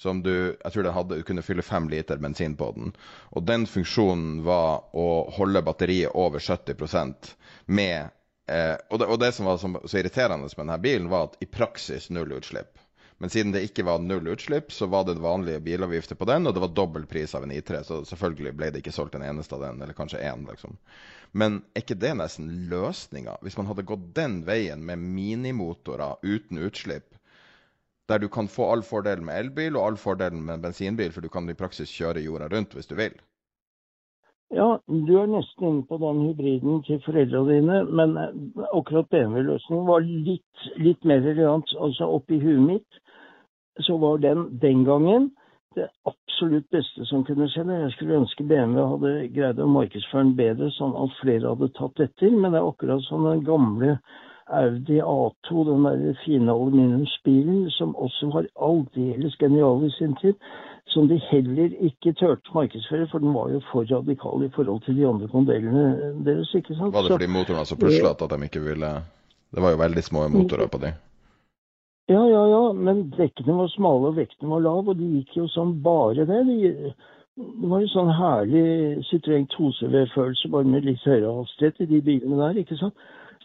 som 0.00 0.22
du 0.22 0.56
Jeg 0.64 0.72
tror 0.72 0.82
den 0.82 0.94
hadde, 0.96 1.16
du 1.16 1.22
kunne 1.22 1.44
fylle 1.44 1.62
fem 1.62 1.88
liter 1.88 2.16
bensin 2.16 2.56
på 2.56 2.70
den. 2.76 2.92
Og 3.36 3.44
den 3.44 3.66
funksjonen 3.68 4.40
var 4.46 4.86
å 4.96 5.08
holde 5.36 5.62
batteriet 5.62 6.16
over 6.16 6.40
70% 6.40 7.34
med 7.66 8.08
eh, 8.48 8.76
og, 8.88 8.98
det, 8.98 9.06
og, 9.06 9.18
det, 9.20 9.32
som 9.36 9.50
var 9.50 9.60
så, 9.60 9.72
så 9.84 10.00
irriterende 10.00 10.48
med 10.48 10.56
denne 10.56 10.78
bilen, 10.80 11.10
var 11.12 11.28
at 11.28 11.36
i 11.44 11.48
praksis 11.50 12.08
null 12.10 12.32
utslipp. 12.38 12.72
Men 13.20 13.30
siden 13.30 13.52
det 13.52 13.60
ikke 13.66 13.84
var 13.84 14.00
null 14.00 14.30
utslipp, 14.32 14.70
så 14.72 14.86
var 14.88 15.04
det 15.04 15.18
vanlige 15.20 15.60
bilavgifter 15.60 16.16
på 16.16 16.24
den, 16.24 16.48
og 16.48 16.54
det 16.56 16.62
var 16.64 16.70
dobbel 16.72 17.04
pris 17.06 17.34
av 17.36 17.44
en 17.44 17.52
I3, 17.52 17.82
så 17.84 17.98
selvfølgelig 18.08 18.54
ble 18.56 18.70
det 18.72 18.80
ikke 18.80 18.94
solgt 18.96 19.18
en 19.18 19.24
eneste 19.26 19.58
av 19.58 19.66
den, 19.66 19.82
eller 19.84 19.96
kanskje 19.98 20.22
én, 20.24 20.46
liksom. 20.48 20.78
Men 21.36 21.58
er 21.74 21.84
ikke 21.84 21.98
det 22.00 22.14
nesten 22.16 22.48
løsninga? 22.72 23.36
Hvis 23.44 23.58
man 23.60 23.68
hadde 23.68 23.84
gått 23.90 24.08
den 24.16 24.40
veien 24.48 24.80
med 24.88 25.04
minimotorer 25.04 26.16
uten 26.24 26.64
utslipp, 26.64 27.12
der 28.08 28.24
du 28.24 28.30
kan 28.32 28.48
få 28.48 28.70
all 28.72 28.80
fordelen 28.82 29.28
med 29.28 29.36
elbil 29.44 29.76
og 29.76 29.84
all 29.84 30.00
fordelen 30.00 30.40
med 30.48 30.64
bensinbil, 30.64 31.12
for 31.12 31.20
du 31.20 31.28
kan 31.28 31.44
i 31.52 31.58
praksis 31.60 31.92
kjøre 31.92 32.24
jorda 32.24 32.48
rundt 32.48 32.72
hvis 32.74 32.88
du 32.88 32.96
vil. 32.98 33.20
Ja, 34.50 34.80
du 34.86 35.12
er 35.14 35.28
nesten 35.30 35.66
inne 35.68 35.84
på 35.86 35.96
den 36.02 36.24
hybriden 36.26 36.80
til 36.82 36.98
foreldrene 37.04 37.54
dine, 37.54 37.82
men 37.86 38.16
eh, 38.18 38.64
akkurat 38.74 39.06
BMW-løsningen 39.14 39.86
var 39.86 40.02
litt, 40.02 40.64
litt, 40.76 41.04
mer 41.06 41.22
relevant. 41.22 41.70
Altså 41.78 42.08
oppi 42.16 42.40
huet 42.42 42.64
mitt 42.64 42.98
så 43.86 43.94
var 44.02 44.18
den 44.18 44.48
den 44.62 44.82
gangen 44.84 45.30
det 45.78 45.86
absolutt 46.10 46.66
beste 46.74 47.06
som 47.06 47.22
kunne 47.24 47.46
skje. 47.52 47.62
Jeg 47.62 47.92
skulle 47.94 48.18
ønske 48.24 48.44
BMW 48.50 48.88
hadde 48.90 49.12
greid 49.36 49.62
å 49.62 49.68
markedsføre 49.70 50.26
den 50.26 50.34
bedre, 50.42 50.72
sånn 50.74 50.98
at 50.98 51.14
flere 51.20 51.52
hadde 51.52 51.70
tatt 51.78 52.02
etter. 52.08 52.34
Men 52.34 52.50
det 52.50 52.58
er 52.58 52.66
akkurat 52.72 53.06
som 53.06 53.30
den 53.30 53.46
gamle 53.46 53.94
Audi 54.50 54.98
A2, 54.98 55.62
den 55.70 55.86
der 55.86 56.18
fine 56.24 56.50
aluminiumsbilen, 56.50 57.68
som 57.78 57.94
også 57.94 58.32
var 58.34 58.50
aldeles 58.58 59.38
genial 59.38 59.86
i 59.86 59.94
sin 59.94 60.18
tid. 60.18 60.34
Som 60.90 61.08
de 61.08 61.20
heller 61.30 61.74
ikke 61.86 62.12
turte 62.18 62.54
markedsføre, 62.54 63.06
for 63.10 63.22
den 63.22 63.34
var 63.34 63.50
jo 63.52 63.60
for 63.70 63.86
radikal 63.90 64.42
i 64.42 64.50
forhold 64.54 64.82
til 64.84 64.96
de 64.98 65.06
andre 65.06 65.28
kondelene 65.28 66.14
deres. 66.26 66.54
ikke 66.54 66.74
sant? 66.74 66.94
Var 66.94 67.06
det 67.06 67.14
fordi 67.14 67.30
motoren 67.30 67.62
var 67.62 67.68
så 67.70 67.78
puslete 67.78 68.26
at 68.26 68.34
de 68.34 68.48
ikke 68.48 68.64
ville 68.64 68.90
Det 69.54 69.62
var 69.62 69.70
jo 69.70 69.82
veldig 69.82 70.02
små 70.02 70.28
motorer 70.28 70.68
på 70.70 70.78
de. 70.78 70.92
Ja, 72.10 72.22
ja, 72.26 72.42
ja, 72.50 72.72
men 72.72 73.12
dekkene 73.14 73.54
var 73.54 73.68
smale 73.70 74.10
og 74.10 74.16
vekten 74.16 74.50
var 74.50 74.62
lav, 74.62 74.88
og 74.88 74.98
de 74.98 75.06
gikk 75.16 75.36
jo 75.36 75.46
som 75.50 75.76
bare 75.82 76.26
det. 76.26 76.40
De, 76.46 76.92
det 77.38 77.70
var 77.70 77.82
jo 77.82 77.90
sånn 77.90 78.10
herlig 78.14 78.64
Citroën 79.10 79.46
2CV-følelse, 79.54 80.50
bare 80.50 80.70
med 80.70 80.86
litt 80.86 81.06
høyere 81.06 81.36
hastighet 81.38 81.82
i 81.84 81.88
de 81.92 82.00
bilene 82.08 82.38
der, 82.42 82.62
ikke 82.62 82.78
sant. 82.78 82.94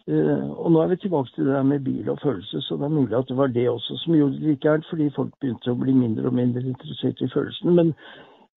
Uh, 0.06 0.50
og 0.60 0.70
nå 0.72 0.82
er 0.82 0.92
vi 0.92 0.96
tilbake 1.02 1.32
til 1.34 1.48
det 1.48 1.54
der 1.54 1.62
med 1.66 1.80
bil 1.82 2.10
og 2.10 2.20
følelse, 2.22 2.60
så 2.62 2.76
det 2.78 2.84
er 2.86 2.94
mulig 2.94 3.16
at 3.18 3.28
det 3.28 3.36
var 3.36 3.46
det 3.46 3.68
også 3.70 3.96
som 4.04 4.14
gjorde 4.14 4.36
det 4.36 4.42
like 4.42 4.68
gærent, 4.68 4.86
fordi 4.90 5.10
folk 5.16 5.32
begynte 5.40 5.72
å 5.72 5.80
bli 5.80 5.92
mindre 5.92 6.30
og 6.30 6.36
mindre 6.38 6.62
interessert 6.62 7.20
i 7.20 7.30
følelsen. 7.32 7.74
Men 7.74 7.90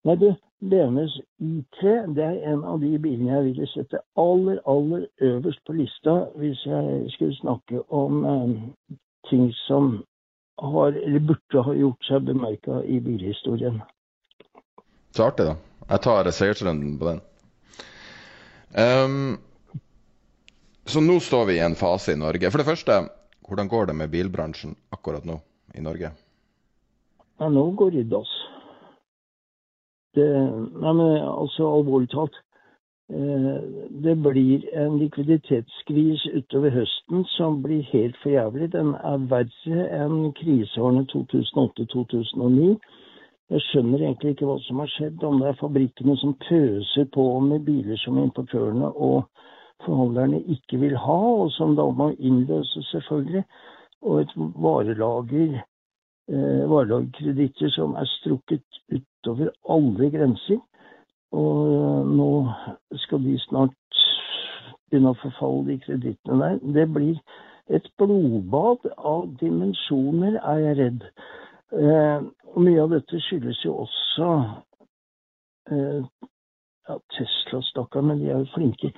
nei, 0.06 0.14
du, 0.20 0.28
BMWs 0.60 1.16
I3 1.40 1.96
det 2.14 2.24
er 2.24 2.52
en 2.52 2.62
av 2.64 2.78
de 2.84 2.92
bilene 3.02 3.32
jeg 3.32 3.44
ville 3.48 3.66
sette 3.72 3.98
aller, 4.20 4.60
aller 4.68 5.06
øverst 5.20 5.64
på 5.66 5.72
lista 5.72 6.16
hvis 6.36 6.62
jeg 6.66 7.10
skulle 7.16 7.36
snakke 7.40 7.82
om 7.88 8.24
um, 8.24 8.56
ting 9.30 9.50
som 9.66 10.04
har, 10.60 10.92
eller 10.92 11.26
burde 11.32 11.64
ha 11.66 11.74
gjort 11.74 12.04
seg 12.04 12.26
bemerka 12.28 12.82
i 12.84 13.00
bilhistorien. 13.00 13.80
Så 15.16 15.26
artig, 15.26 15.50
da. 15.50 15.56
Jeg 15.90 16.04
tar 16.06 16.30
seiersrunden 16.30 16.98
på 17.00 17.08
den. 17.08 17.22
Um, 18.78 19.38
så 20.90 21.00
nå 21.04 21.20
står 21.22 21.46
vi 21.46 21.58
i 21.58 21.64
en 21.64 21.78
fase 21.78 22.12
i 22.12 22.18
Norge. 22.18 22.50
For 22.50 22.62
det 22.62 22.68
første, 22.68 22.98
hvordan 23.48 23.68
går 23.70 23.90
det 23.90 23.96
med 24.02 24.10
bilbransjen 24.10 24.76
akkurat 24.94 25.24
nå 25.24 25.40
i 25.74 25.82
Norge? 25.84 26.12
Ja, 27.40 27.48
nå 27.48 27.70
går 27.78 27.90
det 27.94 28.04
i 28.04 28.10
dass. 28.10 28.30
Nei, 30.18 30.92
men 30.92 31.02
altså 31.22 31.68
alvorlig 31.70 32.10
talt. 32.10 32.34
Eh, 33.10 33.54
det 34.04 34.16
blir 34.22 34.66
en 34.78 34.98
likviditetsskvis 34.98 36.26
utover 36.34 36.70
høsten 36.74 37.24
som 37.36 37.60
blir 37.62 37.82
helt 37.90 38.18
for 38.22 38.34
jævlig. 38.34 38.70
Den 38.74 38.92
er 38.94 39.22
verre 39.30 39.86
enn 40.02 40.32
kriseårene 40.38 41.06
2008-2009. 41.10 42.76
Jeg 43.50 43.64
skjønner 43.66 44.04
egentlig 44.04 44.36
ikke 44.36 44.46
hva 44.46 44.58
som 44.62 44.82
har 44.82 44.90
skjedd, 44.92 45.24
om 45.26 45.40
det 45.42 45.48
er 45.50 45.58
fabrikkene 45.58 46.14
som 46.20 46.36
pøser 46.44 47.08
på 47.14 47.24
med 47.42 47.64
biler 47.66 47.98
som 47.98 48.18
importørene 48.22 48.92
og 48.94 49.24
forhandlerne 49.84 50.42
ikke 50.54 50.80
vil 50.80 50.96
ha, 50.98 51.18
og 51.44 51.50
som 51.56 51.76
da 51.76 51.86
må 51.90 52.10
innløses, 52.18 52.86
selvfølgelig. 52.92 53.44
Og 54.02 54.20
et 54.20 54.32
varelager, 54.36 55.60
eh, 56.28 56.62
varelagerkreditter 56.70 57.72
som 57.76 57.94
er 57.94 58.08
strukket 58.08 58.80
utover 58.92 59.52
alle 59.68 60.10
grenser. 60.10 60.60
Og 61.32 61.74
eh, 61.74 62.10
nå 62.16 62.30
skal 63.04 63.22
de 63.24 63.36
snart 63.38 63.76
begynne 64.90 65.12
å 65.14 65.20
forfalle, 65.22 65.68
de 65.68 65.78
kredittene 65.84 66.40
der. 66.42 66.58
Det 66.74 66.88
blir 66.92 67.20
et 67.70 67.86
blodbad 67.98 68.88
av 68.96 69.28
dimensjoner, 69.40 70.40
er 70.42 70.64
jeg 70.64 70.78
redd. 70.80 71.06
Eh, 71.70 72.26
og 72.50 72.64
mye 72.66 72.82
av 72.82 72.90
dette 72.96 73.20
skyldes 73.22 73.62
jo 73.62 73.76
også 73.84 74.30
eh, 75.70 76.00
ja, 76.88 76.96
Tesla, 77.14 77.62
stakkar, 77.62 78.02
men 78.02 78.18
de 78.22 78.32
er 78.32 78.40
jo 78.42 78.50
flinke. 78.56 78.90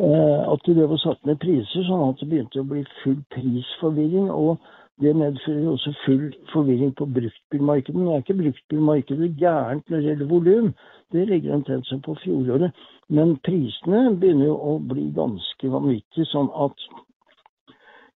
Eh, 0.00 0.52
at 0.52 0.62
det 0.64 0.88
var 0.88 1.00
satt 1.02 1.26
ned 1.28 1.36
priser, 1.40 1.84
sånn 1.84 2.06
at 2.06 2.20
det 2.22 2.30
begynte 2.30 2.62
å 2.62 2.68
bli 2.68 2.84
full 3.02 3.18
prisforvirring. 3.34 4.30
og 4.30 4.56
det 5.02 5.16
medfører 5.16 5.68
også 5.72 5.92
full 6.04 6.34
forvirring 6.52 6.92
på 6.94 7.06
bruktbilmarkedet. 7.16 8.00
Nå 8.00 8.12
er 8.12 8.22
ikke 8.22 8.36
bruktbilmarkedet 8.38 9.30
gærent 9.40 9.88
når 9.88 9.98
det 9.98 10.08
gjelder 10.08 10.28
volum, 10.30 10.68
det 11.12 11.28
ligger 11.28 11.54
omtrent 11.56 11.86
som 11.88 12.02
på 12.04 12.14
fjoråret. 12.22 12.76
Men 13.08 13.34
prisene 13.44 14.14
begynner 14.20 14.46
jo 14.46 14.56
å 14.56 14.76
bli 14.92 15.08
ganske 15.16 15.72
vanvittige, 15.74 16.28
sånn 16.30 16.52
at 16.54 16.86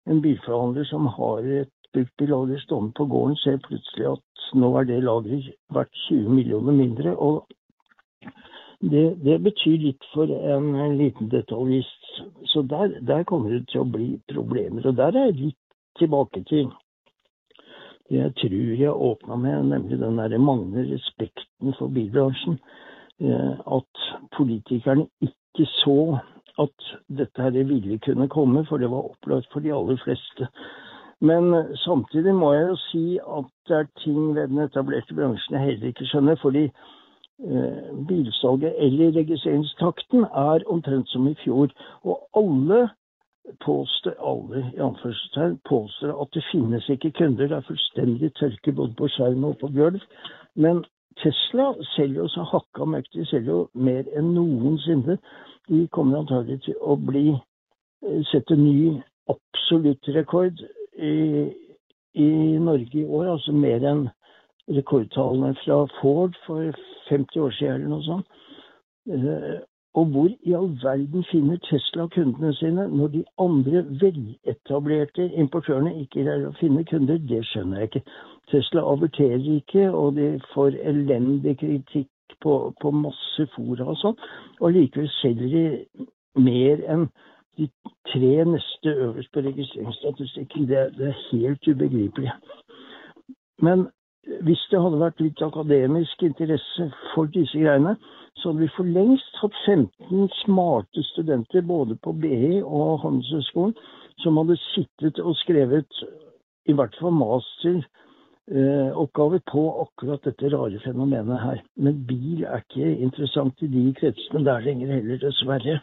en 0.06 0.22
bilforhandler 0.22 0.86
som 0.86 1.08
har 1.16 1.48
et 1.62 1.72
bruktbillager 1.96 2.62
stående 2.62 2.94
på 2.96 3.08
gården, 3.10 3.36
ser 3.42 3.58
plutselig 3.66 4.12
at 4.12 4.48
nå 4.54 4.70
er 4.78 4.88
det 4.88 5.02
lageret 5.02 5.56
verdt 5.74 6.04
20 6.06 6.28
millioner 6.38 6.72
mindre. 6.72 7.16
og 7.16 7.44
det, 8.80 9.24
det, 9.24 9.38
betyr 9.42 9.78
litt 9.80 10.04
for 10.12 10.30
en, 10.30 10.74
en 10.74 10.96
liten 10.98 11.28
detaljist. 11.28 12.10
Så 12.44 12.62
der, 12.62 12.98
der, 13.00 13.24
kommer 13.24 13.50
det 13.50 13.68
til 13.72 13.82
å 13.82 13.90
bli 13.90 14.16
problemer. 14.32 14.86
Og 14.86 14.96
der 14.96 15.16
er 15.16 15.30
jeg 15.30 15.40
litt 15.40 15.62
tilbake 16.00 16.42
til 16.48 16.68
det 18.06 18.20
jeg 18.20 18.34
tror 18.38 18.74
jeg 18.78 18.92
åpna 18.92 19.36
med, 19.36 19.64
nemlig 19.66 19.96
den 19.98 20.18
der 20.20 20.38
manglende 20.38 20.84
respekten 20.92 21.74
for 21.78 21.90
bilbransjen. 21.90 22.60
Eh, 23.18 23.54
at 23.78 24.02
politikerne 24.36 25.08
ikke 25.20 25.66
så 25.80 26.18
at 26.62 26.90
dette 27.08 27.42
her 27.42 27.50
ville 27.50 27.98
kunne 27.98 28.28
komme, 28.28 28.62
for 28.68 28.78
det 28.78 28.90
var 28.90 29.10
opplagt 29.10 29.48
for 29.52 29.60
de 29.60 29.72
aller 29.74 29.98
fleste. 30.04 30.46
Men 31.20 31.50
samtidig 31.82 32.34
må 32.34 32.52
jeg 32.52 32.68
jo 32.68 32.76
si 32.84 33.04
at 33.38 33.50
det 33.68 33.76
er 33.76 33.90
ting 34.04 34.36
ved 34.36 34.48
den 34.52 34.62
etablerte 34.68 35.16
bransjen 35.16 35.56
jeg 35.56 35.64
heller 35.64 35.90
ikke 35.90 36.06
skjønner. 36.06 36.38
fordi 36.40 36.68
Eh, 36.68 36.95
bilsalget 38.08 38.74
eller 38.78 39.12
registreringstakten 39.16 40.24
er 40.24 40.64
omtrent 40.72 41.08
som 41.08 41.26
i 41.28 41.34
fjor. 41.44 41.68
Og 42.02 42.28
alle 42.36 42.88
påstår, 43.64 44.14
alle 44.32 44.64
i 44.74 44.80
anførselstegn, 44.80 45.58
påstår 45.68 46.22
at 46.22 46.28
det 46.34 46.44
finnes 46.52 46.88
ikke 46.88 47.10
kunder. 47.10 47.46
Det 47.46 47.56
er 47.56 47.68
fullstendig 47.68 48.34
tørke 48.34 48.72
både 48.72 48.94
på 48.98 49.08
skjerm 49.08 49.44
og 49.44 49.58
på 49.58 49.68
gulv. 49.68 50.00
Men 50.54 50.84
Tesla 51.22 51.72
selger 51.94 52.22
jo 52.22 52.28
så 52.28 52.44
hakka 52.52 52.84
møkk. 52.84 53.12
De 53.14 53.26
selger 53.26 53.52
jo 53.52 53.68
mer 53.74 54.08
enn 54.18 54.34
noensinne. 54.34 55.18
De 55.68 55.86
kommer 55.92 56.18
antagelig 56.18 56.62
til 56.66 56.80
å 56.80 56.96
bli 56.96 57.28
eh, 57.32 58.20
sette 58.30 58.56
ny 58.56 58.98
absolutt 59.30 60.08
rekord 60.14 60.60
i, 60.98 61.14
i 62.14 62.28
Norge 62.62 63.00
i 63.00 63.06
år. 63.06 63.32
Altså 63.36 63.52
mer 63.56 63.86
enn 63.92 64.06
rekordtallene 64.68 65.54
fra 65.64 65.86
Ford 66.00 66.36
for 66.46 66.72
50 67.08 67.40
år 67.40 67.56
siden 67.58 67.74
eller 67.74 67.88
noe 67.94 68.06
sånt. 68.06 68.26
Eh, 69.10 69.56
og 69.96 70.06
hvor 70.12 70.28
i 70.28 70.52
all 70.52 70.72
verden 70.82 71.24
finner 71.30 71.56
Tesla 71.56 72.06
kundene 72.06 72.52
sine 72.54 72.88
når 72.88 73.08
de 73.14 73.22
andre 73.40 73.84
veletablerte 74.02 75.30
importørene 75.40 75.94
ikke 76.02 76.24
greier 76.26 76.50
å 76.50 76.56
finne 76.60 76.84
kunder? 76.84 77.16
Det 77.30 77.40
skjønner 77.48 77.80
jeg 77.80 77.90
ikke. 77.90 78.02
Tesla 78.52 78.84
averterer 78.92 79.46
ikke, 79.54 79.86
og 79.90 80.18
de 80.18 80.34
får 80.52 80.76
elendig 80.92 81.56
kritikk 81.62 82.36
på, 82.44 82.58
på 82.82 82.92
masse 82.92 83.48
fora 83.54 83.88
og 83.94 83.96
sånn. 84.02 84.20
Og 84.60 84.76
likevel 84.76 85.08
selger 85.22 85.56
de 85.56 86.06
mer 86.44 86.84
enn 86.92 87.08
de 87.56 87.70
tre 88.12 88.32
neste 88.44 88.92
øverst 88.92 89.32
på 89.32 89.46
registreringsstatistikken. 89.48 90.68
Det, 90.68 90.86
det 90.98 91.08
er 91.08 91.22
helt 91.30 91.68
ubegripelig. 91.72 92.36
Men 93.64 93.88
hvis 94.26 94.62
det 94.70 94.80
hadde 94.82 94.98
vært 95.00 95.20
litt 95.22 95.42
akademisk 95.44 96.22
interesse 96.26 96.90
for 97.14 97.24
disse 97.34 97.58
greiene, 97.60 97.94
så 98.36 98.48
hadde 98.50 98.62
vi 98.64 98.76
for 98.76 98.86
lengst 98.96 99.34
hatt 99.40 99.56
15 99.64 100.28
smarte 100.42 101.00
studenter 101.12 101.60
både 101.66 101.94
på 102.04 102.10
BI 102.20 102.54
og 102.62 103.00
Handelshøyskolen 103.04 103.74
som 104.22 104.32
hadde 104.40 104.56
sittet 104.72 105.16
og 105.22 105.34
skrevet 105.40 105.92
i 106.66 106.72
hvert 106.74 106.96
fall 107.00 107.14
masteroppgaver 107.16 109.40
på 109.52 109.62
akkurat 109.84 110.22
dette 110.26 110.46
rare 110.52 110.78
fenomenet 110.84 111.38
her. 111.42 111.58
Men 111.76 112.06
bil 112.08 112.40
er 112.44 112.58
ikke 112.64 112.86
interessant 113.06 113.56
i 113.62 113.68
de 113.70 113.94
kretsene 114.00 114.46
der 114.46 114.60
lenger 114.66 114.88
heller, 114.98 115.18
dessverre. 115.22 115.76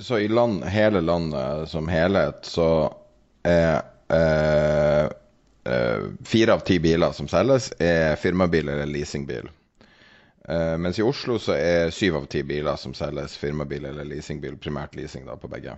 Så 0.00 0.14
i 0.16 0.32
land, 0.32 0.64
hele 0.64 1.00
landet 1.04 1.68
som 1.68 1.88
helhet 1.92 2.46
så 2.48 2.88
er 3.44 3.82
Eh, 4.10 5.06
fire 6.26 6.54
av 6.56 6.64
ti 6.66 6.78
biler 6.82 7.12
som 7.16 7.28
selges, 7.30 7.70
er 7.78 8.16
firmabil 8.20 8.68
eller 8.68 8.88
leasingbil. 8.90 9.50
Uh, 10.50 10.78
mens 10.78 10.98
i 10.98 11.02
Oslo 11.02 11.36
så 11.38 11.54
er 11.54 11.92
syv 11.94 12.16
av 12.16 12.24
ti 12.30 12.40
biler 12.42 12.78
som 12.80 12.94
selges 12.96 13.36
firmabil 13.38 13.84
eller 13.86 14.08
leasingbil, 14.08 14.56
primært 14.58 14.96
leasing 14.98 15.28
da 15.28 15.36
på 15.38 15.50
begge. 15.52 15.76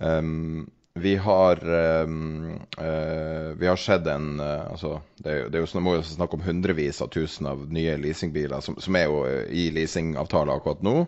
Um, 0.00 0.66
vi 1.00 1.14
har 1.22 1.60
um, 2.04 2.58
uh, 2.80 3.52
Vi 3.56 3.66
har 3.66 3.76
sett 3.76 4.06
en 4.10 4.40
uh, 4.40 4.72
altså, 4.72 5.00
Det 5.16 5.30
er, 5.30 5.48
det 5.48 5.60
er 5.60 5.64
jo 5.64 5.82
må 5.84 5.94
jo 5.94 6.02
snakk 6.02 6.34
om 6.34 6.42
hundrevis 6.42 6.98
av 7.04 7.12
tusen 7.14 7.46
av 7.46 7.62
nye 7.72 7.94
leasingbiler 8.00 8.64
som, 8.64 8.76
som 8.80 8.98
er 8.98 9.06
jo 9.06 9.22
i 9.48 9.68
leasingavtaler 9.76 10.58
akkurat 10.58 10.82
nå. 10.82 11.06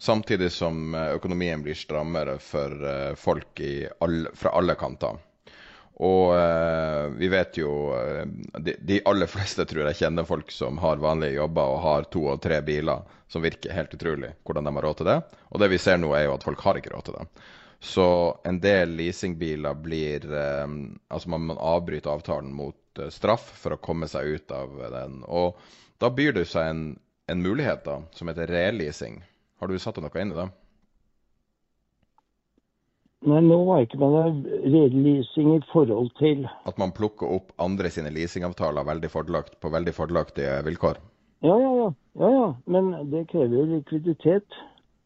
Samtidig 0.00 0.50
som 0.52 0.94
økonomien 0.96 1.62
blir 1.62 1.76
strammere 1.76 2.38
for 2.40 2.72
folk 3.20 3.60
all, 4.00 4.22
fra 4.32 4.54
alle 4.56 4.74
kanter. 4.80 5.18
Og 6.00 6.32
eh, 6.32 7.06
vi 7.20 7.28
vet 7.28 7.58
jo 7.60 7.70
eh, 7.92 8.24
de, 8.58 8.74
de, 8.80 9.00
aller 9.04 9.28
fleste 9.28 9.66
tror 9.68 9.90
jeg 9.90 9.98
kjenner 9.98 10.24
folk 10.24 10.52
som 10.54 10.78
har 10.80 11.02
vanlige 11.02 11.36
jobber 11.36 11.74
og 11.74 11.82
har 11.84 12.06
to 12.08 12.22
og 12.32 12.40
tre 12.40 12.62
biler, 12.64 13.02
som 13.28 13.44
virker 13.44 13.74
helt 13.76 13.92
utrolig 13.94 14.30
hvordan 14.48 14.64
de 14.64 14.72
har 14.78 14.86
råd 14.88 15.00
til 15.00 15.10
det. 15.10 15.18
Og 15.52 15.60
det 15.60 15.68
vi 15.74 15.80
ser 15.82 16.00
nå, 16.00 16.14
er 16.16 16.24
jo 16.24 16.36
at 16.38 16.46
folk 16.46 16.64
har 16.64 16.80
ikke 16.80 16.94
råd 16.94 17.08
til 17.08 17.18
det. 17.18 17.26
Så 17.84 18.06
en 18.48 18.62
del 18.64 18.96
leasingbiler 18.96 19.76
blir 19.76 20.24
eh, 20.24 20.66
Altså 21.08 21.34
man, 21.36 21.44
man 21.52 21.60
avbryter 21.60 22.14
avtalen 22.14 22.52
mot 22.56 22.76
straff 23.12 23.44
for 23.60 23.76
å 23.76 23.82
komme 23.84 24.08
seg 24.10 24.40
ut 24.40 24.56
av 24.56 24.72
den. 24.96 25.20
Og 25.28 25.60
da 26.00 26.08
byr 26.12 26.32
det 26.40 26.46
seg 26.48 26.72
en, 26.72 26.84
en 27.28 27.44
mulighet 27.44 27.84
da, 27.84 28.00
som 28.16 28.32
heter 28.32 28.48
releasing. 28.48 29.20
Har 29.60 29.68
du 29.68 29.76
satt 29.76 30.00
deg 30.00 30.08
noe 30.08 30.24
inn 30.24 30.32
i 30.32 30.40
det? 30.40 30.48
Nei, 33.28 33.40
nå 33.44 33.56
var 33.68 33.82
ikke 33.84 33.98
med 34.00 34.14
deg 34.16 34.52
releasing 34.72 35.50
i 35.52 35.60
forhold 35.74 36.08
til 36.16 36.46
At 36.48 36.78
man 36.80 36.94
plukker 36.96 37.28
opp 37.28 37.50
andre 37.60 37.90
sine 37.92 38.08
leasingavtaler 38.14 38.86
veldig 38.88 39.10
fordelagt, 39.12 39.58
på 39.60 39.72
veldig 39.74 39.92
fordelaktige 39.92 40.54
vilkår? 40.64 41.02
Ja, 41.44 41.56
ja, 41.60 41.72
ja. 41.76 41.90
ja, 42.22 42.30
ja. 42.32 42.48
Men 42.64 42.88
det 43.12 43.26
krever 43.28 43.58
jo 43.58 43.66
likviditet. 43.74 44.56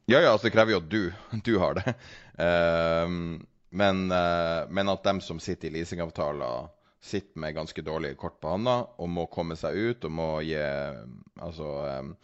Ja, 0.07 0.21
ja, 0.21 0.31
altså 0.31 0.47
det 0.47 0.55
krever 0.55 0.77
jo 0.77 0.81
at 0.85 0.89
du, 0.93 1.03
du 1.49 1.53
har 1.59 1.75
det. 1.81 1.97
Uh, 2.39 3.43
men, 3.75 4.07
uh, 4.15 4.63
men, 4.71 4.95
at 4.95 5.03
dem 5.07 5.19
som 5.25 5.43
sitter 5.43 5.73
i 5.73 5.81
leasingavtaler, 5.81 6.71
sitter 7.03 7.43
med 7.43 7.59
ganske 7.59 7.83
dårlige 7.85 8.17
kort 8.21 8.39
på 8.41 8.55
hånda 8.55 8.79
og 8.95 9.11
må 9.11 9.27
komme 9.33 9.59
seg 9.61 9.75
ut 9.77 10.07
og 10.07 10.13
må 10.15 10.29
gi 10.41 10.57
Altså 10.57 11.67
um, 12.01 12.15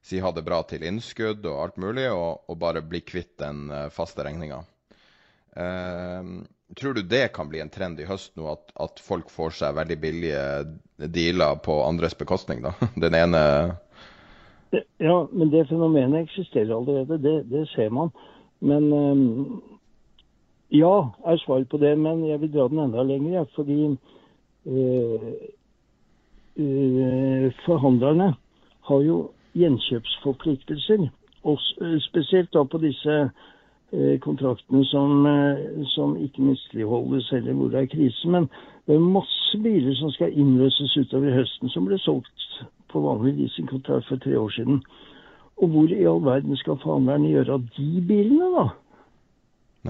si 0.00 0.22
ha 0.22 0.30
det 0.32 0.46
bra 0.46 0.62
til 0.64 0.86
innskudd 0.86 1.44
og 1.44 1.58
alt 1.64 1.80
mulig, 1.82 2.06
og, 2.14 2.46
og 2.48 2.56
bare 2.62 2.86
bli 2.86 3.02
kvitt 3.02 3.34
den 3.42 3.66
uh, 3.68 3.88
faste 3.92 4.24
regninga. 4.24 4.62
Tror 6.78 6.94
du 6.94 7.02
det 7.02 7.32
kan 7.34 7.48
bli 7.50 7.60
en 7.60 7.70
trend 7.72 8.00
i 8.00 8.06
høst 8.06 8.36
nå, 8.38 8.46
at, 8.52 8.70
at 8.78 9.00
folk 9.02 9.30
får 9.34 9.56
seg 9.58 9.74
veldig 9.76 9.96
billige 10.00 10.44
dealer 11.10 11.58
på 11.64 11.80
andres 11.82 12.14
bekostning? 12.14 12.62
da? 12.62 12.76
Den 13.04 13.16
ene 13.18 13.40
ja, 14.98 15.28
men 15.32 15.50
det 15.50 15.66
fenomenet 15.68 16.28
eksisterer 16.28 16.76
allerede. 16.76 17.18
Det, 17.18 17.42
det 17.50 17.68
ser 17.68 17.90
man. 17.90 18.10
Men 18.60 18.92
um, 18.92 19.62
ja, 20.70 21.10
er 21.26 21.36
svaret 21.42 21.68
på 21.68 21.76
det. 21.82 21.98
Men 21.98 22.22
jeg 22.28 22.40
vil 22.40 22.52
dra 22.52 22.68
den 22.68 22.78
enda 22.78 23.02
lenger. 23.02 23.44
Fordi 23.54 23.96
øh, 24.66 25.32
øh, 26.56 27.52
forhandlerne 27.66 28.34
har 28.88 29.00
jo 29.00 29.30
gjenkjøpsforpliktelser. 29.54 31.08
Og 31.42 31.58
spesielt 32.00 32.52
da 32.52 32.62
på 32.64 32.78
disse 32.78 33.30
kontraktene 34.22 34.84
som, 34.86 35.24
som 35.94 36.12
ikke 36.22 36.44
misligholdes 36.46 37.30
heller 37.34 37.56
hvor 37.58 37.72
det 37.72 37.80
er 37.80 37.88
krise. 37.90 38.28
Men 38.30 38.46
det 38.86 38.94
er 38.96 39.08
masse 39.16 39.58
biler 39.62 39.96
som 39.98 40.12
skal 40.14 40.34
innløses 40.34 40.96
utover 41.00 41.34
høsten, 41.34 41.72
som 41.72 41.88
ble 41.88 41.98
solgt 42.02 42.46
på 42.90 43.02
vanlig 43.02 43.36
leasingkontrakt 43.38 44.08
for 44.08 44.22
tre 44.22 44.36
år 44.38 44.54
siden. 44.54 44.80
Og 45.60 45.74
hvor 45.74 45.90
i 45.92 46.06
all 46.08 46.22
verden 46.24 46.56
skal 46.56 46.78
forhandlerne 46.80 47.34
gjøre 47.34 47.58
av 47.58 47.66
de 47.76 47.90
bilene, 48.08 48.48
da? 48.54 48.64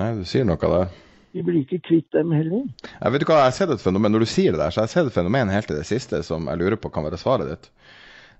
Nei, 0.00 0.10
du 0.18 0.26
sier 0.28 0.46
noe 0.46 0.58
av 0.66 0.76
det. 0.76 0.84
Vi 1.30 1.44
blir 1.46 1.60
ikke 1.62 1.78
kvitt 1.86 2.08
dem 2.14 2.32
heller. 2.34 2.64
Jeg 2.90 3.14
vet 3.14 3.22
du 3.22 3.28
hva, 3.28 3.38
jeg 3.44 3.52
har 3.52 3.54
sett 3.54 3.72
et 3.74 3.82
fenomen, 3.82 4.10
Når 4.12 4.24
du 4.24 4.30
sier 4.30 4.54
det 4.54 4.60
der, 4.60 4.74
så 4.74 4.82
har 4.82 4.88
jeg 4.88 4.96
sett 4.96 5.10
et 5.10 5.18
fenomen 5.18 5.52
helt 5.52 5.68
til 5.70 5.78
det 5.78 5.86
siste 5.86 6.22
som 6.26 6.48
jeg 6.50 6.58
lurer 6.58 6.78
på 6.80 6.90
kan 6.90 7.06
være 7.06 7.20
svaret 7.20 7.52
ditt. 7.52 7.70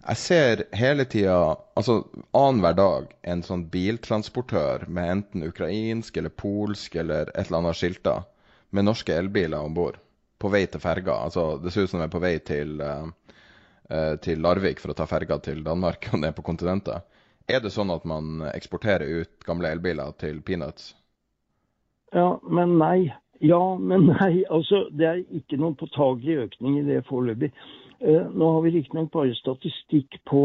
Jeg 0.01 0.17
ser 0.17 0.63
hele 0.73 1.05
tida, 1.05 1.57
altså 1.77 2.01
annenhver 2.33 2.77
dag, 2.79 3.11
en 3.29 3.43
sånn 3.45 3.67
biltransportør 3.73 4.87
med 4.89 5.11
enten 5.15 5.45
ukrainsk 5.45 6.17
eller 6.17 6.33
polsk 6.33 6.97
eller 7.03 7.29
et 7.35 7.47
eller 7.51 7.61
annet 7.61 7.79
skilter 7.79 8.25
med 8.73 8.89
norske 8.89 9.13
elbiler 9.13 9.61
om 9.61 9.77
bord 9.77 9.99
på 10.41 10.49
vei 10.49 10.65
til 10.73 10.81
ferga. 10.81 11.19
Altså, 11.27 11.59
det 11.61 11.75
ser 11.75 11.85
ut 11.85 11.93
som 11.93 12.01
de 12.01 12.09
er 12.09 12.15
på 12.15 12.23
vei 12.23 12.39
til 12.41 12.81
uh, 12.81 13.11
til 14.25 14.41
Larvik 14.41 14.81
for 14.81 14.93
å 14.93 14.97
ta 14.97 15.07
ferga 15.11 15.41
til 15.43 15.65
Danmark 15.67 16.09
og 16.15 16.23
ned 16.23 16.37
på 16.37 16.47
kontinentet. 16.47 17.05
Er 17.51 17.61
det 17.61 17.73
sånn 17.75 17.91
at 17.91 18.07
man 18.09 18.45
eksporterer 18.55 19.21
ut 19.21 19.45
gamle 19.45 19.73
elbiler 19.75 20.15
til 20.23 20.41
peanuts? 20.47 20.95
Ja, 22.15 22.39
men 22.47 22.79
nei. 22.79 23.11
Ja, 23.43 23.61
men 23.77 24.07
nei. 24.13 24.45
Altså, 24.53 24.85
det 24.95 25.07
er 25.09 25.23
ikke 25.35 25.59
noen 25.59 25.77
påtagelig 25.81 26.47
økning 26.47 26.79
i 26.81 26.87
det 26.87 27.03
foreløpig. 27.09 27.51
Eh, 28.01 28.27
nå 28.35 28.53
har 28.53 28.61
vi 28.65 28.71
riktignok 28.71 29.11
bare 29.13 29.35
statistikk 29.37 30.17
på 30.29 30.43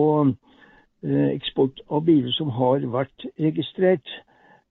eh, 1.04 1.30
eksport 1.30 1.80
av 1.88 2.02
biler 2.04 2.34
som 2.36 2.50
har 2.52 2.84
vært 2.92 3.28
registrert. 3.40 4.10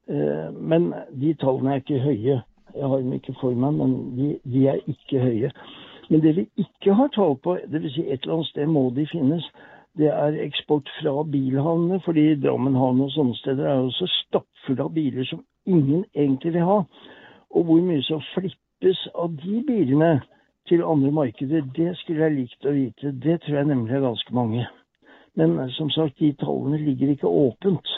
Eh, 0.08 0.50
men 0.52 0.90
de 1.16 1.32
tallene 1.40 1.72
er 1.72 1.80
ikke 1.80 2.02
høye. 2.04 2.42
Jeg 2.74 2.90
har 2.90 3.00
dem 3.00 3.14
ikke 3.16 3.36
for 3.40 3.56
meg, 3.56 3.78
men 3.78 3.94
de, 4.18 4.28
de 4.52 4.66
er 4.68 4.82
ikke 4.90 5.22
høye. 5.22 5.52
Men 6.10 6.20
det 6.20 6.34
vi 6.36 6.44
ikke 6.60 6.96
har 6.98 7.08
tall 7.14 7.38
på, 7.40 7.56
dvs. 7.72 7.94
Si 7.94 8.04
et 8.04 8.20
eller 8.20 8.36
annet 8.36 8.50
sted 8.50 8.68
må 8.68 8.84
de 8.92 9.06
finnes, 9.08 9.48
det 9.96 10.10
er 10.12 10.36
eksport 10.44 10.90
fra 10.98 11.22
bilhavnene. 11.24 12.02
Fordi 12.04 12.26
Drammen 12.42 12.76
havn 12.76 13.00
og 13.06 13.14
sånne 13.16 13.38
steder 13.40 13.70
er 13.70 13.80
også 13.86 14.10
stappfulle 14.18 14.84
av 14.84 14.92
biler 14.92 15.24
som 15.30 15.40
ingen 15.64 16.04
egentlig 16.12 16.52
vil 16.58 16.68
ha. 16.68 16.78
Og 17.56 17.64
hvor 17.64 17.80
mye 17.80 18.04
som 18.04 18.20
flippes 18.34 19.06
av 19.14 19.32
de 19.40 19.62
bilene 19.64 20.18
til 20.68 20.84
andre 20.84 21.10
markeder, 21.12 21.66
det 21.76 21.92
skulle 22.00 22.26
jeg 22.26 22.36
likt 22.38 22.66
å 22.66 22.72
vite. 22.74 23.12
Det 23.24 23.38
tror 23.44 23.60
jeg 23.60 23.70
nemlig 23.70 23.96
er 23.96 24.06
ganske 24.06 24.34
mange. 24.36 24.66
Men 25.38 25.56
som 25.74 25.90
sagt, 25.90 26.18
de 26.22 26.32
tallene 26.38 26.78
ligger 26.80 27.12
ikke 27.14 27.30
åpent. 27.30 27.94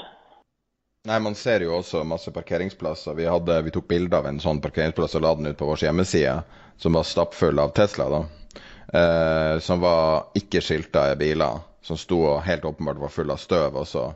Nei, 1.07 1.19
man 1.23 1.37
ser 1.39 1.63
jo 1.63 1.77
også 1.77 2.03
masse 2.09 2.33
parkeringsplasser. 2.35 3.15
Vi, 3.15 3.29
hadde, 3.31 3.61
vi 3.63 3.73
tok 3.75 3.87
bilde 3.89 4.19
av 4.19 4.27
en 4.27 4.41
sånn 4.43 4.59
parkeringsplass 4.65 5.15
og 5.19 5.23
la 5.23 5.35
den 5.39 5.53
ut 5.53 5.59
på 5.61 5.69
vår 5.69 5.85
hjemmeside, 5.87 6.41
som 6.83 6.99
var 6.99 7.07
stappfull 7.07 7.63
av 7.63 7.75
Tesla. 7.77 8.09
da. 8.11 8.25
Eh, 8.93 9.59
som 9.63 9.81
var 9.81 10.33
ikke 10.35 10.61
skilta 10.65 11.13
i 11.13 11.17
biler. 11.21 11.63
Som 11.87 11.99
sto 12.01 12.19
og 12.25 12.43
helt 12.43 12.65
åpenbart 12.67 12.99
var 12.99 13.13
full 13.15 13.31
av 13.31 13.39
støv 13.39 13.79
også. 13.85 14.07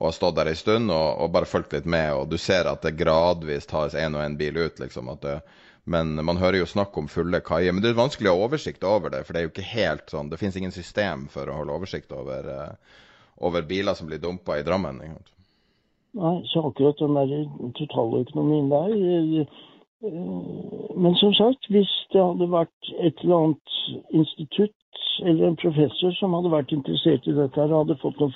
Og 0.00 0.08
har 0.08 0.16
stått 0.16 0.40
der 0.40 0.50
en 0.50 0.58
stund 0.58 0.90
og, 0.90 1.08
og, 1.22 1.30
bare 1.30 1.46
fulgt 1.46 1.76
litt 1.76 1.86
med. 1.86 2.10
Og 2.16 2.26
du 2.32 2.38
ser 2.38 2.66
at 2.66 2.82
det 2.82 2.96
gradvis 2.98 3.68
tas 3.70 3.94
én 3.94 4.16
og 4.16 4.24
én 4.24 4.34
bil 4.40 4.58
ut. 4.58 4.80
liksom, 4.82 5.12
at 5.14 5.22
det, 5.22 5.36
Men 5.84 6.14
man 6.24 6.38
hører 6.38 6.60
jo 6.60 6.68
snakk 6.70 6.96
om 6.98 7.08
fulle 7.10 7.40
kaier. 7.42 7.74
Men 7.74 7.82
det 7.82 7.90
er 7.90 7.98
vanskelig 7.98 8.30
å 8.30 8.36
ha 8.36 8.46
oversikt 8.46 8.84
over 8.86 9.10
det, 9.10 9.24
for 9.26 9.34
det 9.34 9.40
er 9.40 9.48
jo 9.48 9.52
ikke 9.52 9.70
helt 9.72 10.12
sånn 10.12 10.30
Det 10.30 10.38
finnes 10.38 10.58
ingen 10.60 10.74
system 10.74 11.26
for 11.32 11.50
å 11.50 11.56
holde 11.58 11.74
oversikt 11.74 12.14
over, 12.14 12.46
uh, 12.46 13.00
over 13.42 13.66
biler 13.66 13.98
som 13.98 14.06
blir 14.10 14.22
dumpa 14.22 14.60
i 14.60 14.66
Drammen. 14.66 15.02
Nei, 16.12 16.36
så 16.52 16.62
akkurat 16.68 17.00
den 17.00 17.16
der 17.16 17.32
totaløkonomien 17.78 18.68
der 18.70 18.94
eh, 18.94 19.60
eh, 20.04 20.96
Men 20.96 21.16
som 21.16 21.32
sagt, 21.34 21.66
hvis 21.72 21.90
det 22.12 22.20
hadde 22.20 22.50
vært 22.52 22.92
et 23.00 23.22
eller 23.24 23.46
annet 23.46 23.76
institutt 24.12 24.76
eller 25.24 25.48
en 25.48 25.56
professor 25.56 26.12
som 26.18 26.34
hadde 26.36 26.52
vært 26.52 26.74
interessert 26.76 27.26
i 27.26 27.34
dette 27.36 27.64
og 27.64 27.78
hadde 27.80 27.98
fått 28.02 28.20
noen, 28.20 28.34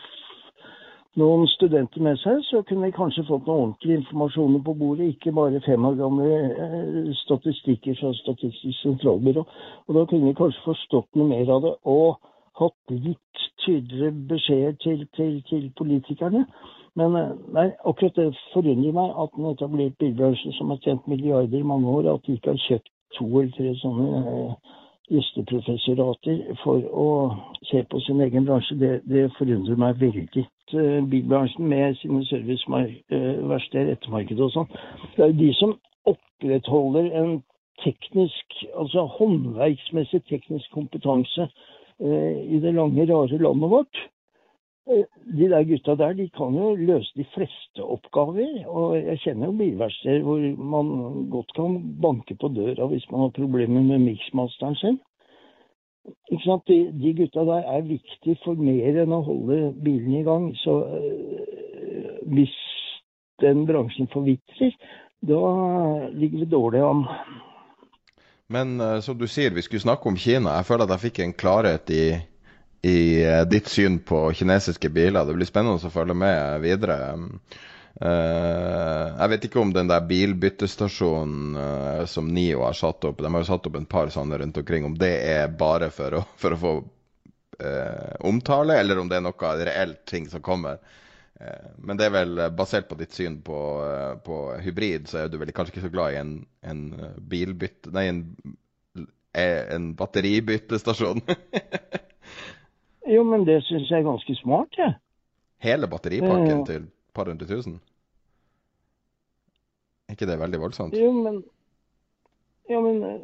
noen 1.16 1.46
studenter 1.48 2.02
med 2.04 2.18
seg, 2.20 2.42
så 2.50 2.62
kunne 2.68 2.88
vi 2.88 2.96
kanskje 2.96 3.24
fått 3.28 3.46
noe 3.48 3.62
ordentlig 3.62 3.98
informasjon 4.00 4.60
på 4.64 4.74
bordet, 4.76 5.10
ikke 5.14 5.32
bare 5.36 5.62
fem 5.64 5.84
år 5.88 5.98
gamle 6.00 6.30
eh, 6.52 7.12
statistikker 7.22 7.96
fra 8.00 8.12
Statistisk 8.20 8.82
sentralbyrå. 8.82 9.44
Og 9.86 9.96
da 9.96 10.04
kunne 10.10 10.30
vi 10.30 10.38
kanskje 10.38 10.64
forstått 10.66 11.16
noe 11.16 11.30
mer 11.32 11.52
av 11.56 11.62
det 11.64 11.74
og 11.88 12.18
hatt 12.60 12.92
litt 12.92 13.44
tydeligere 13.64 14.12
beskjeder 14.30 14.76
til, 14.84 15.06
til, 15.16 15.38
til 15.48 15.70
politikerne. 15.78 16.44
Men 17.00 17.16
eh, 17.20 17.32
nei, 17.56 17.68
akkurat 17.88 18.20
det 18.20 18.30
forundrer 18.52 18.96
meg 18.96 19.20
at 19.24 19.36
en 19.40 19.50
etablert 19.52 19.96
bilbransje 20.02 20.52
som 20.58 20.72
har 20.72 20.82
tjent 20.84 21.08
milliarder 21.08 21.60
i 21.60 21.70
mange 21.72 21.92
år, 21.92 22.12
at 22.14 22.28
de 22.28 22.36
ikke 22.36 22.54
har 22.54 22.64
kjøpt 22.68 22.92
to 23.16 23.30
eller 23.30 23.52
tre 23.56 23.72
sånne 23.80 24.20
eh, 25.09 25.14
gjesteprofessorater 25.14 26.57
for 26.62 26.82
å 26.90 27.09
se 27.70 27.82
på 27.90 28.00
sin 28.00 28.20
egen 28.20 28.46
bransje. 28.46 28.76
Det, 28.80 28.92
det 29.09 29.30
forundrer 29.38 29.78
meg 29.80 30.00
veldig. 30.00 30.46
Eh, 30.74 31.02
bilbransjen 31.11 31.68
med 31.68 31.94
sine 32.00 32.24
serviceverksteder, 32.26 33.92
ettermarkedet 33.94 34.48
og 34.48 34.54
sånn, 34.54 34.72
det 35.14 35.22
er 35.22 35.30
jo 35.30 35.38
de 35.38 35.52
som 35.61 35.76
opprettholder 36.11 37.12
en 37.20 37.38
teknisk, 37.84 38.59
altså 38.74 39.07
håndverksmessig 39.18 40.22
teknisk 40.30 40.70
kompetanse 40.74 41.46
eh, 41.46 42.42
i 42.50 42.61
det 42.62 42.74
lange, 42.74 43.07
rare 43.07 43.38
landet 43.38 43.70
vårt. 43.70 44.04
De 44.87 45.49
der 45.51 45.64
gutta 45.66 45.97
der 45.99 46.12
de 46.14 46.28
kan 46.30 46.55
jo 46.55 46.74
løse 46.74 47.12
de 47.16 47.24
fleste 47.34 47.82
oppgaver. 47.82 48.66
Og 48.66 48.97
jeg 48.97 49.18
kjenner 49.24 49.51
jo 49.51 49.59
bilverksteder 49.59 50.22
hvor 50.22 50.39
man 50.74 51.30
godt 51.30 51.53
kan 51.57 51.80
banke 52.03 52.37
på 52.41 52.49
døra 52.55 52.87
hvis 52.87 53.11
man 53.11 53.20
har 53.20 53.34
problemer 53.34 53.82
med 53.82 53.99
miksmasteren 53.99 54.78
sin. 54.78 55.01
Ikke 56.30 56.45
sant? 56.45 56.68
De, 56.68 56.78
de, 57.03 57.14
gutta 57.18 57.43
der 57.49 57.66
er 57.74 57.89
viktige 57.89 58.39
for 58.45 58.55
mer 58.55 59.03
enn 59.03 59.14
å 59.14 59.24
holde 59.26 59.72
bilen 59.82 60.20
i 60.20 60.22
gang. 60.26 60.53
Så 60.62 60.78
øh, 60.87 62.22
hvis 62.30 62.55
den 63.43 63.66
bransjen 63.66 64.09
forvitrer, 64.12 64.76
da 65.26 65.43
ligger 66.14 66.45
vi 66.45 66.51
dårlig 66.51 66.84
an. 66.87 67.05
Men 68.49 68.80
uh, 68.80 69.01
som 69.03 69.18
du 69.18 69.26
sier, 69.26 69.51
vi 69.51 69.62
skulle 69.66 69.82
snakke 69.82 70.09
om 70.09 70.16
Kina. 70.16 70.55
Jeg 70.61 70.68
føler 70.68 70.87
at 70.87 70.95
jeg 70.95 71.05
fikk 71.09 71.22
en 71.24 71.34
klarhet 71.34 71.91
i 71.91 72.05
i 72.82 73.26
uh, 73.26 73.42
ditt 73.48 73.68
syn 73.68 73.98
på 73.98 74.32
kinesiske 74.32 74.88
biler. 74.88 75.24
Det 75.24 75.34
blir 75.36 75.48
spennende 75.48 75.88
å 75.88 75.92
følge 75.92 76.16
med 76.18 76.60
videre. 76.64 76.98
Uh, 77.96 79.16
jeg 79.16 79.30
vet 79.32 79.46
ikke 79.48 79.62
om 79.62 79.72
den 79.74 79.88
der 79.90 80.04
bilbyttestasjonen 80.08 81.56
uh, 81.56 82.02
som 82.10 82.28
NIO 82.28 82.66
har 82.66 82.76
satt 82.76 83.08
opp, 83.08 83.22
de 83.22 83.32
har 83.32 83.44
jo 83.44 83.48
satt 83.48 83.70
opp 83.70 83.78
en 83.80 83.88
par 83.88 84.12
sånne 84.12 84.42
rundt 84.42 84.60
omkring, 84.60 84.84
om 84.88 84.98
det 84.98 85.14
er 85.30 85.48
bare 85.48 85.90
for 85.94 86.20
å, 86.20 86.22
for 86.36 86.56
å 86.56 86.60
få 86.60 86.76
omtale, 88.28 88.74
eller 88.76 88.98
om 89.00 89.08
det 89.08 89.16
er 89.16 89.22
noe 89.24 89.50
reelt 89.64 90.02
ting 90.04 90.26
som 90.28 90.42
kommer. 90.44 90.76
Men 91.80 91.96
det 91.96 92.04
er 92.04 92.12
vel 92.12 92.42
basert 92.52 92.84
på 92.90 92.98
ditt 93.00 93.16
syn 93.16 93.38
på, 93.40 93.56
på 94.26 94.40
hybrid, 94.60 95.06
så 95.08 95.22
er 95.22 95.30
du 95.32 95.38
vel 95.40 95.54
kanskje 95.56 95.72
ikke 95.72 95.86
så 95.86 95.92
glad 95.94 96.12
i 96.12 96.18
en, 96.20 96.34
en 96.68 96.82
bilbytte 97.32 97.94
Nei, 97.96 98.10
en 98.10 98.20
en 99.36 99.94
batteribyttestasjon. 99.96 101.20
Jo, 103.07 103.22
men 103.24 103.44
det 103.46 103.61
syns 103.64 103.90
jeg 103.90 104.00
er 104.00 104.07
ganske 104.09 104.34
smart, 104.40 104.74
jeg. 104.78 104.94
Hele 105.62 105.86
batteripakken 105.88 106.59
Ja. 106.59 106.64
til 106.64 106.82
et 106.82 107.14
par 107.14 107.24
hundre 107.30 107.46
tusen? 107.46 107.78
Ikke 110.11 110.26
det 110.26 110.38
veldig 110.40 110.61
voldsomt? 110.61 110.94
Jo, 110.96 111.12
men 111.12 111.44
Ja, 112.68 112.80
men 112.82 112.96
eh, 113.07 113.20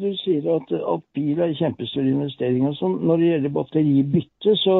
du 0.00 0.10
sier 0.20 0.44
at, 0.52 0.68
at 0.72 1.00
bil 1.16 1.38
er 1.40 1.54
kjempestor 1.56 2.04
investering 2.04 2.66
og 2.68 2.74
sånn. 2.76 2.98
Når 3.08 3.16
det 3.22 3.28
gjelder 3.30 3.52
batteribytte, 3.56 4.56
så 4.60 4.74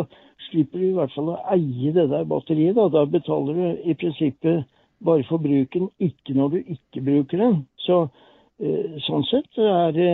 slipper 0.51 0.83
du 0.83 0.85
i 0.91 0.97
hvert 0.99 1.15
fall 1.15 1.31
å 1.33 1.39
eie 1.55 1.93
det 1.97 2.05
der 2.11 2.27
batteriet. 2.29 2.77
Da, 2.77 2.91
da 2.93 3.07
betaler 3.09 3.57
du 3.57 3.89
i 3.89 3.95
prinsippet 3.97 4.67
bare 5.05 5.25
for 5.25 5.41
bruken, 5.41 5.89
ikke 5.97 6.37
når 6.37 6.53
du 6.53 6.59
ikke 6.77 7.01
bruker 7.09 7.41
den. 7.41 7.57
Så 7.87 8.03
eh, 8.05 8.21
sånn 9.03 9.25
sett 9.27 9.59
er 9.59 9.93
det 9.97 10.11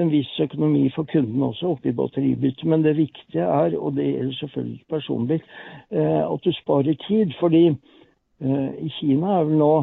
en 0.00 0.08
viss 0.10 0.32
økonomi 0.42 0.88
for 0.94 1.06
kunden 1.06 1.42
også 1.46 1.68
oppe 1.76 1.92
i 1.92 1.94
batteribyttet. 1.94 2.64
Men 2.66 2.82
det 2.82 2.96
viktige 2.98 3.46
er, 3.46 3.76
og 3.78 3.94
det 3.94 4.08
gjelder 4.08 4.38
selvfølgelig 4.40 4.86
personbil, 4.90 5.42
eh, 5.90 6.22
at 6.26 6.40
du 6.42 6.52
sparer 6.52 6.98
tid. 7.06 7.34
Fordi 7.38 7.66
eh, 7.70 8.70
i 8.82 8.90
Kina 8.98 9.38
er 9.38 9.46
vel 9.46 9.60
nå 9.60 9.74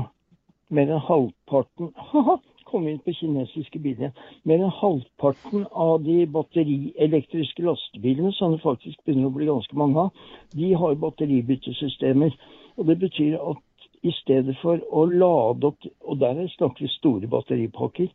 mer 0.74 0.91
enn 0.91 1.06
halvparten 1.08 1.93
haha, 2.12 2.39
kom 2.68 2.88
inn 2.89 2.99
på 3.06 3.14
kinesiske 3.16 3.80
biler. 3.80 4.12
Mer 4.43 4.60
enn 4.66 4.78
halvparten 4.82 5.68
av 5.72 6.04
de 6.04 6.26
batterielektriske 6.28 7.64
lastebilene, 7.64 8.34
som 8.36 8.58
det 8.58 8.66
faktisk 8.66 8.99
begynner 9.06 9.30
å 9.30 9.38
bli 9.38 9.47
ganske 9.47 9.80
mange 9.80 10.08
av, 10.08 10.28
de 10.51 10.74
har 10.76 10.99
batteribyttesystemer. 10.99 12.36
Og 12.76 12.88
Det 12.89 12.99
betyr 12.99 13.38
at 13.38 13.64
i 14.04 14.12
stedet 14.20 14.56
for 14.62 14.82
å 14.91 15.06
lade 15.08 15.70
opp, 15.70 15.86
og 16.04 16.20
der 16.22 16.41
snakker 16.58 16.86
vi 16.86 16.91
store 16.97 17.30
batteripakker, 17.32 18.10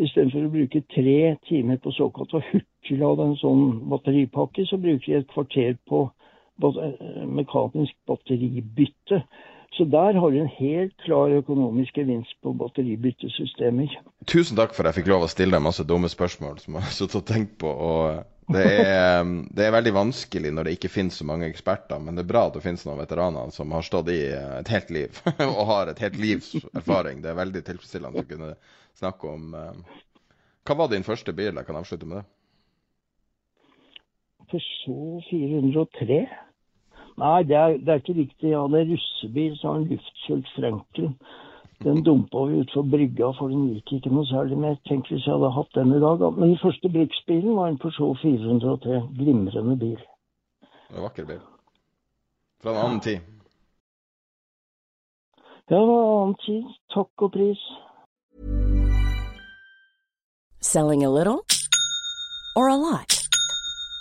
i 0.00 0.08
stedet 0.08 0.32
for 0.32 0.46
å 0.46 0.52
bruke 0.52 0.82
tre 0.94 1.36
timer 1.48 1.80
på 1.82 1.92
såkalt 1.96 2.34
å 2.36 2.42
hurtiglade 2.50 3.26
en 3.26 3.38
sånn 3.40 3.64
batteripakke, 3.90 4.66
så 4.68 4.78
bruker 4.80 5.06
de 5.06 5.18
et 5.20 5.32
kvarter 5.32 5.78
på 5.88 6.04
eh, 6.64 7.24
mekanisk 7.28 7.96
batteribytte. 8.08 9.22
Så 9.76 9.86
der 9.86 10.16
har 10.18 10.32
du 10.32 10.40
en 10.40 10.50
helt 10.50 10.96
klar 11.04 11.30
økonomisk 11.30 12.00
gevinst 12.00 12.34
på 12.42 12.52
batteribyttesystemer. 12.58 13.92
Tusen 14.26 14.58
takk 14.58 14.74
for 14.74 14.84
at 14.84 14.92
jeg 14.92 15.04
fikk 15.04 15.12
lov 15.12 15.26
å 15.26 15.30
stille 15.30 15.54
deg 15.54 15.62
masse 15.62 15.86
dumme 15.86 16.10
spørsmål 16.10 16.58
som 16.62 16.76
jeg 16.76 16.86
har 16.88 16.96
sittet 16.96 17.20
og 17.20 17.28
tenkt 17.28 17.54
på. 17.62 17.70
og 17.70 18.24
det 18.52 18.64
er, 18.82 19.24
det 19.56 19.66
er 19.66 19.74
veldig 19.74 19.92
vanskelig 19.96 20.52
når 20.54 20.68
det 20.68 20.74
ikke 20.76 20.92
finnes 20.92 21.20
så 21.20 21.26
mange 21.28 21.48
eksperter, 21.50 22.02
men 22.02 22.18
det 22.18 22.24
er 22.24 22.32
bra 22.32 22.46
at 22.48 22.58
det 22.58 22.64
finnes 22.64 22.84
noen 22.86 23.00
veteraner 23.02 23.54
som 23.54 23.72
har 23.76 23.86
stått 23.86 24.12
i 24.14 24.20
et 24.34 24.72
helt 24.74 24.92
liv 24.94 25.22
og 25.52 25.64
har 25.70 25.92
et 25.92 26.02
helt 26.04 26.18
livs 26.20 26.52
erfaring. 26.74 27.22
Det 27.22 27.32
er 27.32 27.40
veldig 27.40 27.64
tilfredsstillende 27.66 28.24
å 28.24 28.30
kunne 28.30 28.52
snakke 29.00 29.30
om 29.30 29.56
eh, 29.56 29.98
Hva 30.66 30.76
var 30.82 30.92
din 30.92 31.06
første 31.06 31.32
bil? 31.32 31.54
Jeg 31.56 31.66
kan 31.66 31.78
avslutte 31.80 32.08
med 32.08 32.20
det. 32.20 32.26
Peugeot 34.50 35.26
403? 35.30 36.22
Nei, 37.20 37.42
det 37.44 37.56
er, 37.56 37.76
det 37.78 37.92
er 37.92 38.00
ikke 38.00 38.16
riktig. 38.16 38.50
Jeg 38.50 38.58
hadde 38.58 38.82
russebil, 38.88 39.54
så 39.60 39.74
en 39.76 39.86
luftkjølt 39.90 40.50
Franklin. 40.56 41.14
Den 41.84 42.04
dumpa 42.04 42.44
vi 42.44 42.60
utfor 42.60 42.82
brygga, 42.82 43.30
for 43.38 43.48
den 43.48 43.68
gikk 43.72 43.92
ikke 43.96 44.10
noe 44.12 44.26
særlig 44.28 44.58
mer. 44.60 44.74
Tenk 44.88 45.08
hvis 45.08 45.24
jeg 45.24 45.32
hadde 45.32 45.52
hatt 45.56 45.70
den 45.74 45.94
i 45.96 46.00
dag. 46.02 46.18
da. 46.20 46.28
Men 46.30 46.52
den 46.52 46.58
første 46.60 46.88
bruksbilen 46.92 47.56
var 47.56 47.68
en 47.68 47.78
Peugeot 47.80 48.20
403. 48.20 49.00
Glimrende 49.16 49.76
bil. 49.80 50.00
En 50.90 51.02
vakker 51.06 51.24
bil. 51.24 51.40
Fra 52.62 52.74
en 52.74 52.82
annen 52.84 53.00
tid. 53.00 53.20
Ja, 55.70 55.76
det 55.78 55.86
var 55.88 56.02
en 56.02 56.18
annen 56.18 56.36
tid. 56.44 56.68
Takk 56.92 57.24
og 57.24 57.32
pris. 57.32 57.64
Selling 60.60 61.04
a 61.04 61.10
little 61.10 61.40
or 62.56 62.68
a 62.68 62.76
lot? 62.76 63.19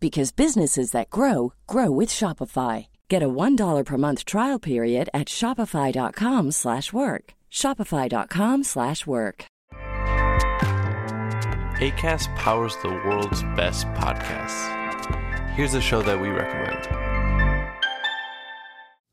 because 0.00 0.32
businesses 0.32 0.92
that 0.92 1.10
grow 1.10 1.52
grow 1.66 1.90
with 1.90 2.08
Shopify. 2.08 2.86
Get 3.08 3.22
a 3.22 3.28
$1 3.28 3.84
per 3.84 3.98
month 3.98 4.24
trial 4.24 4.58
period 4.58 5.10
at 5.12 5.28
shopify.com/work. 5.28 7.34
shopify.com/work. 7.50 9.44
ACAST 11.80 12.34
powers 12.36 12.76
the 12.82 12.90
world's 12.90 13.42
best 13.56 13.86
podcasts. 13.88 14.68
Here's 15.54 15.74
a 15.74 15.80
show 15.80 16.02
that 16.02 16.20
we 16.20 16.28
recommend. 16.28 17.09